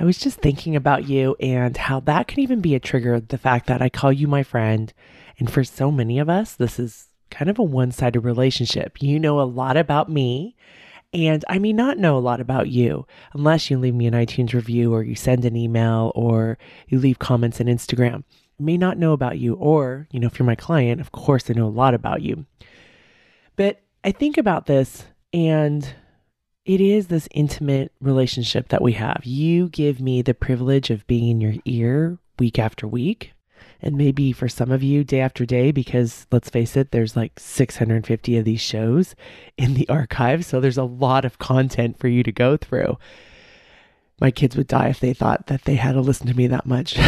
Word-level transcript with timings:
I 0.00 0.04
was 0.04 0.18
just 0.18 0.38
thinking 0.38 0.76
about 0.76 1.08
you 1.08 1.34
and 1.40 1.76
how 1.76 2.00
that 2.00 2.28
can 2.28 2.40
even 2.40 2.60
be 2.60 2.76
a 2.76 2.80
trigger 2.80 3.18
the 3.18 3.38
fact 3.38 3.66
that 3.66 3.82
I 3.82 3.88
call 3.88 4.12
you 4.12 4.28
my 4.28 4.44
friend. 4.44 4.92
And 5.38 5.50
for 5.50 5.64
so 5.64 5.90
many 5.90 6.20
of 6.20 6.28
us, 6.28 6.54
this 6.54 6.78
is 6.78 7.08
kind 7.30 7.50
of 7.50 7.58
a 7.58 7.64
one 7.64 7.90
sided 7.90 8.20
relationship. 8.20 9.02
You 9.02 9.18
know 9.18 9.40
a 9.40 9.42
lot 9.42 9.76
about 9.76 10.08
me, 10.08 10.54
and 11.12 11.44
I 11.48 11.58
may 11.58 11.72
not 11.72 11.98
know 11.98 12.16
a 12.16 12.20
lot 12.20 12.40
about 12.40 12.68
you 12.68 13.06
unless 13.32 13.70
you 13.70 13.78
leave 13.78 13.94
me 13.94 14.06
an 14.06 14.14
iTunes 14.14 14.52
review 14.52 14.94
or 14.94 15.02
you 15.02 15.16
send 15.16 15.44
an 15.44 15.56
email 15.56 16.12
or 16.14 16.58
you 16.86 17.00
leave 17.00 17.18
comments 17.18 17.60
on 17.60 17.66
Instagram. 17.66 18.22
I 18.60 18.62
may 18.62 18.76
not 18.76 18.98
know 18.98 19.12
about 19.12 19.38
you, 19.38 19.54
or, 19.54 20.06
you 20.12 20.20
know, 20.20 20.26
if 20.26 20.38
you're 20.38 20.46
my 20.46 20.54
client, 20.54 21.00
of 21.00 21.12
course 21.12 21.50
I 21.50 21.54
know 21.54 21.66
a 21.66 21.68
lot 21.68 21.94
about 21.94 22.22
you. 22.22 22.46
But 23.56 23.80
I 24.04 24.12
think 24.12 24.38
about 24.38 24.66
this 24.66 25.04
and 25.32 25.92
it 26.68 26.82
is 26.82 27.06
this 27.06 27.28
intimate 27.30 27.90
relationship 27.98 28.68
that 28.68 28.82
we 28.82 28.92
have. 28.92 29.22
You 29.24 29.70
give 29.70 30.02
me 30.02 30.20
the 30.20 30.34
privilege 30.34 30.90
of 30.90 31.06
being 31.06 31.30
in 31.30 31.40
your 31.40 31.54
ear 31.64 32.18
week 32.38 32.58
after 32.58 32.86
week, 32.86 33.32
and 33.80 33.96
maybe 33.96 34.32
for 34.32 34.50
some 34.50 34.70
of 34.70 34.82
you, 34.82 35.02
day 35.02 35.20
after 35.20 35.46
day, 35.46 35.72
because 35.72 36.26
let's 36.30 36.50
face 36.50 36.76
it, 36.76 36.90
there's 36.90 37.16
like 37.16 37.40
650 37.40 38.36
of 38.36 38.44
these 38.44 38.60
shows 38.60 39.14
in 39.56 39.72
the 39.72 39.88
archive. 39.88 40.44
So 40.44 40.60
there's 40.60 40.76
a 40.76 40.84
lot 40.84 41.24
of 41.24 41.38
content 41.38 41.98
for 41.98 42.06
you 42.06 42.22
to 42.22 42.30
go 42.30 42.58
through. 42.58 42.98
My 44.20 44.30
kids 44.32 44.56
would 44.56 44.66
die 44.66 44.88
if 44.88 44.98
they 44.98 45.14
thought 45.14 45.46
that 45.46 45.64
they 45.64 45.76
had 45.76 45.92
to 45.92 46.00
listen 46.00 46.26
to 46.26 46.36
me 46.36 46.48
that 46.48 46.66
much. 46.66 46.98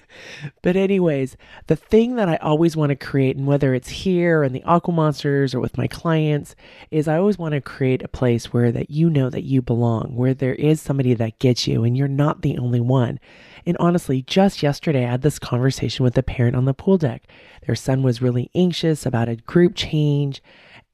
but, 0.62 0.74
anyways, 0.74 1.36
the 1.66 1.76
thing 1.76 2.16
that 2.16 2.30
I 2.30 2.36
always 2.36 2.74
want 2.74 2.90
to 2.90 2.96
create, 2.96 3.36
and 3.36 3.46
whether 3.46 3.74
it's 3.74 3.88
here 3.88 4.42
in 4.42 4.54
the 4.54 4.62
Aqua 4.62 4.94
Monsters 4.94 5.54
or 5.54 5.60
with 5.60 5.76
my 5.76 5.86
clients, 5.86 6.56
is 6.90 7.08
I 7.08 7.18
always 7.18 7.38
want 7.38 7.52
to 7.52 7.60
create 7.60 8.02
a 8.02 8.08
place 8.08 8.54
where 8.54 8.72
that 8.72 8.90
you 8.90 9.10
know 9.10 9.28
that 9.28 9.44
you 9.44 9.60
belong, 9.60 10.16
where 10.16 10.32
there 10.32 10.54
is 10.54 10.80
somebody 10.80 11.12
that 11.12 11.38
gets 11.38 11.66
you, 11.66 11.84
and 11.84 11.96
you're 11.96 12.08
not 12.08 12.40
the 12.40 12.56
only 12.56 12.80
one. 12.80 13.20
And 13.66 13.76
honestly, 13.78 14.22
just 14.22 14.62
yesterday, 14.62 15.04
I 15.04 15.10
had 15.10 15.22
this 15.22 15.38
conversation 15.38 16.04
with 16.04 16.16
a 16.16 16.22
parent 16.22 16.56
on 16.56 16.64
the 16.64 16.72
pool 16.72 16.96
deck. 16.96 17.24
Their 17.66 17.74
son 17.74 18.02
was 18.02 18.22
really 18.22 18.50
anxious 18.54 19.04
about 19.04 19.28
a 19.28 19.36
group 19.36 19.74
change 19.74 20.40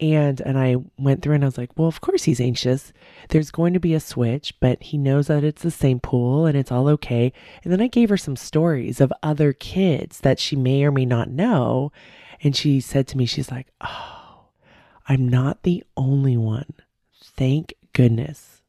and 0.02 0.40
and 0.40 0.58
I 0.58 0.76
went 0.98 1.22
through 1.22 1.36
and 1.36 1.44
I 1.44 1.46
was 1.46 1.56
like, 1.56 1.70
well, 1.78 1.86
of 1.86 2.00
course 2.00 2.24
he's 2.24 2.40
anxious. 2.40 2.92
There's 3.28 3.52
going 3.52 3.72
to 3.72 3.80
be 3.80 3.94
a 3.94 4.00
switch, 4.00 4.52
but 4.58 4.82
he 4.82 4.98
knows 4.98 5.28
that 5.28 5.44
it's 5.44 5.62
the 5.62 5.70
same 5.70 6.00
pool 6.00 6.44
and 6.44 6.58
it's 6.58 6.72
all 6.72 6.88
okay. 6.88 7.32
And 7.62 7.72
then 7.72 7.80
I 7.80 7.86
gave 7.86 8.08
her 8.08 8.16
some 8.16 8.34
stories 8.34 9.00
of 9.00 9.12
other 9.22 9.52
kids 9.52 10.20
that 10.20 10.40
she 10.40 10.56
may 10.56 10.82
or 10.82 10.90
may 10.90 11.06
not 11.06 11.30
know, 11.30 11.92
and 12.42 12.56
she 12.56 12.80
said 12.80 13.06
to 13.08 13.16
me, 13.16 13.26
she's 13.26 13.50
like, 13.50 13.68
"Oh, 13.80 14.48
I'm 15.08 15.28
not 15.28 15.62
the 15.62 15.84
only 15.96 16.36
one. 16.36 16.74
Thank 17.22 17.74
goodness." 17.92 18.62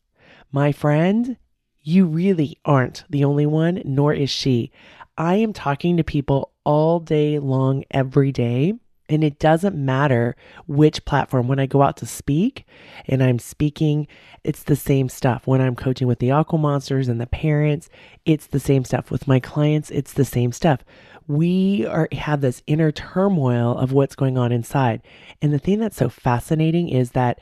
My 0.51 0.71
friend, 0.71 1.37
you 1.81 2.05
really 2.05 2.59
aren't 2.63 3.05
the 3.09 3.23
only 3.25 3.47
one, 3.47 3.81
nor 3.83 4.13
is 4.13 4.29
she. 4.29 4.71
I 5.17 5.35
am 5.37 5.51
talking 5.51 5.97
to 5.97 6.03
people 6.03 6.51
all 6.63 6.99
day 6.99 7.39
long 7.39 7.83
every 7.89 8.31
day 8.31 8.75
and 9.09 9.23
it 9.23 9.39
doesn't 9.39 9.75
matter 9.75 10.35
which 10.65 11.05
platform. 11.05 11.47
When 11.47 11.59
I 11.59 11.65
go 11.65 11.81
out 11.81 11.97
to 11.97 12.05
speak 12.05 12.65
and 13.05 13.21
I'm 13.21 13.39
speaking, 13.39 14.07
it's 14.43 14.63
the 14.63 14.75
same 14.75 15.09
stuff. 15.09 15.45
When 15.45 15.61
I'm 15.61 15.75
coaching 15.75 16.07
with 16.07 16.19
the 16.19 16.31
Aqua 16.31 16.57
Monsters 16.57 17.09
and 17.09 17.19
the 17.19 17.27
parents, 17.27 17.89
it's 18.25 18.47
the 18.47 18.59
same 18.59 18.85
stuff. 18.85 19.11
With 19.11 19.27
my 19.27 19.39
clients, 19.39 19.91
it's 19.91 20.13
the 20.13 20.25
same 20.25 20.51
stuff. 20.51 20.83
We 21.27 21.85
are 21.85 22.07
have 22.11 22.41
this 22.41 22.63
inner 22.67 22.91
turmoil 22.91 23.77
of 23.77 23.91
what's 23.91 24.15
going 24.15 24.37
on 24.37 24.51
inside. 24.51 25.01
And 25.41 25.53
the 25.53 25.59
thing 25.59 25.79
that's 25.79 25.97
so 25.97 26.09
fascinating 26.09 26.89
is 26.89 27.11
that 27.11 27.39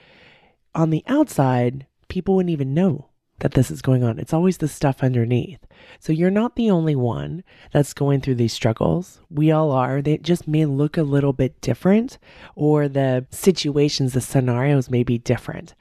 on 0.74 0.90
the 0.90 1.04
outside, 1.08 1.86
people 2.08 2.36
wouldn't 2.36 2.52
even 2.52 2.74
know 2.74 3.11
that 3.42 3.54
this 3.54 3.70
is 3.70 3.82
going 3.82 4.04
on. 4.04 4.18
It's 4.18 4.34
always 4.34 4.58
the 4.58 4.68
stuff 4.68 5.04
underneath. 5.04 5.60
So 6.00 6.14
you're 6.14 6.32
not 6.32 6.56
the 6.56 6.72
only 6.72 6.96
one 6.96 7.44
that's 7.72 7.94
going 7.94 8.22
through 8.22 8.36
these 8.36 8.54
struggles. 8.54 9.20
We 9.30 9.52
all 9.52 9.72
are. 9.72 10.02
They 10.02 10.18
just 10.18 10.48
may 10.48 10.66
look 10.66 10.98
a 10.98 11.04
little 11.04 11.34
bit 11.34 11.60
different, 11.62 12.18
or 12.56 12.88
the 12.88 13.26
situations, 13.30 14.14
the 14.14 14.22
scenarios 14.22 14.90
may 14.90 15.04
be 15.04 15.18
different, 15.18 15.76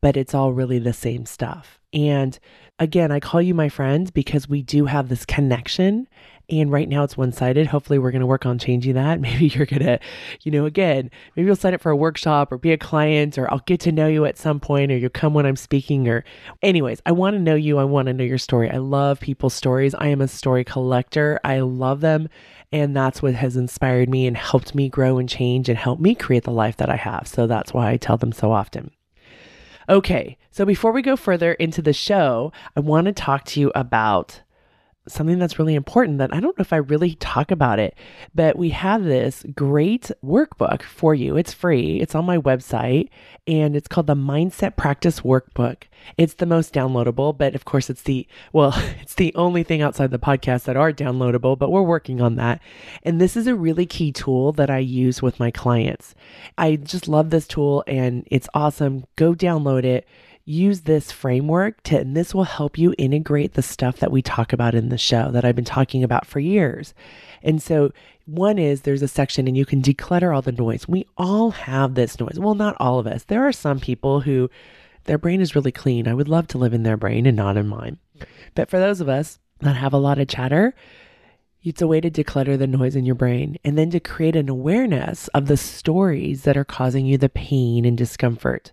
but 0.00 0.16
it's 0.16 0.34
all 0.34 0.52
really 0.52 0.78
the 0.78 0.92
same 0.92 1.26
stuff. 1.26 1.78
And 1.92 2.38
again, 2.78 3.12
I 3.12 3.20
call 3.20 3.42
you 3.42 3.54
my 3.54 3.68
friend 3.68 4.12
because 4.14 4.48
we 4.48 4.62
do 4.62 4.86
have 4.86 5.08
this 5.08 5.24
connection 5.24 6.08
and 6.50 6.70
right 6.70 6.88
now 6.88 7.04
it's 7.04 7.16
one 7.16 7.32
sided. 7.32 7.66
Hopefully, 7.66 7.98
we're 7.98 8.10
going 8.10 8.20
to 8.20 8.26
work 8.26 8.46
on 8.46 8.58
changing 8.58 8.94
that. 8.94 9.20
Maybe 9.24 9.46
you're 9.46 9.66
going 9.66 9.82
to, 9.82 9.98
you 10.42 10.52
know, 10.52 10.66
again, 10.66 11.10
maybe 11.34 11.46
you'll 11.46 11.56
sign 11.56 11.74
up 11.74 11.80
for 11.80 11.90
a 11.90 11.96
workshop 11.96 12.52
or 12.52 12.58
be 12.58 12.72
a 12.72 12.78
client, 12.78 13.38
or 13.38 13.50
I'll 13.50 13.62
get 13.66 13.80
to 13.80 13.92
know 13.92 14.06
you 14.06 14.24
at 14.24 14.38
some 14.38 14.60
point, 14.60 14.92
or 14.92 14.96
you'll 14.96 15.10
come 15.10 15.34
when 15.34 15.46
I'm 15.46 15.56
speaking. 15.56 16.08
Or, 16.08 16.24
anyways, 16.62 17.00
I 17.06 17.12
want 17.12 17.34
to 17.34 17.40
know 17.40 17.54
you. 17.54 17.78
I 17.78 17.84
want 17.84 18.06
to 18.06 18.12
know 18.12 18.24
your 18.24 18.38
story. 18.38 18.70
I 18.70 18.78
love 18.78 19.20
people's 19.20 19.54
stories. 19.54 19.94
I 19.94 20.08
am 20.08 20.20
a 20.20 20.28
story 20.28 20.64
collector. 20.64 21.40
I 21.44 21.60
love 21.60 22.00
them. 22.00 22.28
And 22.72 22.96
that's 22.96 23.22
what 23.22 23.34
has 23.34 23.56
inspired 23.56 24.08
me 24.08 24.26
and 24.26 24.36
helped 24.36 24.74
me 24.74 24.88
grow 24.88 25.18
and 25.18 25.28
change 25.28 25.68
and 25.68 25.78
help 25.78 26.00
me 26.00 26.14
create 26.14 26.44
the 26.44 26.50
life 26.50 26.76
that 26.78 26.90
I 26.90 26.96
have. 26.96 27.28
So 27.28 27.46
that's 27.46 27.72
why 27.72 27.90
I 27.90 27.96
tell 27.96 28.16
them 28.16 28.32
so 28.32 28.50
often. 28.50 28.90
Okay, 29.88 30.38
so 30.50 30.64
before 30.64 30.92
we 30.92 31.02
go 31.02 31.14
further 31.14 31.52
into 31.52 31.82
the 31.82 31.92
show, 31.92 32.52
I 32.74 32.80
want 32.80 33.06
to 33.06 33.12
talk 33.12 33.44
to 33.46 33.60
you 33.60 33.70
about 33.74 34.40
something 35.06 35.38
that's 35.38 35.58
really 35.58 35.74
important 35.74 36.18
that 36.18 36.32
I 36.32 36.40
don't 36.40 36.56
know 36.56 36.62
if 36.62 36.72
I 36.72 36.76
really 36.76 37.14
talk 37.16 37.50
about 37.50 37.78
it, 37.78 37.94
but 38.34 38.56
we 38.56 38.70
have 38.70 39.04
this 39.04 39.44
great 39.54 40.10
workbook 40.24 40.82
for 40.82 41.14
you. 41.14 41.36
It's 41.36 41.52
free, 41.52 42.00
it's 42.00 42.14
on 42.14 42.24
my 42.24 42.38
website, 42.38 43.08
and 43.46 43.76
it's 43.76 43.88
called 43.88 44.06
the 44.06 44.14
Mindset 44.14 44.76
Practice 44.76 45.20
Workbook. 45.20 45.84
It's 46.16 46.34
the 46.34 46.46
most 46.46 46.72
downloadable, 46.72 47.36
but 47.36 47.54
of 47.54 47.64
course, 47.64 47.90
it's 47.90 48.02
the 48.02 48.26
well, 48.52 48.72
it's 49.00 49.14
the 49.14 49.34
only 49.34 49.62
thing 49.62 49.82
outside 49.82 50.10
the 50.10 50.18
podcast 50.18 50.64
that 50.64 50.76
are 50.76 50.92
downloadable, 50.92 51.58
but 51.58 51.70
we're 51.70 51.82
working 51.82 52.20
on 52.20 52.36
that. 52.36 52.60
And 53.02 53.20
this 53.20 53.36
is 53.36 53.46
a 53.46 53.54
really 53.54 53.86
key 53.86 54.12
tool 54.12 54.52
that 54.52 54.70
I 54.70 54.78
use 54.78 55.20
with 55.20 55.40
my 55.40 55.50
clients. 55.50 56.14
I 56.56 56.76
just 56.76 57.08
love 57.08 57.30
this 57.30 57.46
tool 57.46 57.84
and 57.86 58.26
it's 58.30 58.48
awesome. 58.54 59.04
Go 59.16 59.34
download 59.34 59.84
it 59.84 60.06
use 60.44 60.82
this 60.82 61.10
framework 61.10 61.82
to, 61.84 61.98
and 61.98 62.16
this 62.16 62.34
will 62.34 62.44
help 62.44 62.76
you 62.76 62.94
integrate 62.98 63.54
the 63.54 63.62
stuff 63.62 63.98
that 63.98 64.12
we 64.12 64.20
talk 64.20 64.52
about 64.52 64.74
in 64.74 64.90
the 64.90 64.98
show 64.98 65.30
that 65.30 65.44
I've 65.44 65.56
been 65.56 65.64
talking 65.64 66.04
about 66.04 66.26
for 66.26 66.38
years. 66.38 66.94
And 67.42 67.62
so, 67.62 67.92
one 68.26 68.58
is 68.58 68.82
there's 68.82 69.02
a 69.02 69.08
section 69.08 69.46
and 69.46 69.56
you 69.56 69.66
can 69.66 69.82
declutter 69.82 70.34
all 70.34 70.42
the 70.42 70.52
noise. 70.52 70.88
We 70.88 71.06
all 71.18 71.50
have 71.50 71.94
this 71.94 72.18
noise. 72.18 72.38
Well, 72.38 72.54
not 72.54 72.76
all 72.80 72.98
of 72.98 73.06
us. 73.06 73.24
There 73.24 73.46
are 73.46 73.52
some 73.52 73.80
people 73.80 74.20
who 74.20 74.50
their 75.04 75.18
brain 75.18 75.42
is 75.42 75.54
really 75.54 75.72
clean. 75.72 76.08
I 76.08 76.14
would 76.14 76.28
love 76.28 76.46
to 76.48 76.58
live 76.58 76.72
in 76.72 76.84
their 76.84 76.96
brain 76.96 77.26
and 77.26 77.36
not 77.36 77.58
in 77.58 77.68
mine. 77.68 77.98
But 78.54 78.70
for 78.70 78.78
those 78.78 79.00
of 79.02 79.08
us 79.08 79.38
that 79.60 79.76
have 79.76 79.92
a 79.92 79.98
lot 79.98 80.18
of 80.18 80.28
chatter, 80.28 80.74
it's 81.62 81.82
a 81.82 81.86
way 81.86 82.00
to 82.00 82.10
declutter 82.10 82.58
the 82.58 82.66
noise 82.66 82.96
in 82.96 83.04
your 83.04 83.14
brain 83.14 83.58
and 83.64 83.76
then 83.76 83.90
to 83.90 84.00
create 84.00 84.36
an 84.36 84.48
awareness 84.48 85.28
of 85.28 85.46
the 85.46 85.56
stories 85.56 86.42
that 86.42 86.56
are 86.56 86.64
causing 86.64 87.06
you 87.06 87.18
the 87.18 87.28
pain 87.28 87.84
and 87.84 87.96
discomfort. 87.96 88.72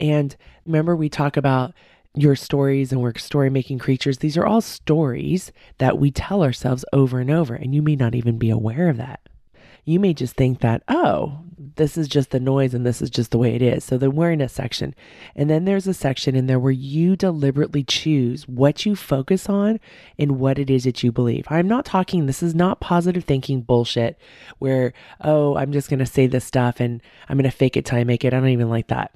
And 0.00 0.36
remember, 0.64 0.94
we 0.94 1.08
talk 1.08 1.36
about 1.36 1.74
your 2.14 2.34
stories 2.34 2.92
and 2.92 3.02
we're 3.02 3.14
story 3.16 3.50
making 3.50 3.78
creatures. 3.78 4.18
These 4.18 4.36
are 4.36 4.46
all 4.46 4.62
stories 4.62 5.52
that 5.78 5.98
we 5.98 6.10
tell 6.10 6.42
ourselves 6.42 6.84
over 6.92 7.20
and 7.20 7.30
over, 7.30 7.54
and 7.54 7.74
you 7.74 7.82
may 7.82 7.94
not 7.96 8.14
even 8.14 8.38
be 8.38 8.50
aware 8.50 8.88
of 8.88 8.96
that. 8.96 9.20
You 9.84 10.00
may 10.00 10.14
just 10.14 10.34
think 10.34 10.60
that, 10.60 10.82
oh, 10.88 11.40
this 11.76 11.96
is 11.96 12.08
just 12.08 12.30
the 12.30 12.40
noise 12.40 12.74
and 12.74 12.84
this 12.84 13.00
is 13.00 13.08
just 13.08 13.30
the 13.30 13.38
way 13.38 13.54
it 13.54 13.62
is. 13.62 13.84
So 13.84 13.96
the 13.96 14.06
awareness 14.06 14.52
section. 14.52 14.96
And 15.36 15.48
then 15.48 15.64
there's 15.64 15.86
a 15.86 15.94
section 15.94 16.34
in 16.34 16.46
there 16.46 16.58
where 16.58 16.72
you 16.72 17.14
deliberately 17.14 17.84
choose 17.84 18.48
what 18.48 18.84
you 18.84 18.96
focus 18.96 19.48
on 19.48 19.78
and 20.18 20.40
what 20.40 20.58
it 20.58 20.70
is 20.70 20.84
that 20.84 21.04
you 21.04 21.12
believe. 21.12 21.46
I'm 21.48 21.68
not 21.68 21.84
talking, 21.84 22.26
this 22.26 22.42
is 22.42 22.54
not 22.54 22.80
positive 22.80 23.24
thinking 23.24 23.62
bullshit 23.62 24.18
where, 24.58 24.92
oh, 25.20 25.56
I'm 25.56 25.70
just 25.70 25.88
going 25.88 26.00
to 26.00 26.06
say 26.06 26.26
this 26.26 26.44
stuff 26.44 26.80
and 26.80 27.00
I'm 27.28 27.36
going 27.36 27.48
to 27.48 27.56
fake 27.56 27.76
it 27.76 27.84
till 27.84 27.98
I 27.98 28.04
make 28.04 28.24
it. 28.24 28.34
I 28.34 28.40
don't 28.40 28.48
even 28.48 28.70
like 28.70 28.88
that 28.88 29.12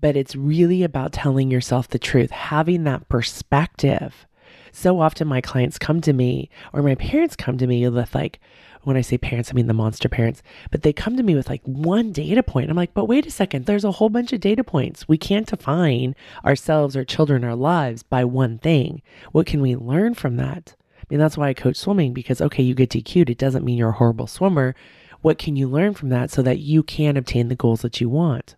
but 0.00 0.16
it's 0.16 0.36
really 0.36 0.82
about 0.82 1.12
telling 1.12 1.50
yourself 1.50 1.88
the 1.88 1.98
truth, 1.98 2.30
having 2.30 2.84
that 2.84 3.08
perspective 3.08 4.26
So 4.72 5.00
often 5.00 5.28
my 5.28 5.40
clients 5.40 5.78
come 5.78 6.00
to 6.02 6.12
me 6.12 6.48
or 6.72 6.82
my 6.82 6.94
parents 6.94 7.36
come 7.36 7.58
to 7.58 7.66
me 7.66 7.88
with 7.88 8.14
like, 8.14 8.40
when 8.82 8.96
I 8.96 9.02
say 9.02 9.18
parents, 9.18 9.50
I 9.50 9.52
mean 9.52 9.66
the 9.66 9.74
monster 9.74 10.08
parents, 10.08 10.42
but 10.70 10.82
they 10.82 10.92
come 10.92 11.16
to 11.16 11.22
me 11.22 11.34
with 11.34 11.48
like 11.50 11.62
one 11.64 12.12
data 12.12 12.42
point. 12.42 12.70
I'm 12.70 12.76
like, 12.76 12.94
but 12.94 13.06
wait 13.06 13.26
a 13.26 13.30
second, 13.30 13.66
there's 13.66 13.84
a 13.84 13.92
whole 13.92 14.08
bunch 14.08 14.32
of 14.32 14.40
data 14.40 14.64
points. 14.64 15.06
We 15.06 15.18
can't 15.18 15.46
define 15.46 16.14
ourselves, 16.44 16.96
our 16.96 17.04
children, 17.04 17.44
our 17.44 17.56
lives 17.56 18.02
by 18.02 18.24
one 18.24 18.58
thing. 18.58 19.02
What 19.32 19.46
can 19.46 19.60
we 19.60 19.76
learn 19.76 20.14
from 20.14 20.36
that? 20.36 20.74
I 20.98 21.04
mean, 21.10 21.20
that's 21.20 21.36
why 21.36 21.48
I 21.48 21.54
coach 21.54 21.76
swimming 21.76 22.14
because, 22.14 22.40
okay, 22.40 22.62
you 22.62 22.74
get 22.74 22.90
DQ'd. 22.90 23.30
It 23.30 23.38
doesn't 23.38 23.64
mean 23.64 23.76
you're 23.76 23.90
a 23.90 23.92
horrible 23.92 24.26
swimmer. 24.26 24.74
What 25.20 25.38
can 25.38 25.56
you 25.56 25.68
learn 25.68 25.92
from 25.94 26.08
that 26.10 26.30
so 26.30 26.40
that 26.42 26.60
you 26.60 26.82
can 26.82 27.16
obtain 27.16 27.48
the 27.48 27.56
goals 27.56 27.82
that 27.82 28.00
you 28.00 28.08
want? 28.08 28.54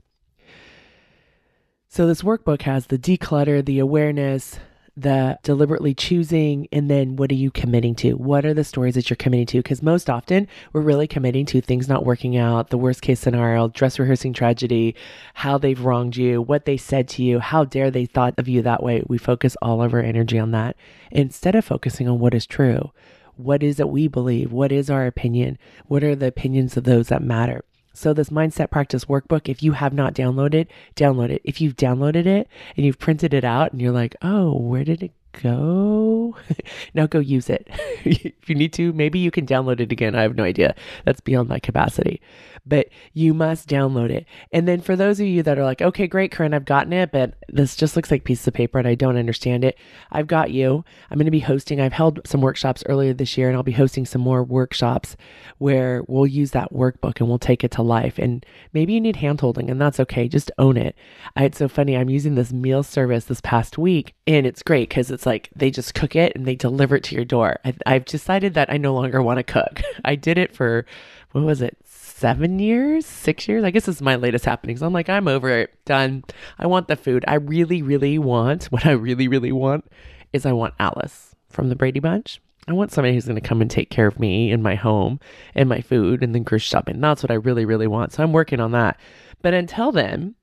So, 1.95 2.07
this 2.07 2.23
workbook 2.23 2.63
has 2.63 2.87
the 2.87 2.97
declutter, 2.97 3.63
the 3.63 3.79
awareness, 3.79 4.59
the 4.97 5.39
deliberately 5.43 5.93
choosing, 5.93 6.67
and 6.73 6.89
then 6.89 7.17
what 7.17 7.31
are 7.31 7.35
you 7.35 7.51
committing 7.51 7.95
to? 7.97 8.15
What 8.15 8.47
are 8.47 8.55
the 8.55 8.65
stories 8.65 8.95
that 8.95 9.11
you're 9.11 9.19
committing 9.19 9.45
to? 9.49 9.59
Because 9.59 9.83
most 9.83 10.09
often 10.09 10.49
we're 10.73 10.81
really 10.81 11.07
committing 11.07 11.45
to 11.45 11.61
things 11.61 11.91
not 11.91 12.07
working 12.07 12.35
out, 12.35 12.71
the 12.71 12.79
worst 12.79 13.03
case 13.03 13.21
scenario, 13.21 13.69
dress 13.69 13.99
rehearsing 13.99 14.33
tragedy, 14.33 14.95
how 15.35 15.59
they've 15.59 15.85
wronged 15.85 16.17
you, 16.17 16.41
what 16.41 16.65
they 16.65 16.79
said 16.79 17.09
to 17.09 17.23
you, 17.23 17.41
how 17.41 17.63
dare 17.63 17.91
they 17.91 18.07
thought 18.07 18.39
of 18.39 18.49
you 18.49 18.63
that 18.63 18.83
way. 18.83 19.03
We 19.07 19.19
focus 19.19 19.55
all 19.61 19.83
of 19.83 19.93
our 19.93 20.01
energy 20.01 20.39
on 20.39 20.53
that 20.53 20.77
instead 21.11 21.55
of 21.55 21.67
focusing 21.67 22.09
on 22.09 22.19
what 22.19 22.33
is 22.33 22.47
true. 22.47 22.91
What 23.37 23.63
is 23.63 23.79
it 23.79 23.91
we 23.91 24.09
believe? 24.09 24.51
What 24.51 24.73
is 24.73 24.89
our 24.89 25.05
opinion? 25.05 25.59
What 25.89 26.03
are 26.03 26.17
the 26.17 26.29
opinions 26.29 26.75
of 26.79 26.85
those 26.85 27.09
that 27.09 27.23
matter? 27.23 27.65
So, 27.95 28.13
this 28.13 28.31
mindset 28.31 28.71
practice 28.71 29.05
workbook, 29.05 29.49
if 29.49 29.63
you 29.63 29.73
have 29.73 29.93
not 29.93 30.15
downloaded, 30.15 30.67
download 30.97 31.31
it. 31.31 31.43
If 31.45 31.61
you've 31.61 31.77
downloaded 31.77 32.27
it 32.27 32.49
and 32.77 32.87
you've 32.87 32.99
printed 32.99 33.35
it 33.35 33.45
out 33.45 33.73
and 33.73 33.81
you're 33.81 33.93
like, 33.93 34.17
oh, 34.23 34.57
where 34.57 34.85
did 34.85 35.03
it 35.03 35.13
go? 35.41 36.37
now 36.95 37.07
go 37.07 37.19
use 37.19 37.49
it. 37.49 37.69
if 38.05 38.49
you 38.49 38.55
need 38.55 38.73
to, 38.75 38.93
maybe 38.93 39.19
you 39.19 39.31
can 39.31 39.47
download 39.47 39.81
it 39.81 39.93
again. 39.93 40.15
I 40.15 40.23
have 40.23 40.37
no 40.37 40.45
idea. 40.45 40.75
That's 41.05 41.21
beyond 41.21 41.49
my 41.49 41.59
capacity 41.59 42.21
but 42.65 42.89
you 43.13 43.35
must 43.35 43.69
download 43.69 44.11
it. 44.11 44.27
And 44.53 44.69
then 44.69 44.81
for 44.81 44.95
those 44.95 45.19
of 45.19 45.27
you 45.27 45.43
that 45.43 45.59
are 45.59 45.65
like, 45.65 45.83
okay, 45.83 46.07
great, 46.07 46.31
Koren, 46.31 46.55
I've 46.55 46.65
gotten 46.65 46.93
it, 46.93 47.11
but 47.11 47.35
this 47.49 47.75
just 47.75 47.97
looks 47.97 48.11
like 48.11 48.25
pieces 48.25 48.47
of 48.47 48.55
paper 48.55 48.79
and 48.79 48.87
I 48.87 48.95
don't 48.95 49.17
understand 49.17 49.65
it. 49.65 49.77
I've 50.13 50.27
got 50.27 50.53
you. 50.53 50.85
I'm 51.11 51.19
going 51.19 51.27
to 51.27 51.31
be 51.31 51.41
hosting, 51.41 51.81
I've 51.81 51.93
held 51.93 52.21
some 52.25 52.41
workshops 52.41 52.85
earlier 52.87 53.13
this 53.13 53.37
year 53.37 53.49
and 53.49 53.57
I'll 53.57 53.63
be 53.63 53.73
hosting 53.73 54.07
some 54.07 54.21
more 54.21 54.45
workshops 54.45 55.17
where 55.59 56.05
we'll 56.07 56.27
use 56.27 56.53
that 56.53 56.73
workbook 56.73 57.19
and 57.19 57.29
we'll 57.29 57.39
take 57.39 57.65
it 57.65 57.73
to 57.73 57.83
life. 57.83 58.19
And 58.19 58.47
maybe 58.73 58.93
you 58.93 59.01
need 59.01 59.17
hand 59.17 59.41
holding 59.41 59.69
and 59.69 59.81
that's 59.81 60.01
okay. 60.01 60.29
Just 60.29 60.51
own 60.59 60.77
it. 60.77 60.97
I, 61.35 61.45
it's 61.45 61.59
so 61.59 61.69
funny. 61.69 61.97
I'm 61.97 62.11
using 62.11 62.37
this 62.37 62.53
meal 62.53 62.83
service 62.83 63.25
this 63.25 63.41
past 63.41 63.77
week 63.77 64.15
and 64.27 64.47
it's 64.47 64.63
great 64.63 64.89
because 64.89 65.11
it's 65.11 65.22
like 65.27 65.51
they 65.55 65.71
just 65.71 65.95
cook 65.95 66.17
it 66.17 66.35
and 66.35 66.47
they 66.47 66.55
deliver 66.55 66.97
it 66.97 67.05
to 67.05 67.15
your 67.15 67.25
door. 67.25 67.59
I, 67.65 67.75
I've 67.87 68.05
decided 68.05 68.55
that 68.55 68.71
I 68.73 68.77
no 68.77 68.95
longer 68.95 69.23
want 69.23 69.39
to 69.39 69.43
cook. 69.45 69.83
I 70.05 70.15
did 70.15 70.39
it 70.39 70.55
for, 70.55 70.87
what 71.33 71.45
was 71.45 71.63
it? 71.63 71.77
seven 72.23 72.61
years, 72.61 73.05
six 73.05 73.49
years. 73.49 73.65
I 73.65 73.73
guess 73.73 73.87
this 73.87 73.97
is 73.97 74.03
my 74.03 74.15
latest 74.15 74.45
happenings. 74.45 74.81
I'm 74.81 74.93
like, 74.93 75.09
I'm 75.09 75.27
over 75.27 75.49
it. 75.49 75.75
Done. 75.85 76.23
I 76.57 76.69
want 76.69 76.87
the 76.87 76.95
food. 76.95 77.25
I 77.27 77.35
really, 77.35 77.83
really 77.83 78.17
want 78.17 78.65
what 78.71 78.87
I 78.87 78.93
really, 78.93 79.27
really 79.27 79.51
want 79.51 79.87
is 80.33 80.47
I 80.47 80.53
want 80.53 80.75
Alice 80.79 81.35
from 81.51 81.69
the 81.69 81.75
Brady 81.75 81.99
Bunch. 81.99 82.41
I 82.69 82.75
want 82.75 82.93
somebody 82.93 83.13
who's 83.13 83.25
going 83.25 83.41
to 83.41 83.49
come 83.49 83.61
and 83.61 83.69
take 83.69 83.91
care 83.91 84.07
of 84.07 84.21
me 84.21 84.53
and 84.53 84.63
my 84.63 84.77
home 84.77 85.19
and 85.57 85.69
my 85.69 85.81
food 85.81 86.23
and 86.23 86.33
then 86.33 86.45
grocery 86.45 86.61
shopping. 86.61 87.01
That's 87.01 87.25
what 87.25 87.33
I 87.33 87.35
really, 87.35 87.65
really 87.65 87.89
want. 87.89 88.13
So 88.13 88.23
I'm 88.23 88.33
working 88.33 88.61
on 88.61 88.71
that. 88.71 89.01
But 89.43 89.53
until 89.53 89.91
then, 89.91 90.37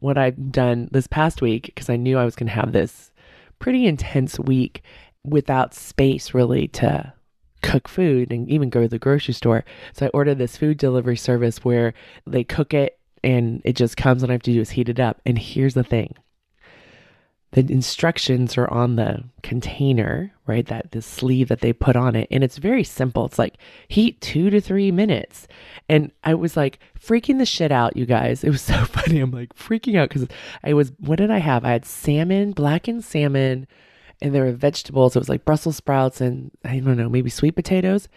what 0.00 0.18
I've 0.18 0.50
done 0.50 0.88
this 0.90 1.06
past 1.06 1.40
week, 1.40 1.66
because 1.66 1.88
I 1.88 1.94
knew 1.94 2.18
I 2.18 2.24
was 2.24 2.34
going 2.34 2.48
to 2.48 2.54
have 2.54 2.72
this 2.72 3.09
pretty 3.60 3.86
intense 3.86 4.38
week 4.40 4.82
without 5.24 5.74
space 5.74 6.34
really 6.34 6.66
to 6.66 7.12
cook 7.62 7.86
food 7.88 8.32
and 8.32 8.48
even 8.50 8.70
go 8.70 8.82
to 8.82 8.88
the 8.88 8.98
grocery 8.98 9.34
store. 9.34 9.64
So 9.92 10.06
I 10.06 10.10
ordered 10.10 10.38
this 10.38 10.56
food 10.56 10.78
delivery 10.78 11.16
service 11.16 11.64
where 11.64 11.94
they 12.26 12.42
cook 12.42 12.74
it 12.74 12.98
and 13.22 13.60
it 13.64 13.74
just 13.76 13.96
comes 13.96 14.22
and 14.22 14.32
I 14.32 14.34
have 14.34 14.42
to 14.42 14.52
do 14.52 14.60
is 14.60 14.70
heat 14.70 14.88
it 14.88 14.98
up. 14.98 15.20
And 15.24 15.38
here's 15.38 15.74
the 15.74 15.84
thing. 15.84 16.14
The 17.52 17.60
instructions 17.62 18.56
are 18.56 18.70
on 18.72 18.94
the 18.94 19.24
container, 19.42 20.32
right? 20.46 20.64
That 20.66 20.92
the 20.92 21.02
sleeve 21.02 21.48
that 21.48 21.60
they 21.60 21.72
put 21.72 21.96
on 21.96 22.14
it. 22.14 22.28
And 22.30 22.44
it's 22.44 22.58
very 22.58 22.84
simple. 22.84 23.24
It's 23.26 23.38
like 23.38 23.56
heat 23.88 24.20
two 24.20 24.50
to 24.50 24.60
three 24.60 24.92
minutes. 24.92 25.48
And 25.88 26.12
I 26.22 26.34
was 26.34 26.56
like 26.56 26.78
freaking 26.98 27.38
the 27.38 27.46
shit 27.46 27.72
out, 27.72 27.96
you 27.96 28.06
guys. 28.06 28.44
It 28.44 28.50
was 28.50 28.62
so 28.62 28.84
funny. 28.84 29.18
I'm 29.18 29.32
like 29.32 29.54
freaking 29.56 29.96
out 29.96 30.10
because 30.10 30.28
I 30.62 30.74
was, 30.74 30.92
what 30.98 31.16
did 31.16 31.30
I 31.30 31.38
have? 31.38 31.64
I 31.64 31.72
had 31.72 31.84
salmon, 31.84 32.52
blackened 32.52 33.04
salmon, 33.04 33.66
and 34.22 34.34
there 34.34 34.44
were 34.44 34.52
vegetables. 34.52 35.16
It 35.16 35.20
was 35.20 35.28
like 35.28 35.44
Brussels 35.44 35.76
sprouts 35.76 36.20
and 36.20 36.52
I 36.64 36.78
don't 36.78 36.96
know, 36.96 37.08
maybe 37.08 37.30
sweet 37.30 37.56
potatoes. 37.56 38.08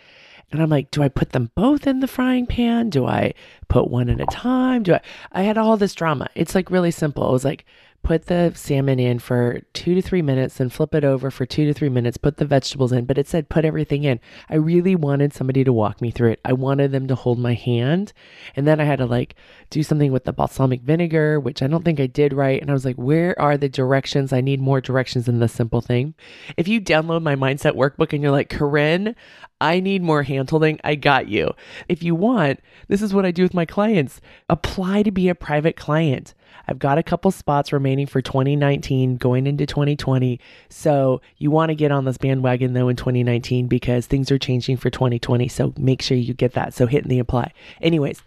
And 0.51 0.61
I'm 0.61 0.69
like, 0.69 0.91
do 0.91 1.01
I 1.01 1.09
put 1.09 1.31
them 1.31 1.49
both 1.55 1.87
in 1.87 1.99
the 1.99 2.07
frying 2.07 2.45
pan? 2.45 2.91
Do 2.91 3.07
I 3.07 3.33
put 3.69 3.89
one 3.89 4.09
at 4.09 4.21
a 4.21 4.25
time? 4.27 4.83
Do 4.83 4.93
I? 4.93 5.01
I 5.31 5.41
had 5.41 5.57
all 5.57 5.77
this 5.77 5.95
drama. 5.95 6.27
It's 6.35 6.53
like 6.53 6.69
really 6.69 6.91
simple. 6.91 7.27
It 7.27 7.31
was 7.31 7.45
like, 7.45 7.65
put 8.03 8.25
the 8.25 8.51
salmon 8.53 8.99
in 8.99 9.17
for 9.17 9.61
two 9.73 9.95
to 9.95 10.01
three 10.01 10.21
minutes, 10.21 10.57
then 10.57 10.69
flip 10.69 10.93
it 10.93 11.05
over 11.05 11.31
for 11.31 11.45
two 11.45 11.65
to 11.65 11.73
three 11.73 11.89
minutes, 11.89 12.17
put 12.17 12.37
the 12.37 12.45
vegetables 12.45 12.91
in. 12.91 13.05
But 13.05 13.17
it 13.17 13.27
said 13.27 13.49
put 13.49 13.65
everything 13.65 14.03
in. 14.03 14.19
I 14.49 14.55
really 14.55 14.95
wanted 14.95 15.33
somebody 15.33 15.63
to 15.63 15.73
walk 15.73 16.01
me 16.01 16.11
through 16.11 16.31
it. 16.31 16.41
I 16.43 16.53
wanted 16.53 16.91
them 16.91 17.07
to 17.07 17.15
hold 17.15 17.39
my 17.39 17.53
hand. 17.53 18.11
And 18.55 18.67
then 18.67 18.79
I 18.79 18.83
had 18.83 18.99
to 18.99 19.05
like 19.05 19.35
do 19.69 19.81
something 19.83 20.11
with 20.11 20.25
the 20.25 20.33
balsamic 20.33 20.81
vinegar, 20.81 21.39
which 21.39 21.63
I 21.63 21.67
don't 21.67 21.83
think 21.85 21.99
I 21.99 22.07
did 22.07 22.33
right. 22.33 22.61
And 22.61 22.69
I 22.69 22.73
was 22.73 22.85
like, 22.85 22.97
where 22.97 23.39
are 23.41 23.57
the 23.57 23.69
directions? 23.69 24.33
I 24.33 24.41
need 24.41 24.59
more 24.59 24.81
directions 24.81 25.25
than 25.25 25.39
this 25.39 25.53
simple 25.53 25.81
thing. 25.81 26.13
If 26.57 26.67
you 26.67 26.81
download 26.81 27.23
my 27.23 27.35
mindset 27.35 27.75
workbook 27.75 28.11
and 28.11 28.21
you're 28.21 28.31
like, 28.31 28.49
Koren, 28.49 29.15
I 29.61 29.79
need 29.79 30.03
more 30.03 30.25
handholding. 30.25 30.79
I 30.83 30.95
got 30.95 31.29
you. 31.29 31.51
If 31.87 32.03
you 32.03 32.15
want, 32.15 32.59
this 32.89 33.01
is 33.01 33.13
what 33.13 33.25
I 33.25 33.31
do 33.31 33.43
with 33.43 33.53
my 33.53 33.65
clients 33.65 34.19
apply 34.49 35.03
to 35.03 35.11
be 35.11 35.29
a 35.29 35.35
private 35.35 35.77
client. 35.77 36.33
I've 36.67 36.79
got 36.79 36.97
a 36.97 37.03
couple 37.03 37.31
spots 37.31 37.73
remaining 37.73 38.07
for 38.07 38.21
2019 38.21 39.17
going 39.17 39.47
into 39.47 39.65
2020. 39.65 40.39
So 40.69 41.21
you 41.37 41.51
want 41.51 41.69
to 41.69 41.75
get 41.75 41.91
on 41.91 42.05
this 42.05 42.17
bandwagon 42.17 42.73
though 42.73 42.89
in 42.89 42.95
2019 42.95 43.67
because 43.67 44.07
things 44.07 44.31
are 44.31 44.39
changing 44.39 44.77
for 44.77 44.89
2020. 44.89 45.47
So 45.47 45.73
make 45.77 46.01
sure 46.01 46.17
you 46.17 46.33
get 46.33 46.53
that. 46.53 46.73
So 46.73 46.87
hit 46.87 47.07
the 47.07 47.19
apply. 47.19 47.51
Anyways, 47.81 48.23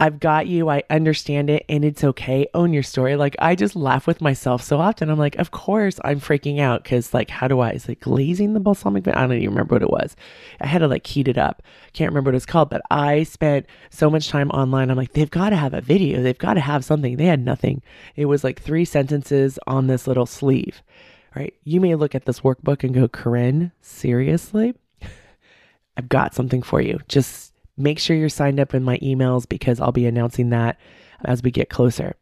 I've 0.00 0.20
got 0.20 0.46
you. 0.46 0.68
I 0.68 0.84
understand 0.90 1.50
it 1.50 1.64
and 1.68 1.84
it's 1.84 2.04
okay. 2.04 2.46
Own 2.54 2.72
your 2.72 2.84
story. 2.84 3.16
Like 3.16 3.34
I 3.40 3.56
just 3.56 3.74
laugh 3.74 4.06
with 4.06 4.20
myself 4.20 4.62
so 4.62 4.78
often. 4.78 5.10
I'm 5.10 5.18
like, 5.18 5.36
of 5.36 5.50
course 5.50 5.98
I'm 6.04 6.20
freaking 6.20 6.60
out 6.60 6.84
because 6.84 7.12
like, 7.12 7.30
how 7.30 7.48
do 7.48 7.58
I, 7.58 7.70
it's 7.70 7.88
like 7.88 8.00
glazing 8.00 8.52
the 8.54 8.60
balsamic. 8.60 9.08
I 9.08 9.12
don't 9.12 9.32
even 9.32 9.50
remember 9.50 9.74
what 9.74 9.82
it 9.82 9.90
was. 9.90 10.14
I 10.60 10.66
had 10.68 10.78
to 10.78 10.88
like 10.88 11.04
heat 11.04 11.26
it 11.26 11.36
up. 11.36 11.62
Can't 11.94 12.10
remember 12.10 12.30
what 12.30 12.36
it's 12.36 12.46
called, 12.46 12.70
but 12.70 12.82
I 12.92 13.24
spent 13.24 13.66
so 13.90 14.08
much 14.08 14.28
time 14.28 14.50
online. 14.50 14.88
I'm 14.90 14.96
like, 14.96 15.14
they've 15.14 15.28
got 15.28 15.50
to 15.50 15.56
have 15.56 15.74
a 15.74 15.80
video. 15.80 16.22
They've 16.22 16.38
got 16.38 16.54
to 16.54 16.60
have 16.60 16.84
something. 16.84 17.16
They 17.16 17.26
had 17.26 17.44
nothing. 17.44 17.82
It 18.14 18.26
was 18.26 18.44
like 18.44 18.62
three 18.62 18.84
sentences 18.84 19.58
on 19.66 19.88
this 19.88 20.06
little 20.06 20.26
sleeve, 20.26 20.80
right? 21.34 21.54
You 21.64 21.80
may 21.80 21.96
look 21.96 22.14
at 22.14 22.24
this 22.24 22.40
workbook 22.40 22.84
and 22.84 22.94
go, 22.94 23.08
Koren, 23.08 23.72
seriously? 23.80 24.74
I've 25.96 26.08
got 26.08 26.36
something 26.36 26.62
for 26.62 26.80
you. 26.80 27.00
Just 27.08 27.47
Make 27.78 27.98
sure 27.98 28.16
you're 28.16 28.28
signed 28.28 28.60
up 28.60 28.74
in 28.74 28.82
my 28.82 28.98
emails 28.98 29.48
because 29.48 29.80
I'll 29.80 29.92
be 29.92 30.06
announcing 30.06 30.50
that 30.50 30.78
as 31.24 31.42
we 31.42 31.50
get 31.50 31.70
closer. 31.70 32.16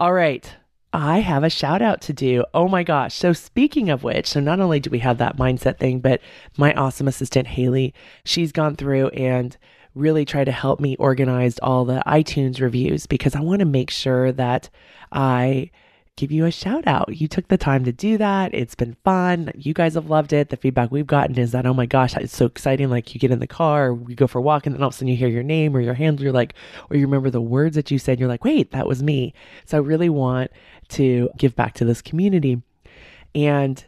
All 0.00 0.12
right. 0.12 0.54
I 0.92 1.18
have 1.18 1.44
a 1.44 1.50
shout 1.50 1.82
out 1.82 2.00
to 2.02 2.12
do. 2.12 2.44
Oh 2.54 2.68
my 2.68 2.82
gosh. 2.82 3.14
So, 3.14 3.34
speaking 3.34 3.90
of 3.90 4.02
which, 4.02 4.28
so 4.28 4.40
not 4.40 4.60
only 4.60 4.80
do 4.80 4.88
we 4.88 5.00
have 5.00 5.18
that 5.18 5.36
mindset 5.36 5.78
thing, 5.78 6.00
but 6.00 6.20
my 6.56 6.72
awesome 6.72 7.06
assistant, 7.06 7.48
Haley, 7.48 7.92
she's 8.24 8.50
gone 8.50 8.76
through 8.76 9.08
and 9.08 9.56
really 9.94 10.24
tried 10.24 10.44
to 10.44 10.52
help 10.52 10.80
me 10.80 10.96
organize 10.96 11.58
all 11.58 11.84
the 11.84 12.02
iTunes 12.06 12.60
reviews 12.60 13.06
because 13.06 13.34
I 13.34 13.40
want 13.40 13.60
to 13.60 13.66
make 13.66 13.90
sure 13.90 14.32
that 14.32 14.70
I 15.12 15.70
give 16.16 16.32
you 16.32 16.46
a 16.46 16.50
shout 16.50 16.86
out. 16.86 17.14
You 17.14 17.28
took 17.28 17.48
the 17.48 17.58
time 17.58 17.84
to 17.84 17.92
do 17.92 18.16
that. 18.18 18.54
It's 18.54 18.74
been 18.74 18.96
fun. 19.04 19.52
You 19.54 19.74
guys 19.74 19.94
have 19.94 20.08
loved 20.08 20.32
it. 20.32 20.48
The 20.48 20.56
feedback 20.56 20.90
we've 20.90 21.06
gotten 21.06 21.38
is 21.38 21.52
that, 21.52 21.66
oh 21.66 21.74
my 21.74 21.86
gosh, 21.86 22.16
it's 22.16 22.36
so 22.36 22.46
exciting. 22.46 22.88
Like 22.88 23.14
you 23.14 23.20
get 23.20 23.30
in 23.30 23.38
the 23.38 23.46
car, 23.46 23.92
we 23.92 24.14
go 24.14 24.26
for 24.26 24.38
a 24.38 24.42
walk, 24.42 24.66
and 24.66 24.74
then 24.74 24.82
all 24.82 24.88
of 24.88 24.94
a 24.94 24.96
sudden 24.96 25.08
you 25.08 25.16
hear 25.16 25.28
your 25.28 25.42
name 25.42 25.76
or 25.76 25.80
your 25.80 25.94
handle. 25.94 26.24
You're 26.24 26.32
like, 26.32 26.54
or 26.90 26.96
you 26.96 27.06
remember 27.06 27.30
the 27.30 27.40
words 27.40 27.76
that 27.76 27.90
you 27.90 27.98
said. 27.98 28.18
You're 28.18 28.28
like, 28.28 28.44
wait, 28.44 28.70
that 28.72 28.86
was 28.86 29.02
me. 29.02 29.34
So 29.66 29.76
I 29.76 29.80
really 29.80 30.08
want 30.08 30.50
to 30.88 31.28
give 31.36 31.54
back 31.54 31.74
to 31.74 31.84
this 31.84 32.00
community. 32.00 32.62
And 33.34 33.84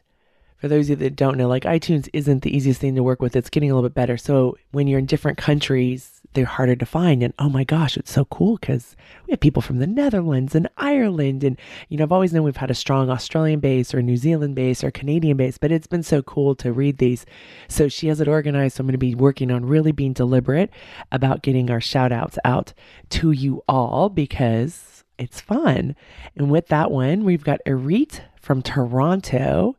for 0.59 0.69
those 0.69 0.87
of 0.87 1.01
you 1.01 1.09
that 1.09 1.17
don't 1.17 1.39
know, 1.39 1.49
like 1.49 1.63
iTunes 1.63 2.09
isn't 2.13 2.43
the 2.43 2.55
easiest 2.55 2.81
thing 2.81 2.95
to 2.97 3.03
work 3.03 3.23
with. 3.23 3.37
It's 3.37 3.49
getting 3.51 3.71
a 3.71 3.75
little 3.75 3.89
bit 3.89 3.95
better. 3.95 4.19
So 4.19 4.59
when 4.73 4.87
you're 4.87 4.99
in 4.99 5.07
different 5.07 5.39
countries, 5.39 6.18
they're 6.39 6.47
harder 6.47 6.77
to 6.77 6.87
find. 6.87 7.21
And 7.21 7.35
oh 7.41 7.49
my 7.49 7.65
gosh, 7.65 7.97
it's 7.97 8.13
so 8.13 8.25
cool 8.27 8.59
because 8.59 8.95
we 9.27 9.33
have 9.33 9.41
people 9.41 9.61
from 9.61 9.79
the 9.79 9.89
Netherlands 9.89 10.55
and 10.55 10.69
Ireland. 10.77 11.43
And, 11.43 11.59
you 11.89 11.99
know, 11.99 12.05
I've 12.05 12.13
always 12.13 12.33
known 12.33 12.45
we've 12.45 12.57
had 12.57 12.71
a 12.71 12.75
strong 12.75 13.11
Australian 13.11 13.59
base 13.59 13.93
or 13.93 14.03
New 14.03 14.17
Zealand 14.17 14.55
base 14.55 14.85
or 14.85 14.93
Canadian 14.93 15.37
base, 15.37 15.59
but 15.59 15.73
it's 15.73 15.89
been 15.89 16.05
so 16.05 16.23
cool 16.23 16.55
to 16.55 16.73
read 16.73 16.99
these. 16.99 17.27
So 17.67 17.89
she 17.89 18.07
has 18.07 18.21
it 18.21 18.29
organized. 18.29 18.77
So 18.77 18.83
I'm 18.83 18.87
going 18.87 18.93
to 18.93 18.99
be 18.99 19.17
working 19.17 19.51
on 19.51 19.67
really 19.67 19.91
being 19.91 20.13
deliberate 20.13 20.71
about 21.11 21.43
getting 21.43 21.73
our 21.73 21.81
shout 21.81 22.13
outs 22.13 22.39
out 22.45 22.73
to 23.11 23.33
you 23.33 23.65
all 23.69 24.09
because 24.09 25.03
it's 25.19 25.41
fun. 25.41 25.97
And 26.37 26.53
with 26.53 26.69
that 26.69 26.93
one, 26.93 27.25
we've 27.25 27.43
got 27.43 27.59
Erit 27.67 28.23
from 28.41 28.63
Toronto. 28.63 29.75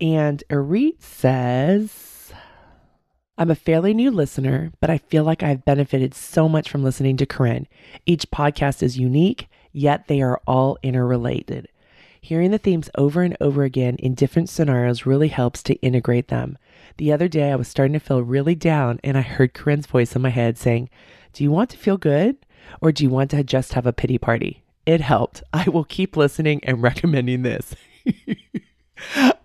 And 0.00 0.44
Erit 0.48 1.02
says, 1.02 2.03
I'm 3.36 3.50
a 3.50 3.56
fairly 3.56 3.94
new 3.94 4.12
listener, 4.12 4.70
but 4.80 4.90
I 4.90 4.98
feel 4.98 5.24
like 5.24 5.42
I've 5.42 5.64
benefited 5.64 6.14
so 6.14 6.48
much 6.48 6.70
from 6.70 6.84
listening 6.84 7.16
to 7.16 7.26
Koren. 7.26 7.66
Each 8.06 8.30
podcast 8.30 8.80
is 8.80 8.96
unique, 8.96 9.48
yet 9.72 10.06
they 10.06 10.22
are 10.22 10.40
all 10.46 10.78
interrelated. 10.84 11.66
Hearing 12.20 12.52
the 12.52 12.58
themes 12.58 12.90
over 12.96 13.22
and 13.22 13.36
over 13.40 13.64
again 13.64 13.96
in 13.96 14.14
different 14.14 14.48
scenarios 14.48 15.04
really 15.04 15.28
helps 15.28 15.64
to 15.64 15.74
integrate 15.82 16.28
them. 16.28 16.58
The 16.96 17.12
other 17.12 17.26
day, 17.26 17.50
I 17.50 17.56
was 17.56 17.66
starting 17.66 17.94
to 17.94 17.98
feel 17.98 18.22
really 18.22 18.54
down, 18.54 19.00
and 19.02 19.18
I 19.18 19.22
heard 19.22 19.52
Koren's 19.52 19.86
voice 19.86 20.14
in 20.14 20.22
my 20.22 20.30
head 20.30 20.56
saying, 20.56 20.88
Do 21.32 21.42
you 21.42 21.50
want 21.50 21.70
to 21.70 21.76
feel 21.76 21.96
good, 21.96 22.36
or 22.80 22.92
do 22.92 23.02
you 23.02 23.10
want 23.10 23.32
to 23.32 23.42
just 23.42 23.72
have 23.72 23.84
a 23.84 23.92
pity 23.92 24.16
party? 24.16 24.62
It 24.86 25.00
helped. 25.00 25.42
I 25.52 25.68
will 25.68 25.84
keep 25.84 26.16
listening 26.16 26.60
and 26.62 26.80
recommending 26.80 27.42
this. 27.42 27.74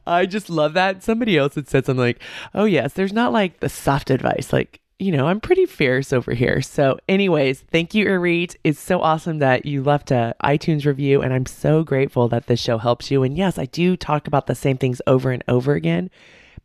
I 0.07 0.25
just 0.25 0.49
love 0.49 0.73
that. 0.73 1.03
Somebody 1.03 1.37
else 1.37 1.55
had 1.55 1.67
said 1.67 1.85
something 1.85 2.03
like, 2.03 2.21
oh, 2.53 2.65
yes, 2.65 2.93
there's 2.93 3.13
not 3.13 3.31
like 3.31 3.59
the 3.59 3.69
soft 3.69 4.09
advice. 4.09 4.51
Like, 4.51 4.79
you 4.97 5.11
know, 5.11 5.27
I'm 5.27 5.39
pretty 5.39 5.65
fierce 5.65 6.11
over 6.11 6.33
here. 6.33 6.61
So, 6.61 6.99
anyways, 7.07 7.61
thank 7.71 7.93
you, 7.93 8.05
Erit. 8.05 8.55
It's 8.63 8.79
so 8.79 9.01
awesome 9.01 9.39
that 9.39 9.65
you 9.65 9.81
left 9.81 10.11
a 10.11 10.35
iTunes 10.43 10.85
review, 10.85 11.21
and 11.21 11.33
I'm 11.33 11.45
so 11.45 11.83
grateful 11.83 12.27
that 12.29 12.47
this 12.47 12.59
show 12.59 12.77
helps 12.77 13.09
you. 13.09 13.23
And 13.23 13.37
yes, 13.37 13.57
I 13.57 13.65
do 13.65 13.95
talk 13.95 14.27
about 14.27 14.47
the 14.47 14.55
same 14.55 14.77
things 14.77 15.01
over 15.07 15.31
and 15.31 15.43
over 15.47 15.73
again, 15.73 16.09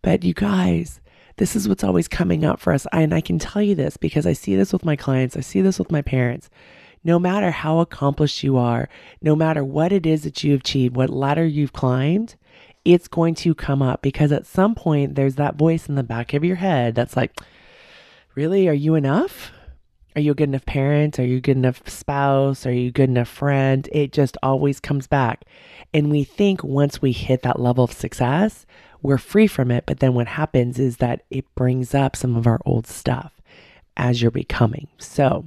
but 0.03 0.25
you 0.25 0.35
guys, 0.35 1.01
this 1.37 1.55
is 1.55 1.69
what's 1.69 1.85
always 1.85 2.09
coming 2.09 2.45
up 2.45 2.59
for 2.61 2.73
us. 2.73 2.87
And 2.93 3.15
I 3.15 3.21
can 3.21 3.39
tell 3.39 3.63
you 3.63 3.75
this 3.77 3.97
because 3.97 4.27
I 4.27 4.33
see 4.33 4.57
this 4.57 4.73
with 4.73 4.85
my 4.85 4.97
clients, 4.97 5.37
I 5.37 5.41
see 5.41 5.61
this 5.61 5.79
with 5.79 5.93
my 5.93 6.03
parents 6.03 6.51
no 7.05 7.19
matter 7.19 7.51
how 7.51 7.81
accomplished 7.81 8.43
you 8.43 8.57
are, 8.57 8.89
no 9.21 9.37
matter 9.37 9.63
what 9.63 9.93
it 9.93 10.07
is 10.07 10.23
that 10.23 10.43
you've 10.43 10.61
achieved, 10.61 10.97
what 10.97 11.11
ladder 11.11 11.45
you've 11.45 11.75
climbed, 11.75 12.35
it's 12.85 13.09
going 13.09 13.35
to 13.37 13.55
come 13.55 13.83
up 13.83 14.03
because 14.03 14.33
at 14.33 14.47
some 14.47 14.75
point 14.75 15.15
there's 15.15 15.37
that 15.37 15.57
voice 15.57 15.89
in 15.89 15.95
the 15.95 16.03
back 16.03 16.35
of 16.35 16.45
your 16.45 16.57
head 16.57 16.95
that's 16.95 17.17
like, 17.17 17.33
Really? 18.35 18.69
Are 18.69 18.75
you 18.75 18.97
enough? 18.97 19.53
Are 20.17 20.21
you 20.21 20.33
a 20.33 20.35
good 20.35 20.49
enough 20.49 20.67
parent? 20.67 21.19
Are 21.19 21.25
you 21.25 21.37
a 21.37 21.41
good 21.41 21.57
enough 21.57 21.89
spouse? 21.89 22.67
Are 22.67 22.73
you 22.73 22.89
a 22.89 22.93
good 22.93 23.09
enough 23.09 23.29
friend? 23.29 23.89
It 23.93 24.13
just 24.13 24.37
always 24.43 24.81
comes 24.81 25.07
back. 25.07 25.45
And 25.93 26.11
we 26.11 26.25
think 26.25 26.63
once 26.65 27.01
we 27.01 27.13
hit 27.13 27.43
that 27.43 27.61
level 27.61 27.85
of 27.85 27.93
success, 27.93 28.67
we're 29.03 29.19
free 29.19 29.47
from 29.47 29.71
it. 29.71 29.85
But 29.87 30.01
then 30.01 30.15
what 30.15 30.27
happens 30.27 30.79
is 30.79 30.97
that 30.97 31.23
it 31.31 31.53
brings 31.55 31.95
up 31.95 32.17
some 32.17 32.37
of 32.37 32.47
our 32.47 32.61
old 32.65 32.87
stuff 32.87 33.41
as 33.97 34.21
you're 34.21 34.31
becoming. 34.33 34.89
So 34.99 35.47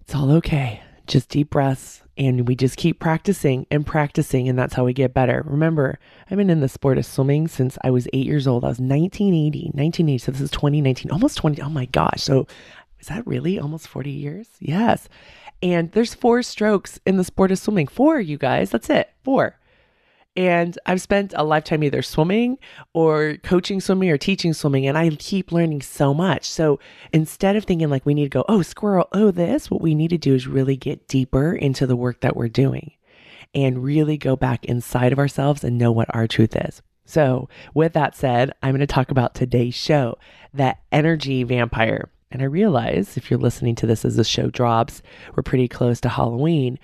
it's 0.00 0.14
all 0.14 0.30
okay. 0.32 0.82
Just 1.08 1.28
deep 1.28 1.50
breaths. 1.50 2.02
And 2.16 2.48
we 2.48 2.54
just 2.56 2.76
keep 2.76 2.98
practicing 3.00 3.66
and 3.70 3.86
practicing. 3.86 4.48
And 4.48 4.58
that's 4.58 4.74
how 4.74 4.84
we 4.84 4.92
get 4.92 5.14
better. 5.14 5.42
Remember, 5.46 5.98
I've 6.30 6.36
been 6.36 6.50
in 6.50 6.60
the 6.60 6.68
sport 6.68 6.98
of 6.98 7.06
swimming 7.06 7.48
since 7.48 7.78
I 7.82 7.90
was 7.90 8.08
eight 8.12 8.26
years 8.26 8.46
old. 8.46 8.64
I 8.64 8.68
was 8.68 8.80
1980, 8.80 9.70
1980. 9.74 10.18
So 10.18 10.32
this 10.32 10.40
is 10.40 10.50
2019, 10.50 11.10
almost 11.10 11.36
20. 11.36 11.60
Oh 11.62 11.68
my 11.68 11.86
gosh. 11.86 12.22
So 12.22 12.46
is 13.00 13.06
that 13.08 13.26
really 13.26 13.58
almost 13.58 13.88
40 13.88 14.10
years? 14.10 14.48
Yes. 14.60 15.08
And 15.62 15.90
there's 15.92 16.14
four 16.14 16.42
strokes 16.42 17.00
in 17.06 17.16
the 17.16 17.24
sport 17.24 17.50
of 17.50 17.58
swimming. 17.58 17.88
Four, 17.88 18.20
you 18.20 18.38
guys. 18.38 18.70
That's 18.70 18.90
it. 18.90 19.10
Four. 19.24 19.57
And 20.38 20.78
I've 20.86 21.00
spent 21.00 21.34
a 21.36 21.42
lifetime 21.42 21.82
either 21.82 22.00
swimming 22.00 22.58
or 22.94 23.38
coaching 23.42 23.80
swimming 23.80 24.08
or 24.08 24.16
teaching 24.16 24.52
swimming, 24.52 24.86
and 24.86 24.96
I 24.96 25.10
keep 25.10 25.50
learning 25.50 25.82
so 25.82 26.14
much. 26.14 26.48
So 26.48 26.78
instead 27.12 27.56
of 27.56 27.64
thinking 27.64 27.90
like 27.90 28.06
we 28.06 28.14
need 28.14 28.26
to 28.26 28.28
go, 28.28 28.44
oh, 28.48 28.62
squirrel, 28.62 29.08
oh, 29.10 29.32
this, 29.32 29.68
what 29.68 29.80
we 29.80 29.96
need 29.96 30.10
to 30.10 30.16
do 30.16 30.36
is 30.36 30.46
really 30.46 30.76
get 30.76 31.08
deeper 31.08 31.52
into 31.52 31.88
the 31.88 31.96
work 31.96 32.20
that 32.20 32.36
we're 32.36 32.46
doing 32.46 32.92
and 33.52 33.82
really 33.82 34.16
go 34.16 34.36
back 34.36 34.64
inside 34.66 35.12
of 35.12 35.18
ourselves 35.18 35.64
and 35.64 35.76
know 35.76 35.90
what 35.90 36.14
our 36.14 36.28
truth 36.28 36.54
is. 36.54 36.82
So, 37.04 37.48
with 37.74 37.94
that 37.94 38.14
said, 38.14 38.52
I'm 38.62 38.70
going 38.70 38.78
to 38.78 38.86
talk 38.86 39.10
about 39.10 39.34
today's 39.34 39.74
show, 39.74 40.18
that 40.54 40.82
energy 40.92 41.42
vampire. 41.42 42.10
And 42.30 42.42
I 42.42 42.44
realize 42.44 43.16
if 43.16 43.28
you're 43.28 43.40
listening 43.40 43.74
to 43.74 43.86
this 43.86 44.04
as 44.04 44.14
the 44.14 44.22
show 44.22 44.50
drops, 44.50 45.02
we're 45.34 45.42
pretty 45.42 45.66
close 45.66 46.00
to 46.02 46.08
Halloween. 46.08 46.78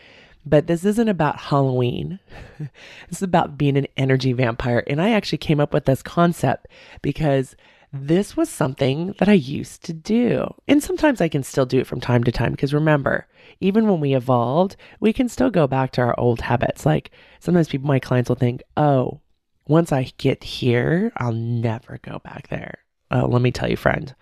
But 0.46 0.66
this 0.66 0.84
isn't 0.84 1.08
about 1.08 1.40
Halloween. 1.40 2.18
this 2.58 3.18
is 3.18 3.22
about 3.22 3.56
being 3.56 3.76
an 3.76 3.86
energy 3.96 4.32
vampire. 4.32 4.84
And 4.86 5.00
I 5.00 5.10
actually 5.12 5.38
came 5.38 5.60
up 5.60 5.72
with 5.72 5.86
this 5.86 6.02
concept 6.02 6.68
because 7.00 7.56
this 7.92 8.36
was 8.36 8.48
something 8.48 9.14
that 9.18 9.28
I 9.28 9.34
used 9.34 9.84
to 9.84 9.92
do. 9.92 10.52
And 10.66 10.82
sometimes 10.82 11.20
I 11.20 11.28
can 11.28 11.44
still 11.44 11.64
do 11.64 11.78
it 11.78 11.86
from 11.86 12.00
time 12.00 12.24
to 12.24 12.32
time 12.32 12.50
because 12.50 12.74
remember, 12.74 13.26
even 13.60 13.88
when 13.88 14.00
we 14.00 14.14
evolved, 14.14 14.76
we 14.98 15.12
can 15.12 15.28
still 15.28 15.50
go 15.50 15.66
back 15.66 15.92
to 15.92 16.00
our 16.00 16.18
old 16.18 16.40
habits. 16.40 16.84
Like 16.84 17.12
sometimes 17.38 17.68
people, 17.68 17.86
my 17.86 18.00
clients 18.00 18.28
will 18.28 18.36
think, 18.36 18.62
oh, 18.76 19.20
once 19.66 19.92
I 19.92 20.12
get 20.18 20.42
here, 20.42 21.12
I'll 21.16 21.32
never 21.32 21.98
go 22.02 22.18
back 22.18 22.48
there. 22.48 22.78
Oh, 23.10 23.26
let 23.26 23.42
me 23.42 23.52
tell 23.52 23.70
you, 23.70 23.76
friend, 23.76 24.14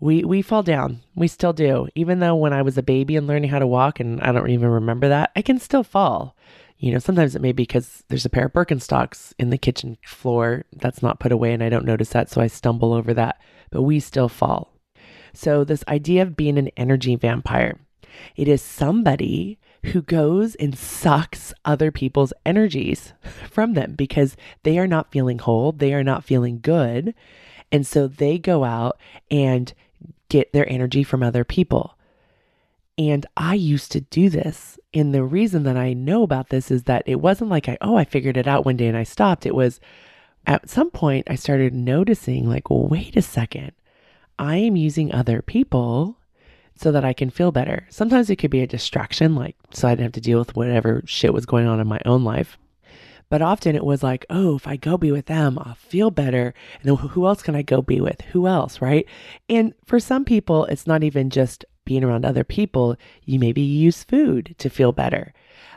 we 0.00 0.24
we 0.24 0.42
fall 0.42 0.62
down. 0.62 1.00
We 1.14 1.28
still 1.28 1.52
do. 1.52 1.88
Even 1.94 2.20
though 2.20 2.34
when 2.34 2.52
I 2.52 2.62
was 2.62 2.76
a 2.76 2.82
baby 2.82 3.16
and 3.16 3.26
learning 3.26 3.50
how 3.50 3.58
to 3.58 3.66
walk 3.66 4.00
and 4.00 4.20
I 4.20 4.32
don't 4.32 4.50
even 4.50 4.68
remember 4.68 5.08
that, 5.08 5.30
I 5.36 5.42
can 5.42 5.58
still 5.58 5.84
fall. 5.84 6.36
You 6.78 6.92
know, 6.92 6.98
sometimes 6.98 7.34
it 7.34 7.42
may 7.42 7.52
be 7.52 7.62
because 7.62 8.04
there's 8.08 8.26
a 8.26 8.30
pair 8.30 8.46
of 8.46 8.52
Birkenstocks 8.52 9.32
in 9.38 9.48
the 9.48 9.56
kitchen 9.56 9.96
floor 10.04 10.66
that's 10.72 11.02
not 11.02 11.20
put 11.20 11.32
away 11.32 11.52
and 11.54 11.62
I 11.62 11.70
don't 11.70 11.86
notice 11.86 12.10
that, 12.10 12.28
so 12.30 12.40
I 12.40 12.48
stumble 12.48 12.92
over 12.92 13.14
that. 13.14 13.40
But 13.70 13.82
we 13.82 13.98
still 13.98 14.28
fall. 14.28 14.72
So 15.32 15.64
this 15.64 15.84
idea 15.88 16.22
of 16.22 16.36
being 16.36 16.58
an 16.58 16.70
energy 16.76 17.16
vampire, 17.16 17.78
it 18.36 18.48
is 18.48 18.62
somebody 18.62 19.58
who 19.84 20.02
goes 20.02 20.54
and 20.56 20.76
sucks 20.76 21.54
other 21.64 21.90
people's 21.90 22.32
energies 22.44 23.12
from 23.50 23.74
them 23.74 23.94
because 23.94 24.36
they 24.62 24.78
are 24.78 24.86
not 24.86 25.12
feeling 25.12 25.38
whole, 25.38 25.72
they 25.72 25.94
are 25.94 26.04
not 26.04 26.24
feeling 26.24 26.60
good. 26.60 27.14
And 27.72 27.86
so 27.86 28.06
they 28.06 28.38
go 28.38 28.64
out 28.64 28.98
and 29.30 29.72
get 30.36 30.52
their 30.52 30.70
energy 30.70 31.02
from 31.02 31.22
other 31.22 31.44
people. 31.44 31.96
And 32.98 33.24
I 33.36 33.54
used 33.54 33.90
to 33.92 34.02
do 34.02 34.28
this. 34.28 34.78
And 34.92 35.14
the 35.14 35.24
reason 35.24 35.62
that 35.62 35.78
I 35.78 35.94
know 35.94 36.22
about 36.22 36.50
this 36.50 36.70
is 36.70 36.82
that 36.84 37.02
it 37.06 37.16
wasn't 37.16 37.50
like 37.50 37.68
I, 37.68 37.78
oh, 37.80 37.96
I 37.96 38.04
figured 38.04 38.36
it 38.36 38.46
out 38.46 38.66
one 38.66 38.76
day 38.76 38.86
and 38.86 38.96
I 38.96 39.02
stopped. 39.02 39.46
It 39.46 39.54
was 39.54 39.80
at 40.46 40.68
some 40.68 40.90
point 40.90 41.30
I 41.30 41.36
started 41.36 41.74
noticing, 41.74 42.48
like, 42.48 42.68
wait 42.68 43.16
a 43.16 43.22
second. 43.22 43.72
I 44.38 44.56
am 44.56 44.76
using 44.76 45.12
other 45.12 45.40
people 45.40 46.18
so 46.74 46.92
that 46.92 47.04
I 47.04 47.14
can 47.14 47.30
feel 47.30 47.50
better. 47.50 47.86
Sometimes 47.88 48.28
it 48.28 48.36
could 48.36 48.50
be 48.50 48.60
a 48.60 48.66
distraction, 48.66 49.34
like, 49.34 49.56
so 49.72 49.88
I 49.88 49.92
didn't 49.92 50.04
have 50.04 50.12
to 50.12 50.20
deal 50.20 50.38
with 50.38 50.54
whatever 50.54 51.02
shit 51.06 51.32
was 51.32 51.46
going 51.46 51.66
on 51.66 51.80
in 51.80 51.86
my 51.86 52.00
own 52.04 52.24
life. 52.24 52.58
But 53.28 53.42
often 53.42 53.74
it 53.74 53.84
was 53.84 54.02
like, 54.02 54.24
oh, 54.30 54.56
if 54.56 54.68
I 54.68 54.76
go 54.76 54.96
be 54.96 55.10
with 55.10 55.26
them, 55.26 55.58
I'll 55.58 55.74
feel 55.74 56.10
better. 56.10 56.54
And 56.80 56.88
then 56.88 57.08
who 57.08 57.26
else 57.26 57.42
can 57.42 57.56
I 57.56 57.62
go 57.62 57.82
be 57.82 58.00
with? 58.00 58.20
Who 58.32 58.46
else, 58.46 58.80
right? 58.80 59.06
And 59.48 59.74
for 59.84 59.98
some 59.98 60.24
people, 60.24 60.64
it's 60.66 60.86
not 60.86 61.02
even 61.02 61.30
just 61.30 61.64
being 61.84 62.04
around 62.04 62.24
other 62.24 62.44
people. 62.44 62.96
You 63.24 63.38
maybe 63.38 63.62
use 63.62 64.04
food 64.04 64.54
to 64.58 64.70
feel 64.70 64.92
better. 64.92 65.32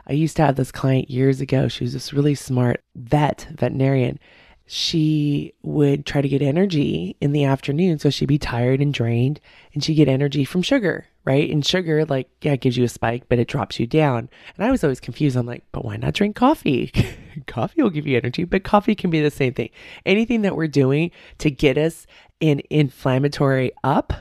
I 0.06 0.12
used 0.12 0.36
to 0.36 0.44
have 0.44 0.56
this 0.56 0.72
client 0.72 1.10
years 1.10 1.40
ago. 1.40 1.68
She 1.68 1.84
was 1.84 1.92
this 1.92 2.12
really 2.12 2.34
smart 2.34 2.82
vet, 2.94 3.48
veterinarian. 3.52 4.18
She 4.66 5.52
would 5.62 6.06
try 6.06 6.20
to 6.20 6.28
get 6.28 6.42
energy 6.42 7.16
in 7.20 7.32
the 7.32 7.44
afternoon. 7.44 7.98
So 7.98 8.10
she'd 8.10 8.26
be 8.26 8.38
tired 8.38 8.80
and 8.80 8.94
drained 8.94 9.40
and 9.74 9.82
she'd 9.82 9.94
get 9.94 10.08
energy 10.08 10.44
from 10.44 10.62
sugar, 10.62 11.06
right? 11.24 11.50
And 11.50 11.64
sugar, 11.64 12.04
like, 12.04 12.28
yeah, 12.42 12.52
it 12.52 12.60
gives 12.60 12.76
you 12.76 12.84
a 12.84 12.88
spike, 12.88 13.24
but 13.28 13.38
it 13.38 13.48
drops 13.48 13.78
you 13.78 13.86
down. 13.86 14.30
And 14.56 14.66
I 14.66 14.70
was 14.70 14.82
always 14.82 15.00
confused. 15.00 15.36
I'm 15.36 15.46
like, 15.46 15.64
but 15.72 15.84
why 15.84 15.96
not 15.96 16.14
drink 16.14 16.36
coffee? 16.36 16.92
coffee 17.46 17.82
will 17.82 17.90
give 17.90 18.06
you 18.06 18.16
energy, 18.16 18.44
but 18.44 18.64
coffee 18.64 18.94
can 18.94 19.10
be 19.10 19.20
the 19.20 19.30
same 19.30 19.54
thing. 19.54 19.70
Anything 20.06 20.42
that 20.42 20.56
we're 20.56 20.68
doing 20.68 21.10
to 21.38 21.50
get 21.50 21.76
us 21.76 22.06
in 22.40 22.62
inflammatory 22.70 23.72
up, 23.84 24.12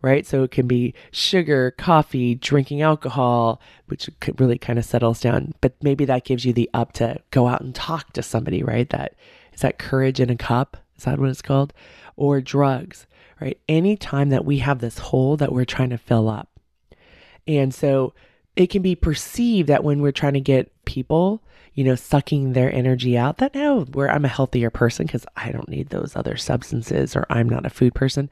right? 0.00 0.26
So 0.26 0.44
it 0.44 0.52
can 0.52 0.66
be 0.68 0.94
sugar, 1.10 1.72
coffee, 1.72 2.34
drinking 2.34 2.82
alcohol, 2.82 3.60
which 3.86 4.08
could 4.20 4.40
really 4.40 4.58
kind 4.58 4.78
of 4.78 4.84
settles 4.84 5.20
down. 5.20 5.54
But 5.60 5.74
maybe 5.82 6.04
that 6.04 6.24
gives 6.24 6.44
you 6.44 6.52
the 6.52 6.70
up 6.72 6.92
to 6.94 7.20
go 7.30 7.48
out 7.48 7.62
and 7.62 7.74
talk 7.74 8.12
to 8.12 8.22
somebody, 8.22 8.62
right? 8.62 8.88
That 8.90 9.14
is 9.52 9.60
that 9.60 9.78
courage 9.78 10.20
in 10.20 10.30
a 10.30 10.36
cup. 10.36 10.76
Is 10.96 11.04
that 11.04 11.18
what 11.18 11.30
it's 11.30 11.42
called? 11.42 11.72
Or 12.16 12.40
drugs 12.40 13.06
right? 13.44 13.58
Anytime 13.68 14.30
that 14.30 14.46
we 14.46 14.58
have 14.58 14.78
this 14.78 14.96
hole 14.96 15.36
that 15.36 15.52
we're 15.52 15.66
trying 15.66 15.90
to 15.90 15.98
fill 15.98 16.30
up. 16.30 16.48
And 17.46 17.74
so 17.74 18.14
it 18.56 18.68
can 18.68 18.80
be 18.80 18.94
perceived 18.94 19.68
that 19.68 19.84
when 19.84 20.00
we're 20.00 20.12
trying 20.12 20.32
to 20.32 20.40
get 20.40 20.72
people, 20.86 21.42
you 21.74 21.84
know, 21.84 21.94
sucking 21.94 22.54
their 22.54 22.72
energy 22.72 23.18
out, 23.18 23.36
that 23.38 23.54
now 23.54 23.80
where 23.80 24.10
I'm 24.10 24.24
a 24.24 24.28
healthier 24.28 24.70
person 24.70 25.04
because 25.04 25.26
I 25.36 25.50
don't 25.50 25.68
need 25.68 25.90
those 25.90 26.16
other 26.16 26.38
substances 26.38 27.14
or 27.14 27.26
I'm 27.28 27.48
not 27.48 27.66
a 27.66 27.70
food 27.70 27.94
person, 27.94 28.30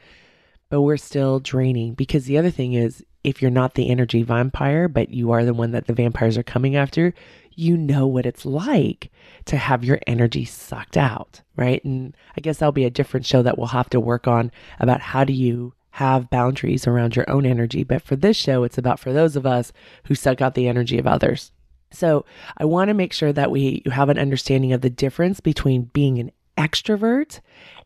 but 0.70 0.80
we're 0.80 0.96
still 0.96 1.40
draining. 1.40 1.92
Because 1.92 2.24
the 2.24 2.38
other 2.38 2.50
thing 2.50 2.72
is, 2.72 3.04
if 3.22 3.42
you're 3.42 3.50
not 3.50 3.74
the 3.74 3.90
energy 3.90 4.22
vampire, 4.22 4.88
but 4.88 5.10
you 5.10 5.30
are 5.32 5.44
the 5.44 5.52
one 5.52 5.72
that 5.72 5.86
the 5.88 5.92
vampires 5.92 6.38
are 6.38 6.42
coming 6.42 6.74
after, 6.74 7.12
you 7.56 7.76
know 7.76 8.06
what 8.06 8.26
it's 8.26 8.44
like 8.44 9.10
to 9.46 9.56
have 9.56 9.84
your 9.84 10.00
energy 10.06 10.44
sucked 10.44 10.96
out, 10.96 11.42
right? 11.56 11.82
And 11.84 12.16
I 12.36 12.40
guess 12.40 12.58
that'll 12.58 12.72
be 12.72 12.84
a 12.84 12.90
different 12.90 13.26
show 13.26 13.42
that 13.42 13.58
we'll 13.58 13.68
have 13.68 13.90
to 13.90 14.00
work 14.00 14.26
on 14.26 14.50
about 14.80 15.00
how 15.00 15.24
do 15.24 15.32
you 15.32 15.74
have 15.92 16.30
boundaries 16.30 16.86
around 16.86 17.16
your 17.16 17.28
own 17.28 17.44
energy. 17.44 17.84
But 17.84 18.02
for 18.02 18.16
this 18.16 18.36
show, 18.36 18.64
it's 18.64 18.78
about 18.78 18.98
for 18.98 19.12
those 19.12 19.36
of 19.36 19.46
us 19.46 19.72
who 20.04 20.14
suck 20.14 20.40
out 20.40 20.54
the 20.54 20.68
energy 20.68 20.98
of 20.98 21.06
others. 21.06 21.52
So 21.90 22.24
I 22.56 22.64
want 22.64 22.88
to 22.88 22.94
make 22.94 23.12
sure 23.12 23.32
that 23.32 23.50
we 23.50 23.82
you 23.84 23.90
have 23.90 24.08
an 24.08 24.18
understanding 24.18 24.72
of 24.72 24.80
the 24.80 24.90
difference 24.90 25.40
between 25.40 25.90
being 25.92 26.18
an 26.18 26.32
extrovert 26.56 27.40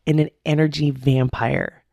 and 0.05 0.19
an 0.19 0.29
energy 0.45 0.89
vampire. 0.89 1.83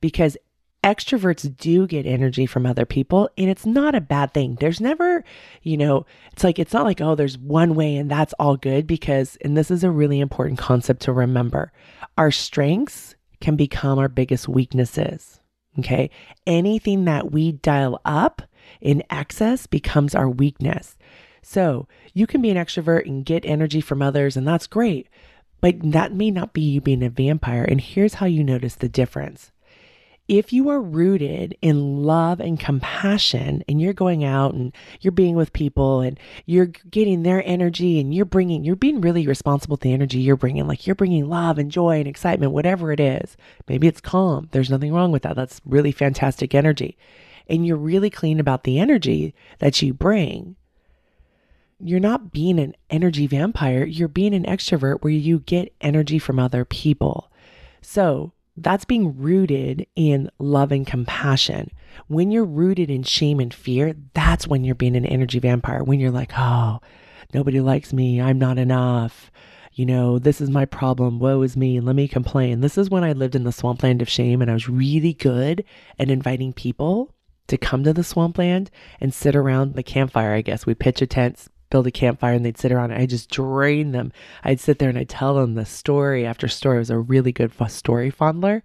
Because 0.00 0.36
extroverts 0.84 1.56
do 1.56 1.86
get 1.86 2.04
energy 2.04 2.44
from 2.44 2.66
other 2.66 2.84
people 2.84 3.30
and 3.38 3.48
it's 3.48 3.64
not 3.64 3.94
a 3.94 4.00
bad 4.02 4.34
thing. 4.34 4.56
There's 4.60 4.82
never, 4.82 5.24
you 5.62 5.78
know, 5.78 6.04
it's 6.32 6.44
like, 6.44 6.58
it's 6.58 6.74
not 6.74 6.84
like, 6.84 7.00
oh, 7.00 7.14
there's 7.14 7.38
one 7.38 7.74
way 7.74 7.96
and 7.96 8.10
that's 8.10 8.34
all 8.34 8.58
good 8.58 8.86
because, 8.86 9.38
and 9.40 9.56
this 9.56 9.70
is 9.70 9.82
a 9.82 9.90
really 9.90 10.20
important 10.20 10.58
concept 10.58 11.00
to 11.02 11.12
remember 11.12 11.72
our 12.18 12.30
strengths 12.30 13.14
can 13.40 13.56
become 13.56 13.98
our 13.98 14.08
biggest 14.08 14.46
weaknesses. 14.46 15.40
Okay. 15.78 16.10
Anything 16.46 17.06
that 17.06 17.32
we 17.32 17.52
dial 17.52 18.00
up 18.04 18.42
in 18.80 19.02
excess 19.10 19.66
becomes 19.66 20.14
our 20.14 20.28
weakness. 20.28 20.96
So 21.42 21.88
you 22.12 22.26
can 22.26 22.42
be 22.42 22.50
an 22.50 22.56
extrovert 22.56 23.06
and 23.06 23.24
get 23.24 23.44
energy 23.44 23.80
from 23.80 24.00
others, 24.00 24.36
and 24.36 24.46
that's 24.46 24.66
great. 24.66 25.08
But 25.60 25.76
that 25.92 26.12
may 26.12 26.30
not 26.30 26.52
be 26.52 26.60
you 26.60 26.80
being 26.80 27.02
a 27.02 27.10
vampire. 27.10 27.64
And 27.64 27.80
here's 27.80 28.14
how 28.14 28.26
you 28.26 28.44
notice 28.44 28.76
the 28.76 28.88
difference 28.88 29.50
if 30.26 30.52
you 30.52 30.70
are 30.70 30.80
rooted 30.80 31.56
in 31.60 32.02
love 32.02 32.40
and 32.40 32.58
compassion 32.58 33.62
and 33.68 33.80
you're 33.80 33.92
going 33.92 34.24
out 34.24 34.54
and 34.54 34.74
you're 35.00 35.12
being 35.12 35.36
with 35.36 35.52
people 35.52 36.00
and 36.00 36.18
you're 36.46 36.66
getting 36.90 37.22
their 37.22 37.46
energy 37.46 38.00
and 38.00 38.14
you're 38.14 38.24
bringing, 38.24 38.64
you're 38.64 38.74
being 38.74 39.02
really 39.02 39.26
responsible 39.26 39.74
with 39.74 39.82
the 39.82 39.92
energy 39.92 40.20
you're 40.20 40.36
bringing, 40.36 40.66
like 40.66 40.86
you're 40.86 40.94
bringing 40.94 41.28
love 41.28 41.58
and 41.58 41.70
joy 41.70 41.98
and 41.98 42.08
excitement, 42.08 42.52
whatever 42.52 42.90
it 42.90 43.00
is. 43.00 43.36
Maybe 43.68 43.86
it's 43.86 44.00
calm. 44.00 44.48
There's 44.52 44.70
nothing 44.70 44.94
wrong 44.94 45.12
with 45.12 45.22
that. 45.24 45.36
That's 45.36 45.60
really 45.66 45.92
fantastic 45.92 46.54
energy. 46.54 46.96
And 47.46 47.66
you're 47.66 47.76
really 47.76 48.08
clean 48.08 48.40
about 48.40 48.64
the 48.64 48.78
energy 48.78 49.34
that 49.58 49.82
you 49.82 49.92
bring. 49.92 50.56
You're 51.78 52.00
not 52.00 52.32
being 52.32 52.58
an 52.58 52.74
energy 52.88 53.26
vampire. 53.26 53.84
You're 53.84 54.08
being 54.08 54.32
an 54.32 54.44
extrovert 54.44 55.02
where 55.02 55.12
you 55.12 55.40
get 55.40 55.74
energy 55.82 56.18
from 56.18 56.38
other 56.38 56.64
people. 56.64 57.30
So 57.82 58.32
that's 58.56 58.84
being 58.84 59.18
rooted 59.18 59.86
in 59.96 60.30
love 60.38 60.72
and 60.72 60.86
compassion. 60.86 61.70
When 62.06 62.30
you're 62.30 62.44
rooted 62.44 62.90
in 62.90 63.02
shame 63.02 63.40
and 63.40 63.52
fear, 63.52 63.94
that's 64.14 64.46
when 64.46 64.64
you're 64.64 64.74
being 64.74 64.96
an 64.96 65.06
energy 65.06 65.38
vampire. 65.38 65.82
When 65.82 66.00
you're 66.00 66.10
like, 66.10 66.32
oh, 66.36 66.80
nobody 67.32 67.60
likes 67.60 67.92
me. 67.92 68.20
I'm 68.20 68.38
not 68.38 68.58
enough. 68.58 69.30
You 69.72 69.86
know, 69.86 70.20
this 70.20 70.40
is 70.40 70.50
my 70.50 70.66
problem. 70.66 71.18
Woe 71.18 71.42
is 71.42 71.56
me. 71.56 71.80
Let 71.80 71.96
me 71.96 72.06
complain. 72.06 72.60
This 72.60 72.78
is 72.78 72.90
when 72.90 73.02
I 73.02 73.12
lived 73.12 73.34
in 73.34 73.42
the 73.42 73.50
swampland 73.50 74.02
of 74.02 74.08
shame 74.08 74.40
and 74.40 74.50
I 74.50 74.54
was 74.54 74.68
really 74.68 75.14
good 75.14 75.64
at 75.98 76.10
inviting 76.10 76.52
people 76.52 77.12
to 77.48 77.58
come 77.58 77.82
to 77.84 77.92
the 77.92 78.04
swampland 78.04 78.70
and 79.00 79.12
sit 79.12 79.34
around 79.34 79.74
the 79.74 79.82
campfire. 79.82 80.32
I 80.32 80.42
guess 80.42 80.64
we 80.64 80.74
pitch 80.74 81.02
a 81.02 81.06
tent, 81.06 81.48
build 81.70 81.86
a 81.86 81.90
campfire 81.90 82.34
and 82.34 82.44
they'd 82.44 82.58
sit 82.58 82.72
around 82.72 82.92
and 82.92 83.02
I 83.02 83.06
just 83.06 83.30
drain 83.30 83.92
them. 83.92 84.12
I'd 84.42 84.60
sit 84.60 84.78
there 84.78 84.88
and 84.88 84.98
I'd 84.98 85.08
tell 85.08 85.34
them 85.34 85.54
the 85.54 85.64
story 85.64 86.26
after 86.26 86.48
story. 86.48 86.76
I 86.76 86.78
was 86.78 86.90
a 86.90 86.98
really 86.98 87.32
good 87.32 87.52
story 87.68 88.12
fondler 88.12 88.62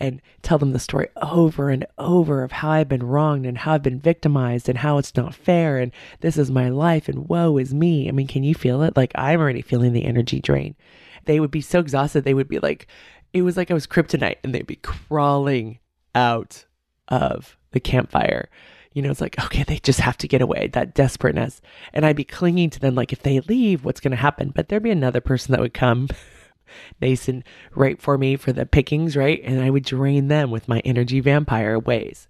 and 0.00 0.22
tell 0.42 0.58
them 0.58 0.72
the 0.72 0.78
story 0.78 1.08
over 1.16 1.70
and 1.70 1.84
over 1.98 2.44
of 2.44 2.52
how 2.52 2.70
I've 2.70 2.88
been 2.88 3.02
wronged 3.02 3.46
and 3.46 3.58
how 3.58 3.74
I've 3.74 3.82
been 3.82 3.98
victimized 3.98 4.68
and 4.68 4.78
how 4.78 4.98
it's 4.98 5.16
not 5.16 5.34
fair 5.34 5.78
and 5.78 5.92
this 6.20 6.36
is 6.36 6.50
my 6.50 6.68
life 6.68 7.08
and 7.08 7.28
woe 7.28 7.58
is 7.58 7.74
me. 7.74 8.08
I 8.08 8.12
mean, 8.12 8.28
can 8.28 8.44
you 8.44 8.54
feel 8.54 8.82
it? 8.82 8.96
Like 8.96 9.12
I'm 9.14 9.40
already 9.40 9.62
feeling 9.62 9.92
the 9.92 10.04
energy 10.04 10.40
drain. 10.40 10.76
They 11.24 11.40
would 11.40 11.50
be 11.50 11.60
so 11.60 11.80
exhausted. 11.80 12.24
They 12.24 12.34
would 12.34 12.48
be 12.48 12.60
like, 12.60 12.86
it 13.32 13.42
was 13.42 13.56
like 13.56 13.70
I 13.70 13.74
was 13.74 13.86
kryptonite 13.86 14.36
and 14.42 14.54
they'd 14.54 14.66
be 14.66 14.76
crawling 14.76 15.80
out 16.14 16.64
of 17.08 17.56
the 17.72 17.80
campfire 17.80 18.48
you 18.92 19.02
know, 19.02 19.10
it's 19.10 19.20
like, 19.20 19.38
okay, 19.44 19.62
they 19.62 19.78
just 19.78 20.00
have 20.00 20.16
to 20.18 20.28
get 20.28 20.42
away, 20.42 20.68
that 20.72 20.94
desperateness. 20.94 21.60
And 21.92 22.06
I'd 22.06 22.16
be 22.16 22.24
clinging 22.24 22.70
to 22.70 22.80
them 22.80 22.94
like, 22.94 23.12
if 23.12 23.22
they 23.22 23.40
leave, 23.40 23.84
what's 23.84 24.00
going 24.00 24.12
to 24.12 24.16
happen? 24.16 24.50
But 24.54 24.68
there'd 24.68 24.82
be 24.82 24.90
another 24.90 25.20
person 25.20 25.52
that 25.52 25.60
would 25.60 25.74
come 25.74 26.08
nice 27.00 27.28
and 27.28 27.44
right 27.74 28.00
for 28.00 28.18
me 28.18 28.36
for 28.36 28.52
the 28.52 28.66
pickings, 28.66 29.16
right? 29.16 29.40
And 29.44 29.60
I 29.60 29.70
would 29.70 29.84
drain 29.84 30.28
them 30.28 30.50
with 30.50 30.68
my 30.68 30.80
energy 30.80 31.20
vampire 31.20 31.78
ways. 31.78 32.28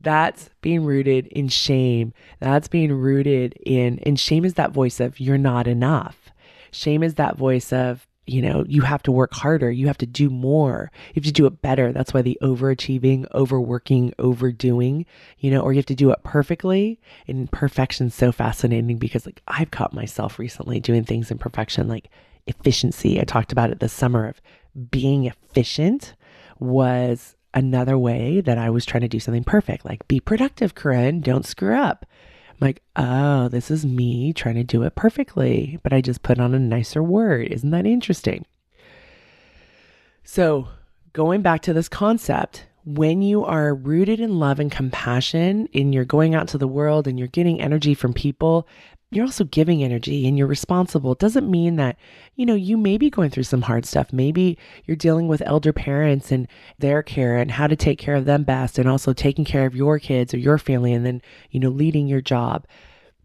That's 0.00 0.48
being 0.62 0.84
rooted 0.84 1.26
in 1.28 1.48
shame. 1.48 2.14
That's 2.38 2.68
being 2.68 2.92
rooted 2.92 3.54
in, 3.64 3.98
and 4.00 4.18
shame 4.18 4.44
is 4.44 4.54
that 4.54 4.72
voice 4.72 4.98
of 4.98 5.20
you're 5.20 5.36
not 5.36 5.66
enough. 5.66 6.30
Shame 6.70 7.02
is 7.02 7.14
that 7.16 7.36
voice 7.36 7.72
of 7.72 8.06
you 8.26 8.42
know, 8.42 8.64
you 8.68 8.82
have 8.82 9.02
to 9.04 9.12
work 9.12 9.32
harder. 9.34 9.70
You 9.70 9.86
have 9.88 9.98
to 9.98 10.06
do 10.06 10.30
more. 10.30 10.92
You 11.08 11.14
have 11.16 11.24
to 11.24 11.32
do 11.32 11.46
it 11.46 11.62
better. 11.62 11.92
That's 11.92 12.14
why 12.14 12.22
the 12.22 12.38
overachieving, 12.42 13.26
overworking, 13.34 14.14
overdoing, 14.18 15.06
you 15.38 15.50
know, 15.50 15.60
or 15.60 15.72
you 15.72 15.78
have 15.78 15.86
to 15.86 15.94
do 15.94 16.10
it 16.10 16.22
perfectly. 16.22 17.00
And 17.26 17.50
perfection's 17.50 18.14
so 18.14 18.30
fascinating 18.30 18.98
because 18.98 19.26
like 19.26 19.42
I've 19.48 19.70
caught 19.70 19.92
myself 19.92 20.38
recently 20.38 20.80
doing 20.80 21.04
things 21.04 21.30
in 21.30 21.38
perfection, 21.38 21.88
like 21.88 22.08
efficiency. 22.46 23.20
I 23.20 23.24
talked 23.24 23.52
about 23.52 23.70
it 23.70 23.80
this 23.80 23.92
summer 23.92 24.28
of 24.28 24.40
being 24.90 25.24
efficient 25.24 26.14
was 26.58 27.36
another 27.52 27.98
way 27.98 28.40
that 28.40 28.58
I 28.58 28.70
was 28.70 28.86
trying 28.86 29.00
to 29.00 29.08
do 29.08 29.18
something 29.18 29.44
perfect, 29.44 29.84
like 29.84 30.06
be 30.06 30.20
productive, 30.20 30.74
Koren, 30.74 31.20
don't 31.20 31.46
screw 31.46 31.74
up. 31.74 32.06
I'm 32.60 32.66
like, 32.66 32.82
oh, 32.96 33.48
this 33.48 33.70
is 33.70 33.86
me 33.86 34.32
trying 34.32 34.56
to 34.56 34.64
do 34.64 34.82
it 34.82 34.94
perfectly, 34.94 35.78
but 35.82 35.92
I 35.92 36.00
just 36.00 36.22
put 36.22 36.38
on 36.38 36.54
a 36.54 36.58
nicer 36.58 37.02
word. 37.02 37.48
Isn't 37.48 37.70
that 37.70 37.86
interesting? 37.86 38.44
So, 40.24 40.68
going 41.12 41.42
back 41.42 41.62
to 41.62 41.72
this 41.72 41.88
concept, 41.88 42.66
when 42.84 43.22
you 43.22 43.44
are 43.44 43.74
rooted 43.74 44.20
in 44.20 44.38
love 44.38 44.60
and 44.60 44.70
compassion 44.70 45.68
and 45.74 45.94
you're 45.94 46.04
going 46.04 46.34
out 46.34 46.48
to 46.48 46.58
the 46.58 46.68
world 46.68 47.06
and 47.06 47.18
you're 47.18 47.28
getting 47.28 47.60
energy 47.60 47.94
from 47.94 48.12
people, 48.12 48.68
you're 49.10 49.24
also 49.24 49.44
giving 49.44 49.82
energy 49.82 50.26
and 50.26 50.38
you're 50.38 50.46
responsible. 50.46 51.14
Doesn't 51.14 51.50
mean 51.50 51.76
that, 51.76 51.96
you 52.36 52.46
know, 52.46 52.54
you 52.54 52.76
may 52.76 52.96
be 52.96 53.10
going 53.10 53.30
through 53.30 53.42
some 53.42 53.62
hard 53.62 53.84
stuff. 53.84 54.12
Maybe 54.12 54.56
you're 54.84 54.96
dealing 54.96 55.26
with 55.26 55.42
elder 55.44 55.72
parents 55.72 56.30
and 56.30 56.46
their 56.78 57.02
care 57.02 57.36
and 57.36 57.50
how 57.50 57.66
to 57.66 57.74
take 57.74 57.98
care 57.98 58.14
of 58.14 58.24
them 58.24 58.44
best 58.44 58.78
and 58.78 58.88
also 58.88 59.12
taking 59.12 59.44
care 59.44 59.66
of 59.66 59.74
your 59.74 59.98
kids 59.98 60.32
or 60.32 60.38
your 60.38 60.58
family 60.58 60.92
and 60.92 61.04
then, 61.04 61.22
you 61.50 61.58
know, 61.58 61.70
leading 61.70 62.06
your 62.06 62.20
job. 62.20 62.66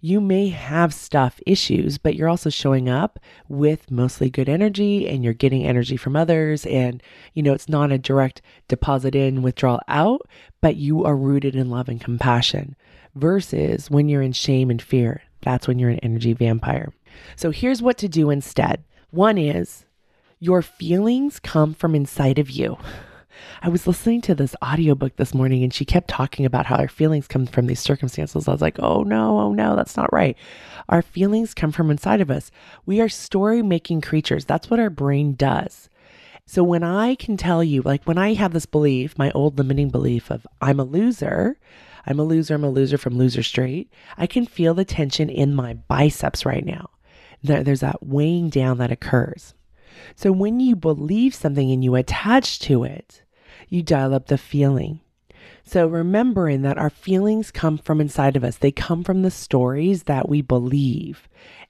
You 0.02 0.22
may 0.22 0.50
have 0.50 0.94
stuff 0.94 1.40
issues, 1.46 2.00
but 2.00 2.16
you're 2.16 2.30
also 2.30 2.50
showing 2.50 2.90
up 2.90 3.20
with 3.48 3.90
mostly 3.92 4.30
good 4.30 4.50
energy 4.50 5.08
and 5.08 5.24
you're 5.24 5.34
getting 5.34 5.66
energy 5.66 5.98
from 5.98 6.16
others. 6.16 6.66
And, 6.66 7.02
you 7.34 7.44
know, 7.44 7.54
it's 7.54 7.70
not 7.70 7.92
a 7.92 7.98
direct 8.00 8.42
deposit 8.68 9.16
in, 9.16 9.44
withdrawal 9.44 9.82
out, 9.88 10.22
but 10.62 10.78
you 10.78 11.04
are 11.06 11.16
rooted 11.16 11.56
in 11.56 11.70
love 11.70 11.90
and 11.90 12.02
compassion 12.02 12.76
versus 13.14 13.90
when 13.90 14.10
you're 14.10 14.22
in 14.22 14.34
shame 14.34 14.70
and 14.72 14.82
fear. 14.82 15.22
That's 15.46 15.68
when 15.68 15.80
you're 15.80 15.92
an 15.92 16.00
energy 16.00 16.34
vampire. 16.34 16.92
So 17.38 17.52
here's 17.52 17.82
what 17.82 17.98
to 18.00 18.10
do 18.10 18.30
instead. 18.30 18.84
One 19.12 19.38
is 19.38 19.86
your 20.40 20.62
feelings 20.62 21.40
come 21.40 21.74
from 21.74 21.96
inside 21.96 22.40
of 22.40 22.50
you. 22.50 22.78
I 23.62 23.70
was 23.70 23.88
listening 23.88 24.22
to 24.22 24.36
this 24.36 24.56
audiobook 24.64 25.16
this 25.16 25.34
morning 25.34 25.64
and 25.64 25.74
she 25.74 25.86
kept 25.86 26.08
talking 26.08 26.46
about 26.46 26.66
how 26.66 26.78
our 26.78 26.88
feelings 26.88 27.28
come 27.28 27.46
from 27.46 27.68
these 27.68 27.80
circumstances. 27.80 28.48
I 28.48 28.52
was 28.52 28.62
like, 28.62 28.80
oh 28.80 29.04
no, 29.04 29.40
oh 29.40 29.54
no, 29.54 29.76
that's 29.76 29.98
not 29.98 30.12
right. 30.12 30.38
Our 30.90 31.02
feelings 31.02 31.54
come 31.54 31.72
from 31.72 31.92
inside 31.92 32.22
of 32.22 32.32
us. 32.32 32.52
We 32.86 33.00
are 33.00 33.10
story 33.10 33.62
making 33.62 34.02
creatures. 34.02 34.46
That's 34.46 34.70
what 34.70 34.80
our 34.80 34.90
brain 34.90 35.36
does. 35.36 35.90
So 36.48 36.64
when 36.64 36.84
I 36.84 37.16
can 37.16 37.38
tell 37.38 37.64
you, 37.64 37.82
like 37.82 38.04
when 38.06 38.18
I 38.18 38.34
have 38.34 38.54
this 38.54 38.66
belief, 38.66 39.18
my 39.18 39.32
old 39.32 39.58
limiting 39.58 39.90
belief 39.90 40.30
of 40.32 40.46
I'm 40.62 40.80
a 40.80 40.84
loser, 40.84 41.58
I'm 42.06 42.20
a 42.20 42.24
loser, 42.24 42.56
I'm 42.56 42.64
a 42.64 42.70
loser 42.70 42.98
from 42.98 43.18
Loser 43.18 43.44
Straight. 43.44 43.92
I 44.18 44.28
can 44.28 44.46
feel 44.46 44.74
the 44.74 44.86
tension 44.86 45.30
in 45.30 45.56
my 45.56 45.74
biceps 45.74 46.46
right 46.46 46.66
now. 46.66 46.90
There's 47.42 47.82
that 47.82 48.06
weighing 48.06 48.50
down 48.50 48.78
that 48.80 48.92
occurs. 48.92 49.54
So 50.16 50.32
when 50.32 50.60
you 50.60 50.76
believe 50.76 51.34
something 51.34 51.72
and 51.72 51.84
you 51.84 51.96
attach 51.96 52.60
to 52.60 52.84
it, 52.84 53.24
you 53.70 53.82
dial 53.82 54.14
up 54.14 54.28
the 54.28 54.38
feeling. 54.38 55.00
So 55.64 55.88
remembering 55.88 56.62
that 56.62 56.78
our 56.78 56.90
feelings 56.90 57.52
come 57.52 57.78
from 57.78 58.02
inside 58.02 58.36
of 58.36 58.44
us, 58.44 58.58
they 58.58 58.72
come 58.72 59.04
from 59.04 59.22
the 59.22 59.32
stories 59.32 60.04
that 60.04 60.30
we 60.30 60.42
believe. 60.42 61.28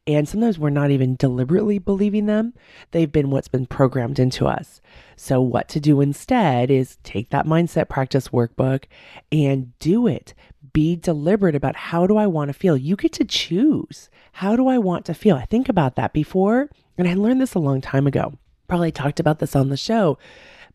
And 0.08 0.30
sometimes 0.30 0.60
we're 0.60 0.70
not 0.70 0.91
even 0.91 1.15
deliberately 1.15 1.80
believing 1.80 2.28
them. 2.28 2.54
They've 2.91 3.12
been 3.12 3.32
what's 3.32 3.48
been 3.48 3.65
programmed 3.65 4.20
into 4.20 4.46
us. 4.46 4.80
So, 5.15 5.41
what 5.41 5.68
to 5.70 5.80
do 5.80 6.00
instead 6.00 6.70
is 6.70 6.98
take 7.04 7.32
that 7.32 7.48
mindset 7.48 7.89
practice 7.89 8.28
workbook 8.28 8.84
and 9.32 9.78
do 9.80 10.06
it. 10.06 10.36
Be 10.74 10.96
deliberate 10.96 11.56
about 11.56 11.76
how 11.76 12.06
do 12.06 12.18
I 12.18 12.28
want 12.28 12.50
to 12.50 12.54
feel. 12.54 12.78
You 12.78 12.96
get 12.96 13.13
to 13.13 13.26
choose. 13.26 14.10
How 14.34 14.56
do 14.56 14.68
I 14.68 14.78
want 14.78 15.06
to 15.06 15.15
feel? 15.15 15.38
I 15.38 15.46
think 15.46 15.70
about 15.70 15.96
that 15.96 16.13
before, 16.13 16.70
and 16.98 17.08
I 17.08 17.15
learned 17.15 17.41
this 17.41 17.56
a 17.56 17.60
long 17.60 17.82
time 17.82 18.06
ago. 18.06 18.34
Probably 18.68 18.91
talked 18.91 19.20
about 19.20 19.39
this 19.39 19.56
on 19.56 19.70
the 19.70 19.78
show. 19.78 20.20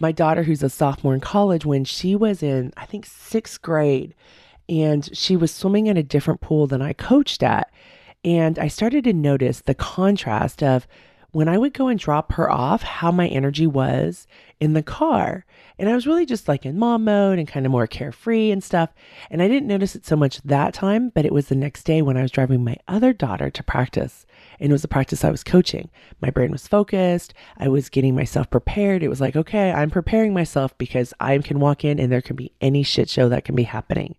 My 0.00 0.10
daughter, 0.10 0.42
who's 0.42 0.62
a 0.62 0.70
sophomore 0.70 1.14
in 1.14 1.20
college, 1.20 1.64
when 1.64 1.84
she 1.84 2.16
was 2.16 2.42
in, 2.42 2.72
I 2.76 2.86
think, 2.86 3.06
sixth 3.06 3.62
grade, 3.62 4.14
and 4.68 5.08
she 5.16 5.36
was 5.36 5.54
swimming 5.54 5.86
in 5.86 5.96
a 5.96 6.02
different 6.02 6.40
pool 6.40 6.66
than 6.66 6.82
I 6.82 6.94
coached 6.94 7.42
at. 7.42 7.70
And 8.24 8.58
I 8.58 8.68
started 8.68 9.04
to 9.04 9.12
notice 9.12 9.60
the 9.60 9.74
contrast 9.74 10.62
of 10.62 10.86
when 11.32 11.48
I 11.48 11.58
would 11.58 11.72
go 11.72 11.88
and 11.88 11.98
drop 11.98 12.32
her 12.32 12.50
off, 12.50 12.82
how 12.82 13.12
my 13.12 13.28
energy 13.28 13.66
was 13.66 14.26
in 14.58 14.72
the 14.72 14.82
car. 14.82 15.44
And 15.78 15.88
I 15.88 15.94
was 15.94 16.06
really 16.06 16.26
just 16.26 16.48
like 16.48 16.66
in 16.66 16.78
mom 16.78 17.04
mode 17.04 17.38
and 17.38 17.46
kind 17.46 17.64
of 17.64 17.72
more 17.72 17.86
carefree 17.86 18.50
and 18.50 18.62
stuff. 18.62 18.90
And 19.30 19.40
I 19.40 19.48
didn't 19.48 19.68
notice 19.68 19.94
it 19.94 20.04
so 20.04 20.16
much 20.16 20.42
that 20.42 20.74
time, 20.74 21.10
but 21.10 21.24
it 21.24 21.32
was 21.32 21.46
the 21.46 21.54
next 21.54 21.84
day 21.84 22.02
when 22.02 22.16
I 22.16 22.22
was 22.22 22.32
driving 22.32 22.64
my 22.64 22.76
other 22.88 23.12
daughter 23.12 23.48
to 23.48 23.62
practice. 23.62 24.26
And 24.58 24.70
it 24.70 24.72
was 24.72 24.82
the 24.82 24.88
practice 24.88 25.24
I 25.24 25.30
was 25.30 25.44
coaching. 25.44 25.88
My 26.20 26.30
brain 26.30 26.50
was 26.50 26.66
focused. 26.66 27.32
I 27.56 27.68
was 27.68 27.88
getting 27.88 28.14
myself 28.14 28.50
prepared. 28.50 29.02
It 29.02 29.08
was 29.08 29.20
like, 29.20 29.36
okay, 29.36 29.70
I'm 29.72 29.90
preparing 29.90 30.34
myself 30.34 30.76
because 30.78 31.14
I 31.20 31.38
can 31.38 31.60
walk 31.60 31.84
in 31.84 32.00
and 32.00 32.10
there 32.10 32.22
can 32.22 32.36
be 32.36 32.52
any 32.60 32.82
shit 32.82 33.08
show 33.08 33.28
that 33.28 33.44
can 33.44 33.54
be 33.54 33.62
happening. 33.62 34.16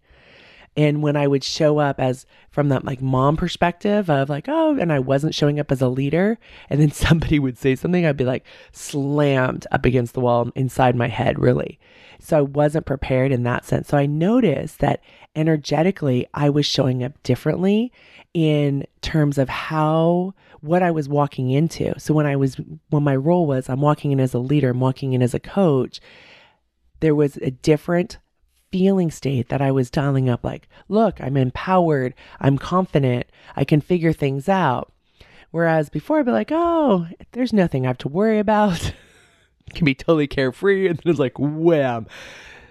And 0.77 1.03
when 1.03 1.17
I 1.17 1.27
would 1.27 1.43
show 1.43 1.79
up 1.79 1.99
as 1.99 2.25
from 2.49 2.69
that 2.69 2.85
like 2.85 3.01
mom 3.01 3.35
perspective 3.35 4.09
of 4.09 4.29
like, 4.29 4.45
oh, 4.47 4.77
and 4.77 4.91
I 4.91 4.99
wasn't 4.99 5.35
showing 5.35 5.59
up 5.59 5.71
as 5.71 5.81
a 5.81 5.89
leader, 5.89 6.37
and 6.69 6.79
then 6.79 6.91
somebody 6.91 7.39
would 7.39 7.57
say 7.57 7.75
something, 7.75 8.05
I'd 8.05 8.17
be 8.17 8.25
like 8.25 8.45
slammed 8.71 9.67
up 9.71 9.85
against 9.85 10.13
the 10.13 10.21
wall 10.21 10.49
inside 10.55 10.95
my 10.95 11.07
head, 11.07 11.39
really. 11.39 11.79
So 12.19 12.37
I 12.37 12.41
wasn't 12.41 12.85
prepared 12.85 13.31
in 13.31 13.43
that 13.43 13.65
sense. 13.65 13.89
So 13.89 13.97
I 13.97 14.05
noticed 14.05 14.79
that 14.79 15.01
energetically, 15.35 16.27
I 16.33 16.49
was 16.49 16.65
showing 16.65 17.03
up 17.03 17.21
differently 17.23 17.91
in 18.33 18.85
terms 19.01 19.37
of 19.37 19.49
how 19.49 20.33
what 20.61 20.83
I 20.83 20.91
was 20.91 21.09
walking 21.09 21.49
into. 21.49 21.99
So 21.99 22.13
when 22.13 22.25
I 22.25 22.35
was 22.35 22.57
when 22.89 23.03
my 23.03 23.15
role 23.15 23.45
was 23.45 23.69
I'm 23.69 23.81
walking 23.81 24.11
in 24.11 24.19
as 24.19 24.33
a 24.33 24.39
leader, 24.39 24.69
I'm 24.69 24.79
walking 24.79 25.13
in 25.13 25.21
as 25.21 25.33
a 25.33 25.39
coach, 25.39 25.99
there 26.99 27.15
was 27.15 27.37
a 27.37 27.51
different 27.51 28.19
feeling 28.71 29.11
state 29.11 29.49
that 29.49 29.61
I 29.61 29.71
was 29.71 29.89
dialing 29.89 30.29
up 30.29 30.43
like, 30.43 30.67
look, 30.87 31.19
I'm 31.21 31.37
empowered, 31.37 32.13
I'm 32.39 32.57
confident, 32.57 33.27
I 33.55 33.63
can 33.63 33.81
figure 33.81 34.13
things 34.13 34.47
out. 34.47 34.91
Whereas 35.51 35.89
before 35.89 36.19
I'd 36.19 36.25
be 36.25 36.31
like, 36.31 36.51
oh, 36.51 37.07
there's 37.33 37.51
nothing 37.51 37.85
I 37.85 37.89
have 37.89 37.97
to 37.99 38.07
worry 38.07 38.39
about. 38.39 38.93
can 39.73 39.85
be 39.85 39.95
totally 39.95 40.27
carefree. 40.27 40.87
And 40.87 40.97
then 40.97 41.11
it's 41.11 41.19
like, 41.19 41.37
wham. 41.37 42.07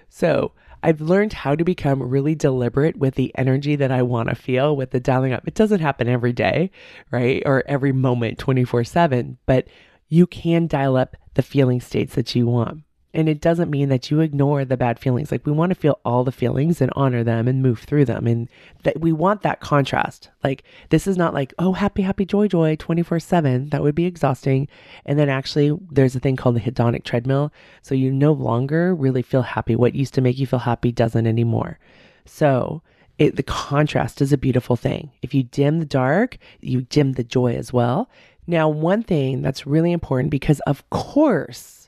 So 0.09 0.53
I've 0.83 1.01
learned 1.01 1.33
how 1.33 1.55
to 1.55 1.65
become 1.65 2.03
really 2.03 2.35
deliberate 2.35 2.97
with 2.97 3.15
the 3.15 3.33
energy 3.37 3.77
that 3.77 3.91
I 3.91 4.03
want 4.03 4.29
to 4.29 4.35
feel 4.35 4.75
with 4.75 4.91
the 4.91 5.01
dialing 5.01 5.33
up. 5.33 5.47
It 5.47 5.55
doesn't 5.55 5.81
happen 5.81 6.09
every 6.09 6.33
day, 6.33 6.71
right? 7.11 7.43
Or 7.45 7.65
every 7.67 7.93
moment 7.93 8.39
24 8.39 8.85
7, 8.85 9.39
but 9.47 9.69
you 10.09 10.27
can 10.27 10.67
dial 10.67 10.97
up 10.97 11.17
the 11.35 11.43
feeling 11.43 11.81
states 11.81 12.15
that 12.15 12.35
you 12.35 12.47
want. 12.47 12.83
And 13.13 13.29
it 13.29 13.41
doesn't 13.41 13.71
mean 13.71 13.89
that 13.89 14.11
you 14.11 14.21
ignore 14.21 14.65
the 14.65 14.77
bad 14.77 14.99
feelings. 15.01 15.33
Like 15.33 15.45
we 15.45 15.53
want 15.53 15.71
to 15.71 15.75
feel 15.75 15.99
all 16.05 16.23
the 16.23 16.31
feelings 16.31 16.81
and 16.81 16.93
honor 16.95 17.25
them 17.25 17.49
and 17.49 17.63
move 17.63 17.81
through 17.81 18.05
them. 18.05 18.27
And 18.27 18.49
that 18.85 19.01
we 19.01 19.13
want 19.13 19.43
that 19.43 19.61
contrast. 19.61 20.31
Like 20.45 20.63
this 20.91 21.07
is 21.09 21.17
not 21.17 21.35
like, 21.35 21.53
oh, 21.59 21.73
happy, 21.73 22.03
happy, 22.03 22.25
joy, 22.25 22.47
joy 22.47 22.77
24 22.77 23.19
7. 23.19 23.71
That 23.71 23.83
would 23.83 23.97
be 23.97 24.07
exhausting. 24.07 24.69
And 25.05 25.19
then 25.19 25.29
actually, 25.29 25.77
there's 25.91 26.15
a 26.15 26.21
thing 26.21 26.37
called 26.37 26.57
the 26.57 26.61
hedonic 26.61 27.03
treadmill. 27.03 27.53
So 27.83 27.95
you 27.97 28.13
no 28.13 28.33
longer 28.33 28.95
really 28.95 29.23
feel 29.23 29.43
happy. 29.43 29.75
What 29.75 29.97
used 29.97 30.15
to 30.15 30.21
make 30.21 30.39
you 30.39 30.47
feel 30.47 30.61
happy 30.61 30.93
doesn't 30.93 31.27
anymore. 31.27 31.79
So 32.27 32.83
it, 33.19 33.37
the 33.37 33.43
contrast 33.43 34.23
is 34.23 34.33
a 34.33 34.39
beautiful 34.39 34.77
thing. 34.77 35.11
If 35.21 35.35
you 35.35 35.43
dim 35.43 35.79
the 35.79 35.85
dark, 35.85 36.39
you 36.61 36.83
dim 36.83 37.13
the 37.13 37.25
joy 37.25 37.55
as 37.55 37.73
well. 37.73 38.09
Now, 38.47 38.69
one 38.69 39.03
thing 39.03 39.43
that's 39.43 39.67
really 39.67 39.93
important 39.93 40.31
because, 40.31 40.61
of 40.61 40.89
course, 40.91 41.80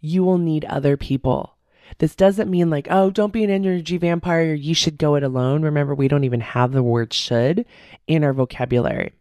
you 0.00 0.24
will 0.24 0.38
need 0.38 0.64
other 0.64 0.96
people. 0.96 1.56
This 1.98 2.14
doesn't 2.14 2.50
mean 2.50 2.70
like, 2.70 2.86
oh, 2.90 3.10
don't 3.10 3.32
be 3.32 3.44
an 3.44 3.50
energy 3.50 3.96
vampire. 3.96 4.52
You 4.52 4.74
should 4.74 4.98
go 4.98 5.14
it 5.14 5.22
alone. 5.22 5.62
Remember, 5.62 5.94
we 5.94 6.08
don't 6.08 6.24
even 6.24 6.40
have 6.40 6.72
the 6.72 6.82
word 6.82 7.12
should 7.12 7.64
in 8.06 8.24
our 8.24 8.32
vocabulary. 8.32 9.12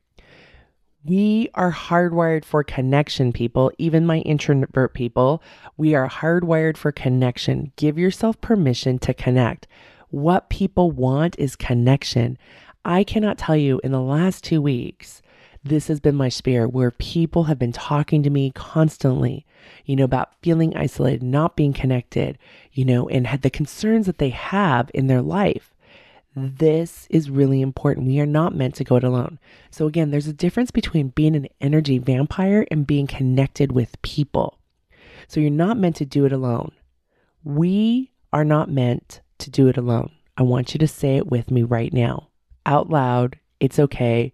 We 1.05 1.49
are 1.53 1.71
hardwired 1.71 2.43
for 2.43 2.63
connection, 2.65 3.31
people, 3.31 3.71
even 3.77 4.05
my 4.05 4.17
introvert 4.19 4.93
people. 4.93 5.41
We 5.77 5.95
are 5.95 6.09
hardwired 6.09 6.75
for 6.75 6.91
connection. 6.91 7.71
Give 7.77 7.97
yourself 7.97 8.41
permission 8.41 8.99
to 8.99 9.13
connect. 9.13 9.67
What 10.09 10.49
people 10.49 10.91
want 10.91 11.39
is 11.39 11.55
connection. 11.55 12.37
I 12.83 13.05
cannot 13.05 13.37
tell 13.37 13.55
you 13.55 13.79
in 13.85 13.93
the 13.93 14.01
last 14.01 14.43
two 14.43 14.61
weeks, 14.61 15.21
this 15.63 15.87
has 15.87 16.01
been 16.01 16.15
my 16.15 16.29
spirit 16.29 16.73
where 16.73 16.91
people 16.91 17.45
have 17.45 17.59
been 17.59 17.71
talking 17.71 18.21
to 18.23 18.29
me 18.29 18.51
constantly 18.51 19.45
you 19.85 19.95
know, 19.95 20.03
about 20.03 20.33
feeling 20.41 20.75
isolated, 20.75 21.23
not 21.23 21.55
being 21.55 21.73
connected, 21.73 22.37
you 22.71 22.85
know, 22.85 23.07
and 23.09 23.27
had 23.27 23.41
the 23.41 23.49
concerns 23.49 24.05
that 24.05 24.17
they 24.17 24.29
have 24.29 24.91
in 24.93 25.07
their 25.07 25.21
life. 25.21 25.73
This 26.35 27.07
is 27.09 27.31
really 27.31 27.61
important. 27.61 28.05
We 28.05 28.19
are 28.19 28.27
not 28.27 28.53
meant 28.53 28.75
to 28.75 28.83
go 28.83 28.97
it 28.97 29.03
alone. 29.03 29.39
So, 29.71 29.87
again, 29.87 30.11
there's 30.11 30.27
a 30.27 30.33
difference 30.33 30.69
between 30.69 31.07
being 31.09 31.35
an 31.35 31.47
energy 31.59 31.97
vampire 31.97 32.67
and 32.69 32.85
being 32.85 33.07
connected 33.07 33.71
with 33.71 33.99
people. 34.03 34.59
So, 35.27 35.39
you're 35.39 35.49
not 35.49 35.79
meant 35.79 35.95
to 35.95 36.05
do 36.05 36.25
it 36.25 36.31
alone. 36.31 36.73
We 37.43 38.11
are 38.31 38.45
not 38.45 38.69
meant 38.69 39.21
to 39.39 39.49
do 39.49 39.67
it 39.67 39.77
alone. 39.77 40.11
I 40.37 40.43
want 40.43 40.75
you 40.75 40.77
to 40.79 40.87
say 40.87 41.17
it 41.17 41.27
with 41.27 41.49
me 41.49 41.63
right 41.63 41.91
now, 41.91 42.27
out 42.65 42.89
loud. 42.89 43.39
It's 43.59 43.79
okay. 43.79 44.31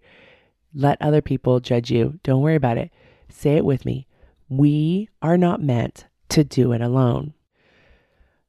Let 0.74 1.00
other 1.00 1.22
people 1.22 1.60
judge 1.60 1.90
you. 1.90 2.18
Don't 2.22 2.42
worry 2.42 2.56
about 2.56 2.76
it. 2.76 2.90
Say 3.30 3.56
it 3.56 3.64
with 3.64 3.86
me. 3.86 4.06
We 4.56 5.08
are 5.20 5.36
not 5.36 5.60
meant 5.60 6.06
to 6.28 6.44
do 6.44 6.70
it 6.70 6.80
alone. 6.80 7.34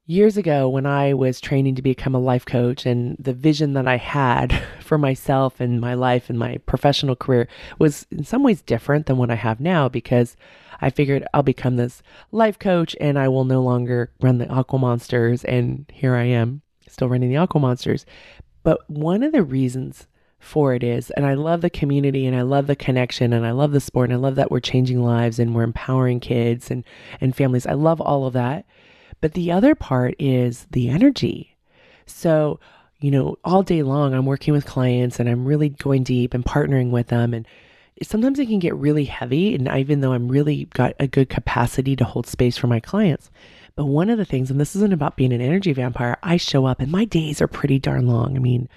Years 0.05 0.37
ago, 0.37 0.69
when 0.69 0.85
I 0.85 1.15
was 1.15 1.41
training 1.41 1.73
to 1.75 1.81
become 1.81 2.13
a 2.13 2.19
life 2.19 2.45
coach, 2.45 2.85
and 2.85 3.17
the 3.17 3.33
vision 3.33 3.73
that 3.73 3.87
I 3.87 3.97
had 3.97 4.61
for 4.81 4.99
myself 4.99 5.59
and 5.59 5.81
my 5.81 5.95
life 5.95 6.29
and 6.29 6.37
my 6.37 6.57
professional 6.67 7.15
career 7.15 7.47
was 7.79 8.05
in 8.11 8.23
some 8.23 8.43
ways 8.43 8.61
different 8.61 9.07
than 9.07 9.17
what 9.17 9.31
I 9.31 9.35
have 9.35 9.59
now 9.59 9.89
because 9.89 10.37
I 10.79 10.91
figured 10.91 11.25
I'll 11.33 11.41
become 11.41 11.75
this 11.75 12.03
life 12.31 12.59
coach 12.59 12.95
and 13.01 13.17
I 13.17 13.27
will 13.27 13.45
no 13.45 13.63
longer 13.63 14.11
run 14.21 14.37
the 14.37 14.47
Aqua 14.47 14.77
Monsters. 14.77 15.43
And 15.43 15.91
here 15.91 16.13
I 16.13 16.25
am, 16.25 16.61
still 16.87 17.09
running 17.09 17.29
the 17.29 17.37
Aqua 17.37 17.59
Monsters. 17.59 18.05
But 18.61 18.87
one 18.87 19.23
of 19.23 19.31
the 19.31 19.41
reasons 19.41 20.05
for 20.45 20.73
it 20.73 20.83
is. 20.83 21.09
And 21.11 21.25
I 21.25 21.33
love 21.33 21.61
the 21.61 21.69
community 21.69 22.25
and 22.25 22.35
I 22.35 22.43
love 22.43 22.67
the 22.67 22.75
connection 22.75 23.33
and 23.33 23.45
I 23.45 23.51
love 23.51 23.71
the 23.71 23.79
sport 23.79 24.09
and 24.09 24.13
I 24.13 24.21
love 24.21 24.35
that 24.35 24.51
we're 24.51 24.59
changing 24.59 25.01
lives 25.01 25.39
and 25.39 25.55
we're 25.55 25.63
empowering 25.63 26.19
kids 26.19 26.69
and, 26.69 26.83
and 27.19 27.35
families. 27.35 27.65
I 27.65 27.73
love 27.73 27.99
all 27.99 28.25
of 28.25 28.33
that. 28.33 28.65
But 29.21 29.33
the 29.33 29.51
other 29.51 29.75
part 29.75 30.15
is 30.19 30.67
the 30.71 30.89
energy. 30.89 31.57
So, 32.05 32.59
you 32.99 33.09
know, 33.09 33.37
all 33.43 33.63
day 33.63 33.81
long 33.81 34.13
I'm 34.13 34.25
working 34.25 34.53
with 34.53 34.65
clients 34.65 35.19
and 35.19 35.27
I'm 35.27 35.45
really 35.45 35.69
going 35.69 36.03
deep 36.03 36.33
and 36.33 36.45
partnering 36.45 36.91
with 36.91 37.07
them. 37.07 37.33
And 37.33 37.47
sometimes 38.03 38.37
it 38.37 38.45
can 38.45 38.59
get 38.59 38.75
really 38.75 39.05
heavy. 39.05 39.55
And 39.55 39.67
even 39.67 40.01
though 40.01 40.13
I'm 40.13 40.27
really 40.29 40.65
got 40.65 40.93
a 40.99 41.07
good 41.07 41.29
capacity 41.29 41.95
to 41.95 42.05
hold 42.05 42.27
space 42.27 42.57
for 42.57 42.67
my 42.67 42.79
clients, 42.79 43.31
but 43.75 43.85
one 43.85 44.09
of 44.09 44.17
the 44.17 44.25
things, 44.25 44.51
and 44.51 44.59
this 44.59 44.75
isn't 44.75 44.93
about 44.93 45.17
being 45.17 45.33
an 45.33 45.41
energy 45.41 45.73
vampire, 45.73 46.17
I 46.21 46.37
show 46.37 46.65
up 46.65 46.79
and 46.79 46.91
my 46.91 47.05
days 47.05 47.41
are 47.41 47.47
pretty 47.47 47.79
darn 47.79 48.07
long. 48.07 48.35
I 48.35 48.39
mean, 48.39 48.69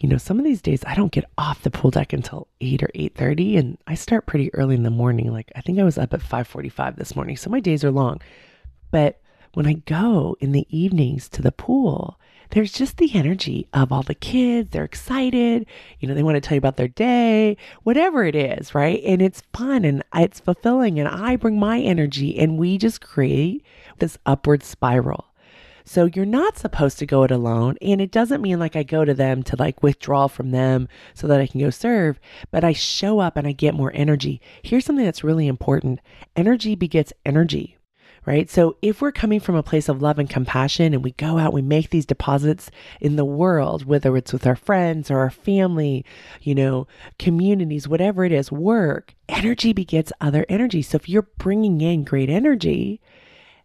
you 0.00 0.08
know, 0.08 0.16
some 0.16 0.38
of 0.38 0.44
these 0.44 0.62
days 0.62 0.82
I 0.86 0.94
don't 0.94 1.12
get 1.12 1.30
off 1.36 1.62
the 1.62 1.70
pool 1.70 1.90
deck 1.90 2.14
until 2.14 2.48
8 2.60 2.82
or 2.82 2.90
8:30 2.94 3.58
and 3.58 3.78
I 3.86 3.94
start 3.94 4.26
pretty 4.26 4.52
early 4.54 4.74
in 4.74 4.82
the 4.82 4.90
morning. 4.90 5.30
Like 5.30 5.52
I 5.54 5.60
think 5.60 5.78
I 5.78 5.84
was 5.84 5.98
up 5.98 6.14
at 6.14 6.22
5:45 6.22 6.96
this 6.96 7.14
morning. 7.14 7.36
So 7.36 7.50
my 7.50 7.60
days 7.60 7.84
are 7.84 7.90
long. 7.90 8.20
But 8.90 9.20
when 9.52 9.66
I 9.66 9.74
go 9.74 10.36
in 10.40 10.52
the 10.52 10.66
evenings 10.70 11.28
to 11.30 11.42
the 11.42 11.52
pool, 11.52 12.18
there's 12.50 12.72
just 12.72 12.96
the 12.96 13.14
energy 13.14 13.68
of 13.74 13.92
all 13.92 14.02
the 14.02 14.14
kids. 14.14 14.70
They're 14.70 14.84
excited. 14.84 15.66
You 16.00 16.08
know, 16.08 16.14
they 16.14 16.22
want 16.22 16.36
to 16.36 16.40
tell 16.40 16.54
you 16.54 16.60
about 16.60 16.76
their 16.76 16.88
day, 16.88 17.56
whatever 17.82 18.24
it 18.24 18.34
is, 18.34 18.74
right? 18.74 19.00
And 19.04 19.20
it's 19.20 19.42
fun 19.52 19.84
and 19.84 20.02
it's 20.14 20.40
fulfilling. 20.40 20.98
And 20.98 21.08
I 21.08 21.36
bring 21.36 21.58
my 21.58 21.78
energy 21.78 22.38
and 22.38 22.58
we 22.58 22.78
just 22.78 23.00
create 23.00 23.64
this 23.98 24.18
upward 24.24 24.62
spiral. 24.62 25.26
So 25.92 26.08
you're 26.14 26.24
not 26.24 26.56
supposed 26.56 27.00
to 27.00 27.04
go 27.04 27.24
it 27.24 27.32
alone. 27.32 27.76
And 27.82 28.00
it 28.00 28.12
doesn't 28.12 28.40
mean 28.40 28.60
like 28.60 28.76
I 28.76 28.84
go 28.84 29.04
to 29.04 29.12
them 29.12 29.42
to 29.42 29.56
like 29.56 29.82
withdraw 29.82 30.28
from 30.28 30.52
them 30.52 30.86
so 31.14 31.26
that 31.26 31.40
I 31.40 31.48
can 31.48 31.58
go 31.58 31.70
serve, 31.70 32.20
but 32.52 32.62
I 32.62 32.72
show 32.72 33.18
up 33.18 33.36
and 33.36 33.44
I 33.44 33.50
get 33.50 33.74
more 33.74 33.90
energy. 33.92 34.40
Here's 34.62 34.84
something 34.84 35.04
that's 35.04 35.24
really 35.24 35.48
important 35.48 35.98
energy 36.36 36.76
begets 36.76 37.12
energy. 37.26 37.76
Right. 38.24 38.48
So 38.48 38.76
if 38.82 39.00
we're 39.00 39.10
coming 39.10 39.40
from 39.40 39.56
a 39.56 39.64
place 39.64 39.88
of 39.88 40.00
love 40.00 40.20
and 40.20 40.30
compassion 40.30 40.94
and 40.94 41.02
we 41.02 41.10
go 41.12 41.38
out, 41.38 41.52
we 41.52 41.62
make 41.62 41.90
these 41.90 42.06
deposits 42.06 42.70
in 43.00 43.16
the 43.16 43.24
world, 43.24 43.84
whether 43.84 44.16
it's 44.16 44.32
with 44.32 44.46
our 44.46 44.54
friends 44.54 45.10
or 45.10 45.18
our 45.18 45.30
family, 45.30 46.04
you 46.40 46.54
know, 46.54 46.86
communities, 47.18 47.88
whatever 47.88 48.24
it 48.24 48.30
is, 48.30 48.52
work, 48.52 49.16
energy 49.28 49.72
begets 49.72 50.12
other 50.20 50.46
energy. 50.48 50.82
So 50.82 50.96
if 50.96 51.08
you're 51.08 51.30
bringing 51.38 51.80
in 51.80 52.04
great 52.04 52.30
energy, 52.30 53.00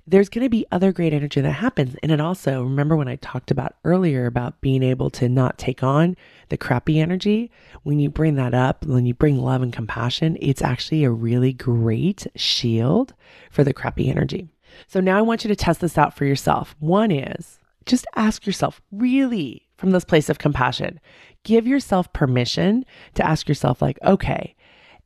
there's 0.07 0.29
going 0.29 0.43
to 0.43 0.49
be 0.49 0.65
other 0.71 0.91
great 0.91 1.13
energy 1.13 1.41
that 1.41 1.51
happens. 1.51 1.95
And 2.03 2.11
it 2.11 2.21
also, 2.21 2.63
remember 2.63 2.95
when 2.95 3.07
I 3.07 3.15
talked 3.17 3.51
about 3.51 3.75
earlier 3.83 4.25
about 4.25 4.61
being 4.61 4.83
able 4.83 5.09
to 5.11 5.27
not 5.27 5.57
take 5.57 5.83
on 5.83 6.15
the 6.49 6.57
crappy 6.57 6.99
energy? 6.99 7.51
When 7.83 7.99
you 7.99 8.09
bring 8.09 8.35
that 8.35 8.53
up, 8.53 8.85
when 8.85 9.05
you 9.05 9.13
bring 9.13 9.37
love 9.37 9.61
and 9.61 9.73
compassion, 9.73 10.37
it's 10.39 10.61
actually 10.61 11.03
a 11.03 11.11
really 11.11 11.53
great 11.53 12.27
shield 12.35 13.13
for 13.49 13.63
the 13.63 13.73
crappy 13.73 14.09
energy. 14.09 14.49
So 14.87 14.99
now 14.99 15.17
I 15.17 15.21
want 15.21 15.43
you 15.43 15.47
to 15.47 15.55
test 15.55 15.81
this 15.81 15.97
out 15.97 16.15
for 16.15 16.25
yourself. 16.25 16.75
One 16.79 17.11
is 17.11 17.59
just 17.85 18.05
ask 18.15 18.45
yourself, 18.45 18.81
really, 18.91 19.67
from 19.77 19.91
this 19.91 20.05
place 20.05 20.29
of 20.29 20.39
compassion, 20.39 20.99
give 21.43 21.67
yourself 21.67 22.11
permission 22.13 22.83
to 23.13 23.25
ask 23.25 23.47
yourself, 23.47 23.81
like, 23.81 23.99
okay, 24.03 24.55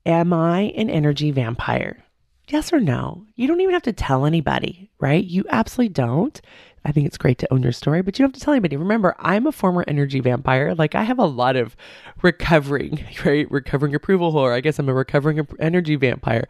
Am 0.05 0.33
I 0.33 0.73
an 0.75 0.89
energy 0.89 1.29
vampire? 1.31 2.03
Yes 2.49 2.73
or 2.73 2.79
no? 2.79 3.25
You 3.35 3.47
don't 3.47 3.61
even 3.61 3.73
have 3.73 3.83
to 3.83 3.93
tell 3.93 4.25
anybody, 4.25 4.89
right? 4.99 5.23
You 5.23 5.45
absolutely 5.49 5.93
don't. 5.93 6.41
I 6.83 6.91
think 6.91 7.05
it's 7.05 7.17
great 7.17 7.37
to 7.39 7.53
own 7.53 7.61
your 7.61 7.71
story, 7.71 8.01
but 8.01 8.17
you 8.17 8.23
don't 8.23 8.33
have 8.33 8.39
to 8.39 8.43
tell 8.43 8.53
anybody. 8.53 8.75
Remember, 8.75 9.15
I'm 9.19 9.45
a 9.45 9.51
former 9.51 9.83
energy 9.87 10.19
vampire. 10.19 10.73
Like 10.73 10.95
I 10.95 11.03
have 11.03 11.19
a 11.19 11.25
lot 11.25 11.55
of 11.55 11.75
recovering, 12.23 13.05
right? 13.25 13.49
Recovering 13.51 13.93
approval 13.93 14.33
whore. 14.33 14.53
I 14.53 14.61
guess 14.61 14.79
I'm 14.79 14.89
a 14.89 14.93
recovering 14.93 15.45
energy 15.59 15.95
vampire. 15.95 16.47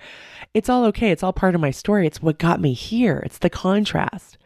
It's 0.54 0.70
all 0.70 0.86
okay. 0.86 1.12
It's 1.12 1.24
all 1.24 1.34
part 1.34 1.56
of 1.56 1.62
my 1.62 1.72
story. 1.72 2.08
It's 2.08 2.22
what 2.22 2.38
got 2.38 2.62
me 2.62 2.74
here. 2.74 3.22
It's 3.26 3.40
the 3.40 3.50
contrast, 3.50 4.38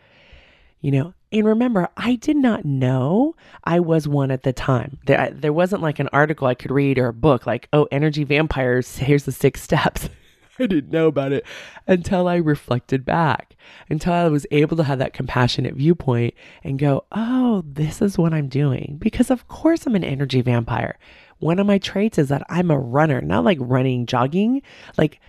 you 0.82 0.92
know? 0.92 1.14
And 1.32 1.46
remember, 1.46 1.90
I 1.98 2.16
did 2.16 2.38
not 2.38 2.64
know 2.64 3.36
I 3.64 3.80
was 3.80 4.08
one 4.08 4.32
at 4.32 4.44
the 4.44 4.54
time. 4.54 5.00
There, 5.06 5.32
there 5.32 5.54
wasn't 5.54 5.82
like 5.82 6.00
an 6.00 6.10
article 6.14 6.48
I 6.48 6.56
could 6.56 6.72
read 6.72 6.98
or 6.98 7.08
a 7.08 7.14
book 7.14 7.46
like, 7.46 7.68
oh, 7.74 7.88
energy 7.92 8.24
vampires, 8.24 8.98
here's 8.98 9.24
the 9.26 9.32
six 9.32 9.62
steps. 9.64 10.10
I 10.60 10.68
didn't 10.68 10.92
know 10.92 11.08
about 11.08 11.32
it 11.32 11.46
until 11.88 12.28
I 12.28 12.36
reflected 12.36 13.06
back, 13.06 13.56
until 13.90 14.14
I 14.14 14.28
was 14.28 14.46
able 14.52 14.78
to 14.78 14.84
have 14.84 15.00
that 15.00 15.14
compassionate 15.14 15.76
viewpoint 15.76 16.34
and 16.64 16.78
go, 16.78 17.06
oh, 17.12 17.64
this 17.66 18.02
is 18.02 18.18
what 18.18 18.34
I'm 18.34 18.48
doing. 18.48 18.98
Because 19.00 19.32
of 19.32 19.48
course 19.48 19.86
I'm 19.86 19.96
an 19.96 20.04
energy 20.04 20.42
vampire. 20.42 20.98
One 21.40 21.60
of 21.60 21.68
my 21.68 21.78
traits 21.78 22.18
is 22.18 22.30
that 22.30 22.46
I'm 22.50 22.72
a 22.72 22.80
runner, 22.80 23.20
not 23.22 23.44
like 23.44 23.58
running, 23.60 24.06
jogging. 24.06 24.62
Like 24.98 25.20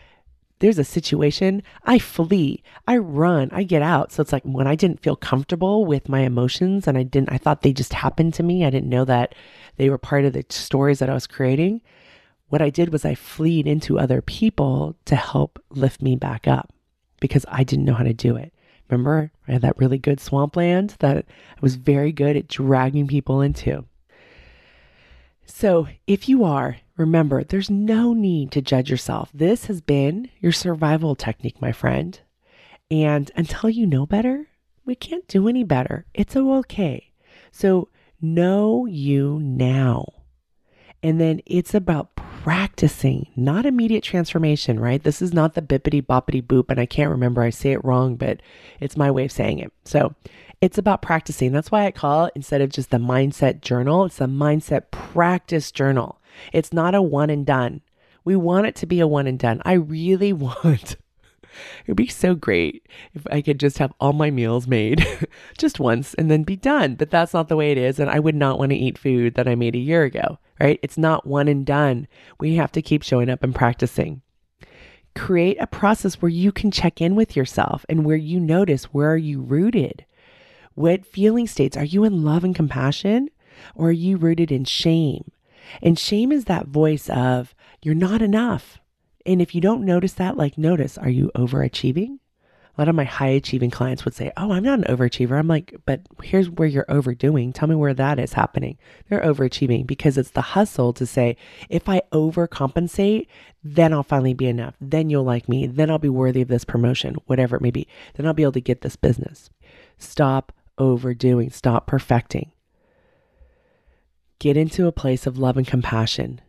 there's 0.59 0.79
a 0.79 0.85
situation, 0.85 1.63
I 1.85 1.99
flee, 1.99 2.63
I 2.87 2.99
run, 2.99 3.49
I 3.53 3.65
get 3.65 3.83
out. 3.83 4.13
So 4.13 4.21
it's 4.21 4.33
like 4.33 4.45
when 4.45 4.67
I 4.67 4.77
didn't 4.77 5.03
feel 5.03 5.17
comfortable 5.17 5.85
with 5.85 6.09
my 6.09 6.21
emotions 6.21 6.87
and 6.87 6.97
I 6.97 7.03
didn't, 7.03 7.33
I 7.33 7.39
thought 7.39 7.63
they 7.63 7.73
just 7.73 7.95
happened 7.95 8.35
to 8.35 8.43
me. 8.43 8.65
I 8.65 8.71
didn't 8.71 8.89
know 8.89 9.05
that 9.07 9.35
they 9.77 9.91
were 9.91 9.99
part 9.99 10.25
of 10.25 10.35
the 10.35 10.45
stories 10.51 10.99
that 11.01 11.11
I 11.11 11.15
was 11.15 11.27
creating 11.27 11.81
what 12.55 12.63
I 12.63 12.71
did 12.71 12.93
was 12.93 13.05
I 13.05 13.17
fleed 13.17 13.67
into 13.67 13.99
other 13.99 14.23
people 14.23 14.95
to 15.07 15.17
help 15.17 15.61
lift 15.71 16.01
me 16.01 16.15
back 16.15 16.47
up 16.47 16.73
because 17.19 17.45
I 17.49 17.65
didn't 17.65 17.85
know 17.85 17.95
how 17.95 18.05
to 18.05 18.15
do 18.15 18.37
it. 18.37 18.55
Remember, 18.89 19.33
I 19.49 19.55
had 19.55 19.63
that 19.63 19.77
really 19.77 19.99
good 19.99 20.21
swampland 20.21 20.95
that 21.01 21.17
I 21.17 21.61
was 21.61 21.75
very 21.75 22.13
good 22.13 22.37
at 22.37 22.47
dragging 22.47 23.09
people 23.09 23.41
into. 23.41 23.87
So, 25.45 25.89
if 26.07 26.29
you 26.29 26.45
are, 26.45 26.77
remember, 26.97 27.43
there's 27.43 27.71
no 27.71 28.13
need 28.13 28.53
to 28.53 28.63
judge 28.63 28.89
yourself. 28.89 29.31
This 29.35 29.67
has 29.67 29.81
been 29.81 30.31
your 30.39 30.53
survival 30.53 31.17
technique, 31.17 31.61
my 31.61 31.73
friend. 31.73 32.21
And 32.89 33.33
until 33.35 33.69
you 33.69 33.85
know 33.85 34.07
better, 34.07 34.47
we 34.85 34.95
can't 34.95 35.27
do 35.27 35.49
any 35.49 35.65
better. 35.65 36.07
It's 36.15 36.37
okay. 36.37 37.11
So, 37.51 37.89
know 38.21 38.87
you 38.87 39.41
now. 39.43 40.07
And 41.05 41.21
then 41.21 41.43
it's 41.45 41.75
about 41.75 42.14
practicing, 42.45 43.27
not 43.37 43.65
immediate 43.65 44.05
transformation, 44.05 44.79
right? 44.79 45.03
This 45.03 45.23
is 45.23 45.33
not 45.33 45.55
the 45.55 45.63
bippity 45.63 46.05
boppity 46.05 46.43
boop. 46.43 46.67
And 46.69 46.79
I 46.79 46.85
can't 46.85 47.11
remember, 47.11 47.41
I 47.41 47.49
say 47.49 47.73
it 47.73 47.83
wrong, 47.83 48.17
but 48.17 48.43
it's 48.81 48.99
my 48.99 49.11
way 49.11 49.25
of 49.25 49.33
saying 49.33 49.61
it. 49.61 49.73
So 49.87 50.15
it's 50.61 50.77
about 50.77 51.01
practicing. 51.01 51.53
That's 51.53 51.71
why 51.71 51.87
I 51.87 51.91
call 51.91 52.27
it, 52.27 52.33
instead 52.35 52.61
of 52.61 52.69
just 52.69 52.91
the 52.91 52.99
mindset 52.99 53.63
journal, 53.63 54.05
it's 54.05 54.21
a 54.21 54.27
mindset 54.27 54.91
practice 54.91 55.73
journal. 55.73 56.21
It's 56.53 56.71
not 56.71 56.95
a 56.95 57.01
one 57.01 57.31
and 57.31 57.47
done. 57.47 57.81
We 58.27 58.37
want 58.37 58.67
it 58.67 58.75
to 58.77 58.87
be 58.87 59.01
a 59.01 59.07
one 59.07 59.27
and 59.27 59.39
done. 59.39 59.63
I 59.65 59.73
really 59.73 60.33
want 60.35 60.97
it 61.81 61.89
would 61.89 61.97
be 61.97 62.09
so 62.09 62.35
great 62.35 62.87
if 63.15 63.27
I 63.31 63.41
could 63.41 63.59
just 63.59 63.79
have 63.79 63.95
all 64.01 64.13
my 64.13 64.31
meals 64.31 64.67
made 64.67 65.07
just 65.57 65.81
once 65.81 66.13
and 66.13 66.31
then 66.31 66.43
be 66.43 66.57
done. 66.57 66.97
But 66.97 67.11
that's 67.11 67.33
not 67.33 67.49
the 67.49 67.57
way 67.57 67.73
it 67.73 67.79
is. 67.79 67.99
And 67.99 68.11
I 68.11 68.19
would 68.19 68.35
not 68.35 68.59
want 68.59 68.71
to 68.71 68.77
eat 68.77 68.99
food 68.99 69.35
that 69.37 69.49
I 69.49 69.55
made 69.55 69.75
a 69.75 69.79
year 69.79 70.05
ago, 70.05 70.39
right? 70.61 70.79
It's 70.83 70.99
not 70.99 71.27
one 71.27 71.49
and 71.49 71.65
done. 71.65 72.07
We 72.39 72.57
have 72.57 72.73
to 72.73 72.83
keep 72.83 73.03
showing 73.03 73.29
up 73.29 73.43
and 73.43 73.55
practicing. 73.55 74.23
Create 75.15 75.57
a 75.61 75.67
process 75.67 76.21
where 76.21 76.29
you 76.29 76.51
can 76.53 76.71
check 76.71 77.01
in 77.01 77.15
with 77.15 77.37
yourself 77.37 77.87
and 77.89 78.05
where 78.05 78.17
you 78.17 78.41
notice 78.41 78.85
where 78.85 79.13
are 79.13 79.17
you 79.17 79.41
rooted? 79.41 80.05
What 80.75 81.07
feeling 81.07 81.47
states? 81.47 81.77
Are 81.77 81.85
you 81.85 82.05
in 82.05 82.25
love 82.25 82.43
and 82.43 82.55
compassion 82.55 83.31
or 83.75 83.89
are 83.89 83.93
you 83.93 84.17
rooted 84.17 84.51
in 84.51 84.65
shame? 84.65 85.31
And 85.83 85.99
shame 85.99 86.33
is 86.33 86.45
that 86.45 86.67
voice 86.67 87.09
of, 87.09 87.55
you're 87.83 87.95
not 87.95 88.23
enough. 88.23 88.79
And 89.25 89.41
if 89.41 89.55
you 89.55 89.61
don't 89.61 89.85
notice 89.85 90.15
that, 90.15 90.37
like 90.37 90.59
notice, 90.59 90.99
are 90.99 91.09
you 91.09 91.31
overachieving? 91.37 92.19
A 92.77 92.81
lot 92.81 92.89
of 92.89 92.97
my 92.97 93.05
high 93.05 93.29
achieving 93.29 93.71
clients 93.71 94.05
would 94.05 94.15
say, 94.15 94.33
Oh, 94.37 94.53
I'm 94.53 94.65
not 94.65 94.81
an 94.81 94.97
overachiever. 94.97 95.39
I'm 95.39 95.47
like, 95.47 95.77
but 95.87 96.01
here's 96.23 96.51
where 96.51 96.67
you're 96.67 96.85
overdoing. 96.89 97.53
Tell 97.53 97.69
me 97.69 97.77
where 97.77 97.95
that 97.95 98.19
is 98.19 98.33
happening. 98.33 98.79
They're 99.09 99.21
overachieving 99.21 99.87
because 99.87 100.19
it's 100.19 100.31
the 100.31 100.41
hustle 100.41 100.93
to 100.95 101.07
say, 101.07 101.37
if 101.69 101.89
I 101.89 102.03
overcompensate, 102.13 103.29
then 103.63 103.93
I'll 103.93 104.03
finally 104.03 104.35
be 104.35 104.47
enough. 104.47 104.75
Then 104.81 105.09
you'll 105.09 105.25
like 105.25 105.49
me. 105.49 105.67
Then 105.67 105.89
I'll 105.89 105.99
be 105.99 106.09
worthy 106.09 106.43
of 106.43 106.49
this 106.49 106.65
promotion, 106.65 107.17
whatever 107.27 107.57
it 107.57 107.63
may 107.63 107.71
be. 107.71 107.87
Then 108.15 108.27
I'll 108.27 108.35
be 108.35 108.43
able 108.43 108.53
to 108.53 108.61
get 108.61 108.81
this 108.81 108.97
business. 108.97 109.51
Stop 109.97 110.53
overdoing, 110.77 111.51
stop 111.51 111.87
perfecting. 111.87 112.51
Get 114.41 114.57
into 114.57 114.87
a 114.87 114.93
place 114.93 115.27
of 115.27 115.39
love 115.39 115.57
and 115.57 115.67
compassion 115.67 116.41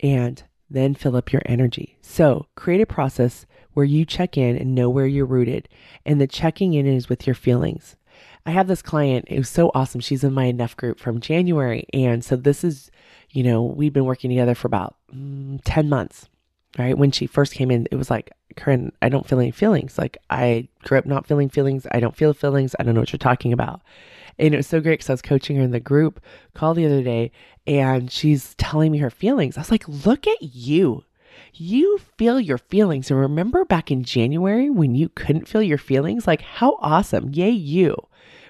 and 0.00 0.42
then 0.70 0.94
fill 0.94 1.16
up 1.16 1.32
your 1.32 1.42
energy. 1.46 1.98
So 2.00 2.46
create 2.54 2.80
a 2.80 2.86
process 2.86 3.46
where 3.78 3.84
you 3.84 4.04
check 4.04 4.36
in 4.36 4.56
and 4.56 4.74
know 4.74 4.90
where 4.90 5.06
you're 5.06 5.24
rooted. 5.24 5.68
And 6.04 6.20
the 6.20 6.26
checking 6.26 6.74
in 6.74 6.84
is 6.84 7.08
with 7.08 7.28
your 7.28 7.34
feelings. 7.34 7.94
I 8.44 8.50
have 8.50 8.66
this 8.66 8.82
client, 8.82 9.26
it 9.28 9.38
was 9.38 9.48
so 9.48 9.70
awesome. 9.72 10.00
She's 10.00 10.24
in 10.24 10.32
my 10.32 10.46
enough 10.46 10.76
group 10.76 10.98
from 10.98 11.20
January. 11.20 11.86
And 11.94 12.24
so 12.24 12.34
this 12.34 12.64
is, 12.64 12.90
you 13.30 13.44
know, 13.44 13.62
we've 13.62 13.92
been 13.92 14.04
working 14.04 14.30
together 14.30 14.56
for 14.56 14.66
about 14.66 14.96
mm, 15.14 15.60
10 15.64 15.88
months, 15.88 16.28
right? 16.76 16.98
When 16.98 17.12
she 17.12 17.28
first 17.28 17.54
came 17.54 17.70
in, 17.70 17.86
it 17.92 17.94
was 17.94 18.10
like, 18.10 18.32
Koren, 18.56 18.90
I 19.00 19.08
don't 19.08 19.28
feel 19.28 19.38
any 19.38 19.52
feelings. 19.52 19.96
Like 19.96 20.18
I 20.28 20.66
grew 20.82 20.98
up 20.98 21.06
not 21.06 21.28
feeling 21.28 21.48
feelings. 21.48 21.86
I 21.92 22.00
don't 22.00 22.16
feel 22.16 22.34
feelings. 22.34 22.74
I 22.80 22.82
don't 22.82 22.94
know 22.94 23.02
what 23.02 23.12
you're 23.12 23.18
talking 23.18 23.52
about. 23.52 23.80
And 24.40 24.54
it 24.54 24.56
was 24.56 24.66
so 24.66 24.80
great 24.80 24.94
because 24.94 25.10
I 25.10 25.12
was 25.12 25.22
coaching 25.22 25.56
her 25.56 25.62
in 25.62 25.70
the 25.70 25.78
group 25.78 26.20
call 26.52 26.74
the 26.74 26.86
other 26.86 27.04
day 27.04 27.30
and 27.64 28.10
she's 28.10 28.56
telling 28.56 28.90
me 28.90 28.98
her 28.98 29.10
feelings. 29.10 29.56
I 29.56 29.60
was 29.60 29.70
like, 29.70 29.86
look 29.86 30.26
at 30.26 30.42
you. 30.42 31.04
You 31.54 31.98
feel 32.16 32.40
your 32.40 32.58
feelings. 32.58 33.10
And 33.10 33.18
remember 33.20 33.64
back 33.64 33.90
in 33.90 34.04
January 34.04 34.70
when 34.70 34.94
you 34.94 35.08
couldn't 35.10 35.48
feel 35.48 35.62
your 35.62 35.78
feelings? 35.78 36.26
Like, 36.26 36.40
how 36.40 36.78
awesome. 36.80 37.30
Yay, 37.32 37.50
you. 37.50 37.96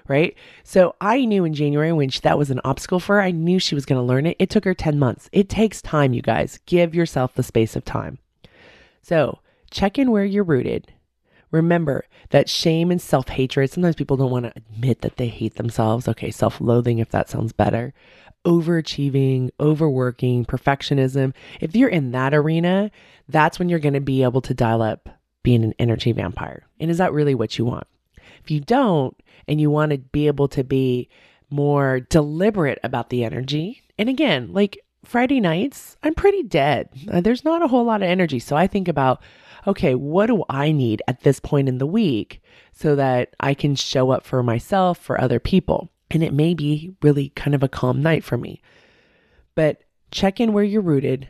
Right. 0.07 0.35
So 0.63 0.95
I 0.99 1.23
knew 1.25 1.45
in 1.45 1.53
January 1.53 1.93
when 1.93 2.09
she, 2.09 2.19
that 2.21 2.37
was 2.37 2.49
an 2.49 2.61
obstacle 2.63 2.99
for 2.99 3.17
her, 3.17 3.21
I 3.21 3.29
knew 3.29 3.59
she 3.59 3.75
was 3.75 3.85
going 3.85 3.99
to 3.99 4.03
learn 4.03 4.25
it. 4.25 4.37
It 4.39 4.49
took 4.49 4.65
her 4.65 4.73
10 4.73 4.97
months. 4.97 5.29
It 5.31 5.49
takes 5.49 5.83
time, 5.83 6.13
you 6.13 6.23
guys. 6.23 6.59
Give 6.65 6.95
yourself 6.95 7.35
the 7.35 7.43
space 7.43 7.75
of 7.75 7.85
time. 7.85 8.17
So 9.03 9.39
check 9.69 9.99
in 9.99 10.09
where 10.09 10.25
you're 10.25 10.43
rooted 10.43 10.91
Remember 11.51 12.05
that 12.29 12.47
shame 12.47 12.91
and 12.91 13.01
self 13.01 13.29
hatred, 13.29 13.71
sometimes 13.71 13.95
people 13.95 14.17
don't 14.17 14.31
want 14.31 14.45
to 14.45 14.53
admit 14.55 15.01
that 15.01 15.17
they 15.17 15.27
hate 15.27 15.55
themselves. 15.55 16.07
Okay, 16.07 16.29
self 16.31 16.61
loathing, 16.61 16.99
if 16.99 17.09
that 17.09 17.29
sounds 17.29 17.53
better. 17.53 17.93
Overachieving, 18.45 19.51
overworking, 19.59 20.45
perfectionism. 20.45 21.33
If 21.59 21.75
you're 21.75 21.89
in 21.89 22.11
that 22.11 22.33
arena, 22.33 22.91
that's 23.27 23.59
when 23.59 23.69
you're 23.69 23.79
going 23.79 23.93
to 23.93 24.01
be 24.01 24.23
able 24.23 24.41
to 24.41 24.53
dial 24.53 24.81
up 24.81 25.09
being 25.43 25.63
an 25.63 25.73
energy 25.79 26.11
vampire. 26.11 26.65
And 26.79 26.89
is 26.89 26.97
that 26.97 27.13
really 27.13 27.35
what 27.35 27.57
you 27.57 27.65
want? 27.65 27.87
If 28.43 28.51
you 28.51 28.59
don't, 28.59 29.15
and 29.47 29.59
you 29.59 29.69
want 29.69 29.91
to 29.91 29.97
be 29.97 30.27
able 30.27 30.47
to 30.49 30.63
be 30.63 31.09
more 31.49 31.99
deliberate 31.99 32.79
about 32.83 33.09
the 33.09 33.23
energy, 33.23 33.81
and 33.97 34.07
again, 34.07 34.53
like 34.53 34.79
Friday 35.03 35.39
nights, 35.39 35.97
I'm 36.03 36.13
pretty 36.13 36.43
dead. 36.43 36.89
Uh, 37.09 37.21
there's 37.21 37.45
not 37.45 37.61
a 37.61 37.67
whole 37.67 37.85
lot 37.85 38.01
of 38.01 38.09
energy. 38.09 38.39
So 38.39 38.55
I 38.55 38.67
think 38.67 38.87
about, 38.87 39.21
okay, 39.65 39.95
what 39.95 40.27
do 40.27 40.43
I 40.49 40.71
need 40.71 41.01
at 41.07 41.21
this 41.21 41.39
point 41.39 41.69
in 41.69 41.77
the 41.77 41.87
week 41.87 42.41
so 42.71 42.95
that 42.95 43.33
I 43.39 43.53
can 43.53 43.75
show 43.75 44.11
up 44.11 44.25
for 44.25 44.43
myself, 44.43 44.97
for 44.97 45.19
other 45.19 45.39
people? 45.39 45.89
And 46.11 46.23
it 46.23 46.33
may 46.33 46.53
be 46.53 46.95
really 47.01 47.29
kind 47.29 47.53
of 47.53 47.63
a 47.63 47.69
calm 47.69 48.01
night 48.01 48.23
for 48.23 48.37
me. 48.37 48.61
But 49.55 49.83
check 50.11 50.39
in 50.39 50.53
where 50.53 50.63
you're 50.63 50.81
rooted, 50.81 51.29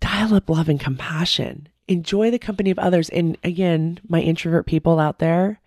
dial 0.00 0.34
up 0.34 0.48
love 0.48 0.68
and 0.68 0.80
compassion, 0.80 1.68
enjoy 1.86 2.30
the 2.30 2.38
company 2.38 2.70
of 2.70 2.78
others. 2.78 3.08
And 3.08 3.38
again, 3.42 4.00
my 4.08 4.20
introvert 4.20 4.66
people 4.66 4.98
out 4.98 5.18
there, 5.18 5.60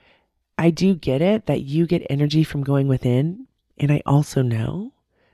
I 0.58 0.70
do 0.70 0.94
get 0.94 1.22
it 1.22 1.48
that 1.48 1.62
you 1.62 1.88
get 1.88 2.06
energy 2.10 2.44
from 2.44 2.64
going 2.64 2.88
within. 2.88 3.48
And 3.78 3.92
I 3.92 4.04
also 4.06 4.42
know 4.42 4.94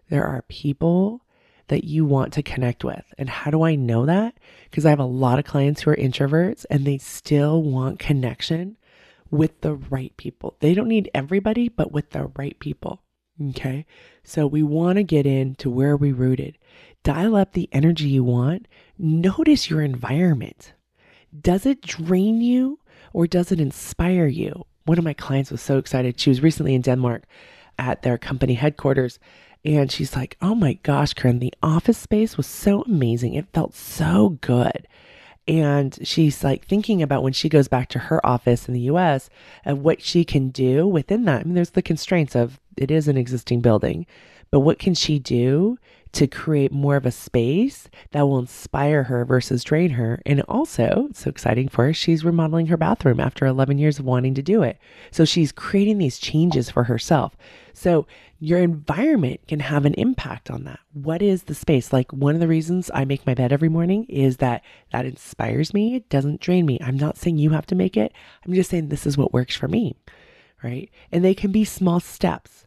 there 0.10 0.26
are 0.26 0.44
people 0.44 1.22
that 1.68 1.84
you 1.84 2.06
want 2.06 2.32
to 2.34 2.42
connect 2.42 2.84
with. 2.84 3.04
And 3.18 3.30
how 3.30 3.52
do 3.52 3.64
I 3.64 3.76
know 3.76 4.06
that? 4.06 4.38
Because 4.70 4.86
I 4.86 4.90
have 4.90 5.00
a 5.00 5.06
lot 5.06 5.40
of 5.40 5.46
clients 5.46 5.82
who 5.82 5.92
are 5.92 5.96
introverts 5.96 6.66
and 6.70 6.86
they 6.86 6.98
still 6.98 7.62
want 7.62 8.00
connection 8.00 8.78
with 9.30 9.60
the 9.62 9.76
right 9.76 10.16
people. 10.16 10.56
They 10.60 10.74
don't 10.74 10.88
need 10.88 11.12
everybody, 11.14 11.68
but 11.68 11.92
with 11.92 12.12
the 12.12 12.32
right 12.38 12.58
people. 12.60 13.02
Okay. 13.50 13.86
So 14.24 14.48
we 14.48 14.64
want 14.64 14.98
to 14.98 15.04
get 15.04 15.26
into 15.26 15.70
where 15.70 15.96
we 15.96 16.12
rooted. 16.12 16.58
Dial 17.04 17.36
up 17.36 17.54
the 17.54 17.70
energy 17.72 18.08
you 18.08 18.24
want. 18.24 18.68
Notice 18.98 19.70
your 19.70 19.82
environment. 19.82 20.74
Does 21.40 21.66
it 21.66 21.82
drain 21.82 22.42
you 22.42 22.80
or 23.14 23.28
does 23.28 23.52
it 23.52 23.60
inspire 23.60 24.28
you? 24.28 24.66
One 24.86 24.98
of 24.98 25.04
my 25.04 25.14
clients 25.14 25.52
was 25.52 25.62
so 25.62 25.78
excited. 25.78 26.20
She 26.20 26.30
was 26.30 26.42
recently 26.42 26.74
in 26.74 26.82
Denmark 26.82 27.24
at 27.78 28.02
their 28.02 28.18
company 28.18 28.56
headquarters 28.56 29.20
and 29.64 29.92
she's 29.92 30.16
like, 30.16 30.38
Oh 30.42 30.56
my 30.56 30.74
gosh, 30.74 31.14
Koren, 31.14 31.40
the 31.40 31.54
office 31.62 31.98
space 31.98 32.38
was 32.38 32.48
so 32.48 32.82
amazing. 32.84 33.34
It 33.36 33.54
felt 33.54 33.76
so 33.76 34.38
good. 34.42 34.88
And 35.48 35.98
she's 36.06 36.44
like 36.44 36.68
thinking 36.68 37.02
about 37.02 37.24
when 37.24 37.34
she 37.34 37.48
goes 37.48 37.68
back 37.68 37.88
to 37.90 38.00
her 38.00 38.26
office 38.26 38.68
in 38.68 38.74
the 38.74 38.82
US 38.82 39.30
and 39.64 39.84
what 39.84 40.02
she 40.02 40.26
can 40.26 40.50
do 40.50 40.86
within 40.88 41.24
that. 41.26 41.42
I 41.42 41.44
mean, 41.44 41.54
there's 41.54 41.70
the 41.70 41.82
constraints 41.82 42.36
of 42.36 42.60
it 42.76 42.92
is 42.92 43.08
an 43.08 43.18
existing 43.18 43.62
building, 43.62 44.06
but 44.52 44.60
what 44.60 44.80
can 44.80 44.94
she 44.94 45.20
do 45.20 45.78
to 46.18 46.28
create 46.28 46.72
more 46.72 46.96
of 46.96 47.06
a 47.06 47.12
space 47.12 47.90
that 48.12 48.24
will 48.24 48.40
inspire 48.40 49.04
her 49.04 49.24
versus 49.24 49.64
drain 49.64 49.92
her? 49.92 50.22
And 50.26 50.42
also, 50.42 51.08
it's 51.10 51.22
so 51.22 51.30
exciting 51.30 51.68
for 51.68 51.86
her, 51.86 51.94
she's 51.94 52.26
remodeling 52.26 52.68
her 52.68 52.78
bathroom 52.78 53.20
after 53.20 53.46
11 53.46 53.78
years 53.78 54.00
of 54.00 54.06
wanting 54.06 54.34
to 54.34 54.42
do 54.42 54.64
it. 54.64 54.80
So 55.12 55.26
she's 55.26 55.52
creating 55.52 55.98
these 55.98 56.20
changes 56.20 56.70
for 56.70 56.84
herself. 56.86 57.38
So 57.74 58.08
your 58.40 58.60
environment 58.60 59.42
can 59.48 59.60
have 59.60 59.86
an 59.86 59.94
impact 59.96 60.52
on 60.52 60.64
that. 60.64 60.80
What 60.94 61.22
is 61.22 61.44
the 61.44 61.56
space? 61.56 61.94
Like 61.94 62.12
one 62.12 62.36
of 62.36 62.42
the 62.42 62.48
reasons 62.48 62.92
I 62.94 63.06
make 63.06 63.26
my 63.26 63.34
bed 63.34 63.52
every 63.52 63.70
morning 63.70 64.06
is 64.06 64.38
that 64.38 64.64
that 64.92 65.06
inspires 65.06 65.74
me. 65.74 65.96
It 65.96 66.10
doesn't 66.10 66.42
drain 66.42 66.66
me. 66.66 66.80
I'm 66.82 66.98
not 66.98 67.18
saying 67.18 67.38
you 67.38 67.52
have 67.52 67.66
to 67.68 67.76
make 67.76 67.98
it. 67.98 68.12
I'm 68.46 68.54
just 68.54 68.70
saying 68.70 68.90
this 68.90 69.08
is 69.08 69.18
what 69.18 69.34
works 69.34 69.56
for 69.56 69.68
me. 69.68 69.96
Right. 70.64 70.90
And 71.12 71.24
they 71.24 71.36
can 71.36 71.52
be 71.52 71.64
small 71.64 72.00
steps. 72.00 72.67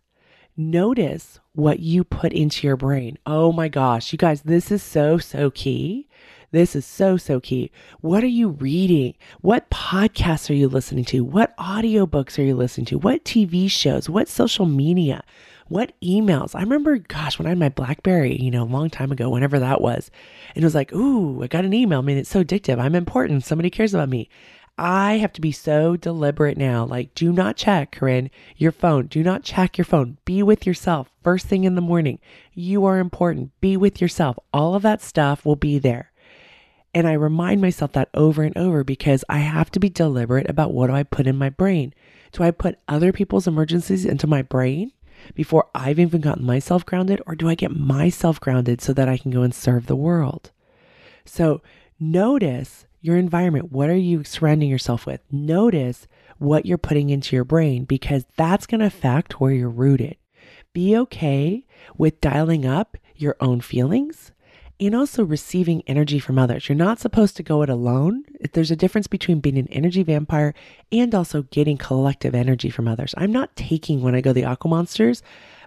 Notice 0.60 1.40
what 1.54 1.80
you 1.80 2.04
put 2.04 2.34
into 2.34 2.66
your 2.66 2.76
brain. 2.76 3.16
Oh 3.24 3.50
my 3.50 3.68
gosh, 3.68 4.12
you 4.12 4.18
guys, 4.18 4.42
this 4.42 4.70
is 4.70 4.82
so, 4.82 5.16
so 5.16 5.50
key. 5.50 6.06
This 6.50 6.76
is 6.76 6.84
so, 6.84 7.16
so 7.16 7.40
key. 7.40 7.70
What 8.02 8.22
are 8.22 8.26
you 8.26 8.50
reading? 8.50 9.14
What 9.40 9.70
podcasts 9.70 10.50
are 10.50 10.54
you 10.54 10.68
listening 10.68 11.06
to? 11.06 11.24
What 11.24 11.56
audiobooks 11.56 12.38
are 12.38 12.42
you 12.42 12.54
listening 12.54 12.84
to? 12.86 12.98
What 12.98 13.24
TV 13.24 13.70
shows? 13.70 14.10
What 14.10 14.28
social 14.28 14.66
media? 14.66 15.24
What 15.68 15.98
emails? 16.02 16.54
I 16.54 16.60
remember, 16.60 16.98
gosh, 16.98 17.38
when 17.38 17.46
I 17.46 17.50
had 17.50 17.58
my 17.58 17.70
Blackberry, 17.70 18.36
you 18.36 18.50
know, 18.50 18.64
a 18.64 18.64
long 18.64 18.90
time 18.90 19.12
ago, 19.12 19.30
whenever 19.30 19.58
that 19.60 19.80
was, 19.80 20.10
and 20.54 20.62
it 20.62 20.66
was 20.66 20.74
like, 20.74 20.92
ooh, 20.92 21.42
I 21.42 21.46
got 21.46 21.64
an 21.64 21.72
email. 21.72 22.00
I 22.00 22.02
mean, 22.02 22.18
it's 22.18 22.28
so 22.28 22.44
addictive. 22.44 22.78
I'm 22.78 22.94
important. 22.94 23.44
Somebody 23.44 23.70
cares 23.70 23.94
about 23.94 24.10
me. 24.10 24.28
I 24.82 25.18
have 25.18 25.34
to 25.34 25.42
be 25.42 25.52
so 25.52 25.94
deliberate 25.94 26.56
now. 26.56 26.86
Like, 26.86 27.14
do 27.14 27.34
not 27.34 27.58
check, 27.58 27.92
Koren, 27.92 28.30
your 28.56 28.72
phone. 28.72 29.08
Do 29.08 29.22
not 29.22 29.44
check 29.44 29.76
your 29.76 29.84
phone. 29.84 30.16
Be 30.24 30.42
with 30.42 30.66
yourself 30.66 31.10
first 31.22 31.46
thing 31.46 31.64
in 31.64 31.74
the 31.74 31.82
morning. 31.82 32.18
You 32.54 32.86
are 32.86 32.98
important. 32.98 33.50
Be 33.60 33.76
with 33.76 34.00
yourself. 34.00 34.38
All 34.54 34.74
of 34.74 34.80
that 34.82 35.02
stuff 35.02 35.44
will 35.44 35.54
be 35.54 35.78
there. 35.78 36.10
And 36.94 37.06
I 37.06 37.12
remind 37.12 37.60
myself 37.60 37.92
that 37.92 38.08
over 38.14 38.42
and 38.42 38.56
over 38.56 38.82
because 38.82 39.22
I 39.28 39.40
have 39.40 39.70
to 39.72 39.80
be 39.80 39.90
deliberate 39.90 40.48
about 40.48 40.72
what 40.72 40.86
do 40.86 40.94
I 40.94 41.02
put 41.02 41.26
in 41.26 41.36
my 41.36 41.50
brain. 41.50 41.92
Do 42.32 42.42
I 42.42 42.50
put 42.50 42.78
other 42.88 43.12
people's 43.12 43.46
emergencies 43.46 44.06
into 44.06 44.26
my 44.26 44.40
brain 44.40 44.92
before 45.34 45.68
I've 45.74 45.98
even 45.98 46.22
gotten 46.22 46.46
myself 46.46 46.86
grounded, 46.86 47.20
or 47.26 47.34
do 47.34 47.50
I 47.50 47.54
get 47.54 47.76
myself 47.76 48.40
grounded 48.40 48.80
so 48.80 48.94
that 48.94 49.10
I 49.10 49.18
can 49.18 49.30
go 49.30 49.42
and 49.42 49.54
serve 49.54 49.86
the 49.86 49.94
world? 49.94 50.52
So 51.26 51.60
notice 51.98 52.86
your 53.00 53.16
environment. 53.16 53.72
What 53.72 53.88
are 53.90 53.96
you 53.96 54.24
surrounding 54.24 54.68
yourself 54.68 55.06
with? 55.06 55.20
Notice 55.30 56.06
what 56.38 56.66
you're 56.66 56.78
putting 56.78 57.10
into 57.10 57.36
your 57.36 57.44
brain 57.44 57.84
because 57.84 58.24
that's 58.36 58.66
going 58.66 58.80
to 58.80 58.86
affect 58.86 59.40
where 59.40 59.52
you're 59.52 59.68
rooted. 59.68 60.16
Be 60.72 60.96
okay 60.96 61.66
with 61.96 62.20
dialing 62.20 62.64
up 62.64 62.96
your 63.16 63.36
own 63.40 63.60
feelings 63.60 64.32
and 64.80 64.94
also 64.94 65.22
receiving 65.22 65.82
energy 65.86 66.18
from 66.18 66.38
others. 66.38 66.68
You're 66.68 66.76
not 66.76 66.98
supposed 66.98 67.36
to 67.36 67.42
go 67.42 67.62
it 67.62 67.68
alone. 67.68 68.24
There's 68.52 68.70
a 68.70 68.76
difference 68.76 69.06
between 69.06 69.40
being 69.40 69.58
an 69.58 69.68
energy 69.68 70.02
vampire 70.02 70.54
and 70.90 71.14
also 71.14 71.42
getting 71.42 71.76
collective 71.76 72.34
energy 72.34 72.70
from 72.70 72.88
others. 72.88 73.14
I'm 73.18 73.32
not 73.32 73.54
taking 73.56 74.00
when 74.00 74.14
I 74.14 74.22
go 74.22 74.32
the 74.32 74.44
Aqua 74.44 74.70
Monsters 74.70 75.22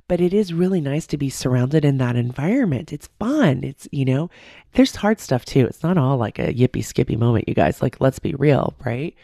but 0.07 0.19
it 0.21 0.33
is 0.33 0.53
really 0.53 0.81
nice 0.81 1.07
to 1.07 1.17
be 1.17 1.29
surrounded 1.29 1.85
in 1.85 1.97
that 1.97 2.15
environment. 2.15 2.91
It's 2.91 3.09
fun. 3.19 3.63
It's, 3.63 3.87
you 3.91 4.05
know, 4.05 4.29
there's 4.73 4.97
hard 4.97 5.19
stuff 5.19 5.45
too. 5.45 5.65
It's 5.65 5.83
not 5.83 5.97
all 5.97 6.17
like 6.17 6.39
a 6.39 6.53
yippee 6.53 6.83
skippy 6.83 7.15
moment, 7.15 7.47
you 7.47 7.53
guys. 7.53 7.81
Like, 7.81 8.01
let's 8.01 8.19
be 8.19 8.33
real, 8.35 8.73
right? 8.83 9.15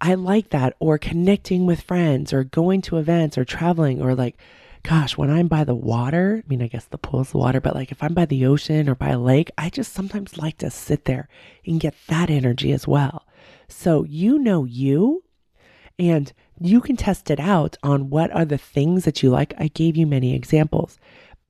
I 0.00 0.14
like 0.14 0.50
that. 0.50 0.74
Or 0.78 0.98
connecting 0.98 1.66
with 1.66 1.82
friends 1.82 2.32
or 2.32 2.44
going 2.44 2.82
to 2.82 2.98
events 2.98 3.36
or 3.36 3.44
traveling 3.44 4.00
or 4.00 4.14
like, 4.14 4.38
gosh, 4.84 5.16
when 5.16 5.30
I'm 5.30 5.48
by 5.48 5.64
the 5.64 5.74
water, 5.74 6.42
I 6.44 6.48
mean, 6.48 6.62
I 6.62 6.68
guess 6.68 6.84
the 6.84 6.98
pool's 6.98 7.32
the 7.32 7.38
water, 7.38 7.60
but 7.60 7.74
like 7.74 7.90
if 7.90 8.02
I'm 8.02 8.14
by 8.14 8.24
the 8.26 8.46
ocean 8.46 8.88
or 8.88 8.94
by 8.94 9.10
a 9.10 9.18
lake, 9.18 9.50
I 9.58 9.70
just 9.70 9.92
sometimes 9.92 10.38
like 10.38 10.58
to 10.58 10.70
sit 10.70 11.04
there 11.04 11.28
and 11.66 11.80
get 11.80 11.94
that 12.06 12.30
energy 12.30 12.72
as 12.72 12.86
well. 12.86 13.26
So 13.68 14.04
you 14.04 14.38
know 14.38 14.64
you 14.64 15.24
and 15.98 16.32
you 16.60 16.80
can 16.80 16.96
test 16.96 17.30
it 17.30 17.40
out 17.40 17.76
on 17.82 18.10
what 18.10 18.30
are 18.32 18.44
the 18.44 18.58
things 18.58 19.04
that 19.04 19.22
you 19.22 19.30
like. 19.30 19.54
I 19.58 19.68
gave 19.68 19.96
you 19.96 20.06
many 20.06 20.34
examples, 20.34 20.98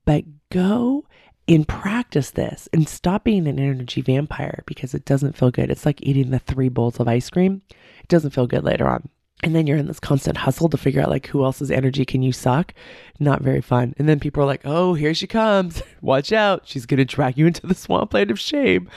but 0.05 0.23
go 0.51 1.05
and 1.47 1.67
practice 1.67 2.31
this 2.31 2.69
and 2.73 2.87
stop 2.87 3.23
being 3.23 3.47
an 3.47 3.59
energy 3.59 4.01
vampire 4.01 4.63
because 4.67 4.93
it 4.93 5.05
doesn't 5.05 5.35
feel 5.35 5.51
good. 5.51 5.71
It's 5.71 5.85
like 5.85 6.01
eating 6.03 6.29
the 6.29 6.39
three 6.39 6.69
bowls 6.69 6.99
of 6.99 7.07
ice 7.07 7.29
cream. 7.29 7.61
It 7.69 8.07
doesn't 8.07 8.31
feel 8.31 8.47
good 8.47 8.63
later 8.63 8.87
on. 8.87 9.09
And 9.41 9.55
then 9.55 9.67
you're 9.67 9.77
in 9.77 9.87
this 9.87 10.01
constant 10.01 10.37
hustle 10.37 10.67
to 10.67 10.77
figure 10.77 11.01
out 11.01 11.09
like 11.09 11.27
who 11.27 11.45
else's 11.45 11.71
energy 11.71 12.03
can 12.03 12.21
you 12.21 12.33
suck. 12.33 12.73
Not 13.19 13.41
very 13.41 13.61
fun. 13.61 13.93
And 13.97 14.07
then 14.07 14.19
people 14.19 14.43
are 14.43 14.45
like, 14.45 14.61
oh, 14.65 14.95
here 14.95 15.13
she 15.13 15.27
comes. 15.27 15.81
Watch 16.01 16.33
out. 16.33 16.63
She's 16.65 16.85
going 16.85 16.97
to 16.97 17.05
drag 17.05 17.37
you 17.37 17.47
into 17.47 17.65
the 17.65 17.73
swampland 17.73 18.31
of 18.31 18.39
shame. 18.39 18.89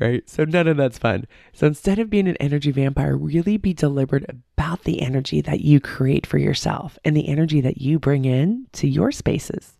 Right. 0.00 0.28
So 0.28 0.44
none 0.44 0.66
of 0.66 0.78
that's 0.78 0.98
fun. 0.98 1.26
So 1.52 1.66
instead 1.66 1.98
of 1.98 2.08
being 2.08 2.26
an 2.26 2.36
energy 2.36 2.70
vampire, 2.70 3.16
really 3.16 3.58
be 3.58 3.74
deliberate 3.74 4.28
about 4.30 4.84
the 4.84 5.02
energy 5.02 5.42
that 5.42 5.60
you 5.60 5.78
create 5.78 6.26
for 6.26 6.38
yourself 6.38 6.98
and 7.04 7.14
the 7.14 7.28
energy 7.28 7.60
that 7.60 7.78
you 7.78 7.98
bring 7.98 8.24
in 8.24 8.68
to 8.72 8.88
your 8.88 9.12
spaces. 9.12 9.74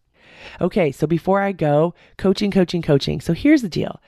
Okay. 0.61 0.93
So 0.93 1.07
before 1.07 1.41
I 1.41 1.53
go, 1.53 1.95
coaching, 2.19 2.51
coaching, 2.51 2.83
coaching. 2.83 3.21
So 3.23 3.33
here's 3.33 3.63
the 3.63 3.69
deal. 3.69 3.99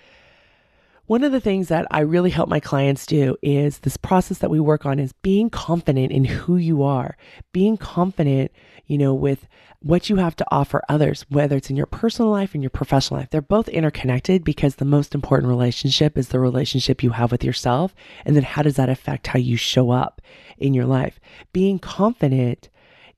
One 1.06 1.22
of 1.22 1.32
the 1.32 1.40
things 1.40 1.68
that 1.68 1.86
I 1.90 2.00
really 2.00 2.30
help 2.30 2.48
my 2.48 2.60
clients 2.60 3.04
do 3.04 3.36
is 3.42 3.80
this 3.80 3.98
process 3.98 4.38
that 4.38 4.48
we 4.48 4.58
work 4.58 4.86
on 4.86 4.98
is 4.98 5.12
being 5.20 5.50
confident 5.50 6.10
in 6.10 6.24
who 6.24 6.56
you 6.56 6.82
are, 6.82 7.18
being 7.52 7.76
confident, 7.76 8.50
you 8.86 8.96
know, 8.96 9.12
with 9.12 9.46
what 9.80 10.08
you 10.08 10.16
have 10.16 10.34
to 10.36 10.46
offer 10.50 10.80
others, 10.88 11.26
whether 11.28 11.58
it's 11.58 11.68
in 11.68 11.76
your 11.76 11.84
personal 11.84 12.30
life 12.30 12.54
and 12.54 12.62
your 12.62 12.70
professional 12.70 13.20
life. 13.20 13.28
They're 13.28 13.42
both 13.42 13.68
interconnected 13.68 14.44
because 14.44 14.76
the 14.76 14.86
most 14.86 15.14
important 15.14 15.50
relationship 15.50 16.16
is 16.16 16.28
the 16.28 16.40
relationship 16.40 17.02
you 17.02 17.10
have 17.10 17.30
with 17.30 17.44
yourself. 17.44 17.94
And 18.24 18.34
then 18.34 18.44
how 18.44 18.62
does 18.62 18.76
that 18.76 18.88
affect 18.88 19.26
how 19.26 19.38
you 19.38 19.58
show 19.58 19.90
up 19.90 20.22
in 20.56 20.72
your 20.72 20.86
life? 20.86 21.20
Being 21.52 21.78
confident 21.78 22.70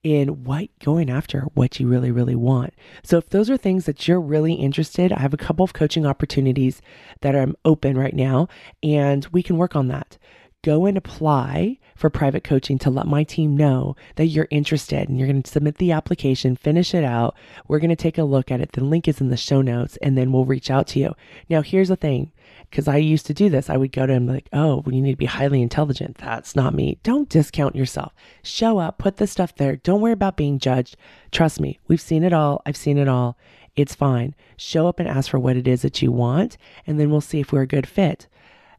in 0.07 0.45
what 0.45 0.69
going 0.79 1.11
after 1.11 1.41
what 1.55 1.81
you 1.81 1.89
really, 1.89 2.13
really 2.13 2.37
want. 2.37 2.73
So 3.03 3.19
if 3.19 3.29
those 3.31 3.51
are 3.51 3.57
things 3.57 3.87
that 3.87 4.07
you're 4.07 4.21
really 4.21 4.55
interested, 4.55 5.13
I 5.13 5.19
have 5.19 5.35
a 5.35 5.37
couple 5.37 5.65
of 5.65 5.73
coaching 5.73 6.07
opportunities 6.07 6.81
that 7.23 7.35
are 7.35 7.49
open 7.65 7.99
right 7.99 8.15
now, 8.15 8.47
and 8.85 9.27
we 9.33 9.43
can 9.43 9.57
work 9.57 9.75
on 9.75 9.89
that. 9.89 10.17
Go 10.63 10.87
and 10.87 10.97
apply 10.97 11.79
for 11.97 12.09
private 12.09 12.45
coaching 12.45 12.79
to 12.79 12.91
let 12.91 13.09
my 13.09 13.25
team 13.25 13.57
know 13.57 13.97
that 14.15 14.27
you're 14.27 14.47
interested 14.51 15.09
and 15.09 15.19
you're 15.19 15.27
going 15.27 15.43
to 15.43 15.51
submit 15.51 15.79
the 15.79 15.91
application, 15.91 16.55
finish 16.55 16.95
it 16.95 17.05
out. 17.05 17.35
We're 17.67 17.81
going 17.81 17.91
to 17.91 17.97
take 17.97 18.19
a 18.19 18.25
look 18.25 18.53
at 18.53 18.61
it. 18.61 18.73
The 18.73 18.85
link 18.85 19.09
is 19.09 19.21
in 19.21 19.31
the 19.31 19.37
show 19.37 19.61
notes 19.61 19.97
and 20.03 20.17
then 20.17 20.31
we'll 20.31 20.45
reach 20.45 20.71
out 20.71 20.87
to 20.89 21.01
you. 21.01 21.15
Now, 21.49 21.63
here's 21.63 21.89
the 21.89 21.97
thing 21.97 22.33
because 22.77 22.89
I 22.89 22.99
used 22.99 23.25
to 23.25 23.33
do 23.33 23.49
this. 23.49 23.71
I 23.71 23.79
would 23.79 23.91
go 23.91 24.05
to 24.05 24.13
him 24.13 24.27
like, 24.27 24.51
oh, 24.53 24.83
well, 24.85 24.95
you 24.95 25.01
need 25.01 25.13
to 25.13 25.17
be 25.17 25.25
highly 25.25 25.63
intelligent. 25.63 26.19
That's 26.19 26.55
not 26.55 26.75
me. 26.75 26.99
Don't 27.03 27.27
discount 27.27 27.75
yourself. 27.75 28.13
Show 28.43 28.77
up, 28.77 28.99
put 28.99 29.17
the 29.17 29.27
stuff 29.27 29.55
there. 29.55 29.77
Don't 29.77 30.03
worry 30.03 30.13
about 30.13 30.37
being 30.37 30.59
judged. 30.59 30.95
Trust 31.33 31.59
me, 31.59 31.79
we've 31.89 32.03
seen 32.03 32.23
it 32.23 32.35
all. 32.35 32.61
I've 32.67 32.77
seen 32.77 32.99
it 32.99 33.09
all. 33.09 33.39
It's 33.77 33.95
fine. 33.95 34.35
Show 34.59 34.89
up 34.89 35.01
and 35.01 35.09
ask 35.09 35.31
for 35.31 35.39
what 35.39 35.57
it 35.57 35.67
is 35.67 35.81
that 35.81 36.03
you 36.03 36.13
want, 36.13 36.59
and 36.87 37.01
then 37.01 37.11
we'll 37.11 37.23
see 37.23 37.41
if 37.41 37.51
we're 37.51 37.63
a 37.63 37.67
good 37.67 37.89
fit. 37.89 38.29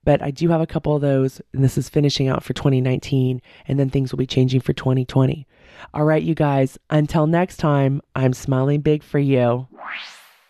But 0.04 0.22
I 0.22 0.30
do 0.30 0.50
have 0.50 0.62
a 0.62 0.68
couple 0.68 0.96
of 0.96 1.02
those, 1.02 1.42
and 1.52 1.64
this 1.64 1.76
is 1.76 1.90
finishing 1.90 2.28
out 2.28 2.44
for 2.44 2.54
2019, 2.54 3.42
and 3.68 3.80
then 3.80 3.90
things 3.90 4.12
will 4.12 4.20
be 4.20 4.28
changing 4.28 4.62
for 4.62 4.74
2020. 4.74 5.48
All 5.96 6.06
right, 6.06 6.22
you 6.22 6.36
guys, 6.36 6.78
until 6.92 7.26
next 7.26 7.58
time, 7.58 8.04
I'm 8.16 8.34
smiling 8.34 8.82
big 8.82 9.02
for 9.02 9.18
you. 9.18 9.68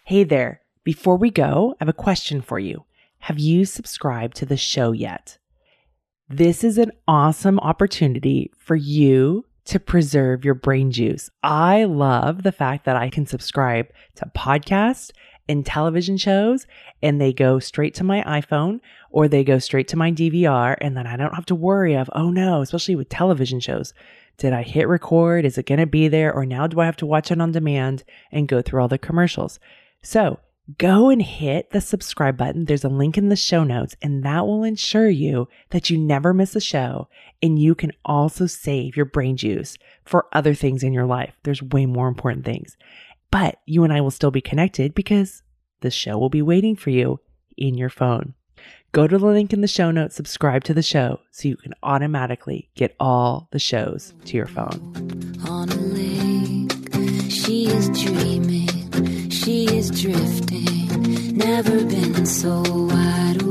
Hey 0.03 0.25
there. 0.25 0.59
Before 0.83 1.15
we 1.15 1.31
go, 1.31 1.75
I 1.79 1.85
have 1.85 1.89
a 1.89 1.93
question 1.93 2.41
for 2.41 2.59
you. 2.59 2.83
Have 3.19 3.39
you 3.39 3.65
subscribed 3.65 4.37
to 4.37 4.45
the 4.45 4.57
show 4.57 4.91
yet? 4.91 5.37
This 6.29 6.63
is 6.63 6.77
an 6.77 6.91
awesome 7.07 7.59
opportunity 7.59 8.51
for 8.57 8.75
you 8.75 9.45
to 9.65 9.79
preserve 9.79 10.45
your 10.45 10.53
brain 10.53 10.91
juice. 10.91 11.29
I 11.43 11.83
love 11.83 12.43
the 12.43 12.51
fact 12.51 12.85
that 12.85 12.95
I 12.95 13.09
can 13.09 13.25
subscribe 13.25 13.87
to 14.15 14.31
podcasts 14.35 15.11
and 15.49 15.65
television 15.65 16.17
shows 16.17 16.67
and 17.01 17.19
they 17.19 17.33
go 17.33 17.59
straight 17.59 17.93
to 17.95 18.03
my 18.03 18.23
iPhone 18.23 18.79
or 19.09 19.27
they 19.27 19.43
go 19.43 19.59
straight 19.59 19.87
to 19.89 19.97
my 19.97 20.11
DVR 20.11 20.77
and 20.81 20.95
then 20.95 21.07
I 21.07 21.17
don't 21.17 21.35
have 21.35 21.45
to 21.47 21.55
worry 21.55 21.95
of, 21.95 22.09
oh 22.13 22.29
no, 22.29 22.61
especially 22.61 22.95
with 22.95 23.09
television 23.09 23.59
shows. 23.59 23.93
Did 24.37 24.53
I 24.53 24.63
hit 24.63 24.87
record? 24.87 25.45
Is 25.45 25.57
it 25.57 25.65
going 25.65 25.79
to 25.79 25.85
be 25.85 26.07
there? 26.07 26.33
Or 26.33 26.45
now 26.45 26.67
do 26.67 26.79
I 26.79 26.85
have 26.85 26.97
to 26.97 27.05
watch 27.05 27.31
it 27.31 27.41
on 27.41 27.51
demand 27.51 28.03
and 28.31 28.47
go 28.47 28.61
through 28.61 28.81
all 28.81 28.87
the 28.87 28.97
commercials? 28.97 29.59
So 30.01 30.39
go 30.77 31.09
and 31.09 31.21
hit 31.21 31.69
the 31.69 31.81
subscribe 31.81 32.37
button. 32.37 32.65
There's 32.65 32.83
a 32.83 32.89
link 32.89 33.17
in 33.17 33.29
the 33.29 33.35
show 33.35 33.63
notes 33.63 33.95
and 34.01 34.23
that 34.23 34.45
will 34.45 34.63
ensure 34.63 35.09
you 35.09 35.47
that 35.69 35.89
you 35.89 35.97
never 35.97 36.33
miss 36.33 36.55
a 36.55 36.61
show 36.61 37.07
and 37.41 37.57
you 37.57 37.75
can 37.75 37.91
also 38.03 38.47
save 38.47 38.95
your 38.97 39.05
brain 39.05 39.37
juice 39.37 39.77
for 40.03 40.27
other 40.33 40.53
things 40.53 40.83
in 40.83 40.93
your 40.93 41.05
life. 41.05 41.33
There's 41.43 41.63
way 41.63 41.85
more 41.85 42.07
important 42.07 42.45
things. 42.45 42.77
But 43.31 43.59
you 43.65 43.83
and 43.83 43.93
I 43.93 44.01
will 44.01 44.11
still 44.11 44.31
be 44.31 44.41
connected 44.41 44.93
because 44.93 45.43
the 45.81 45.91
show 45.91 46.17
will 46.17 46.29
be 46.29 46.41
waiting 46.41 46.75
for 46.75 46.89
you 46.89 47.19
in 47.57 47.75
your 47.75 47.89
phone. 47.89 48.33
Go 48.91 49.05
to 49.05 49.17
the 49.17 49.25
link 49.25 49.53
in 49.53 49.61
the 49.61 49.67
show 49.67 49.91
notes, 49.91 50.15
subscribe 50.15 50.63
to 50.63 50.73
the 50.73 50.81
show 50.81 51.19
so 51.31 51.47
you 51.47 51.57
can 51.57 51.73
automatically 51.83 52.69
get 52.75 52.95
all 52.99 53.47
the 53.51 53.59
shows 53.59 54.13
to 54.25 54.37
your 54.37 54.47
phone. 54.47 55.35
on 55.47 55.69
a 55.69 55.75
lake. 55.75 56.71
She 57.29 57.67
is 57.67 57.89
dreaming, 57.89 58.76
she 59.47 59.63
is 59.77 59.89
drifting, 59.91 61.37
never 61.37 61.81
been 61.85 62.25
so 62.25 62.61
wide 62.67 63.41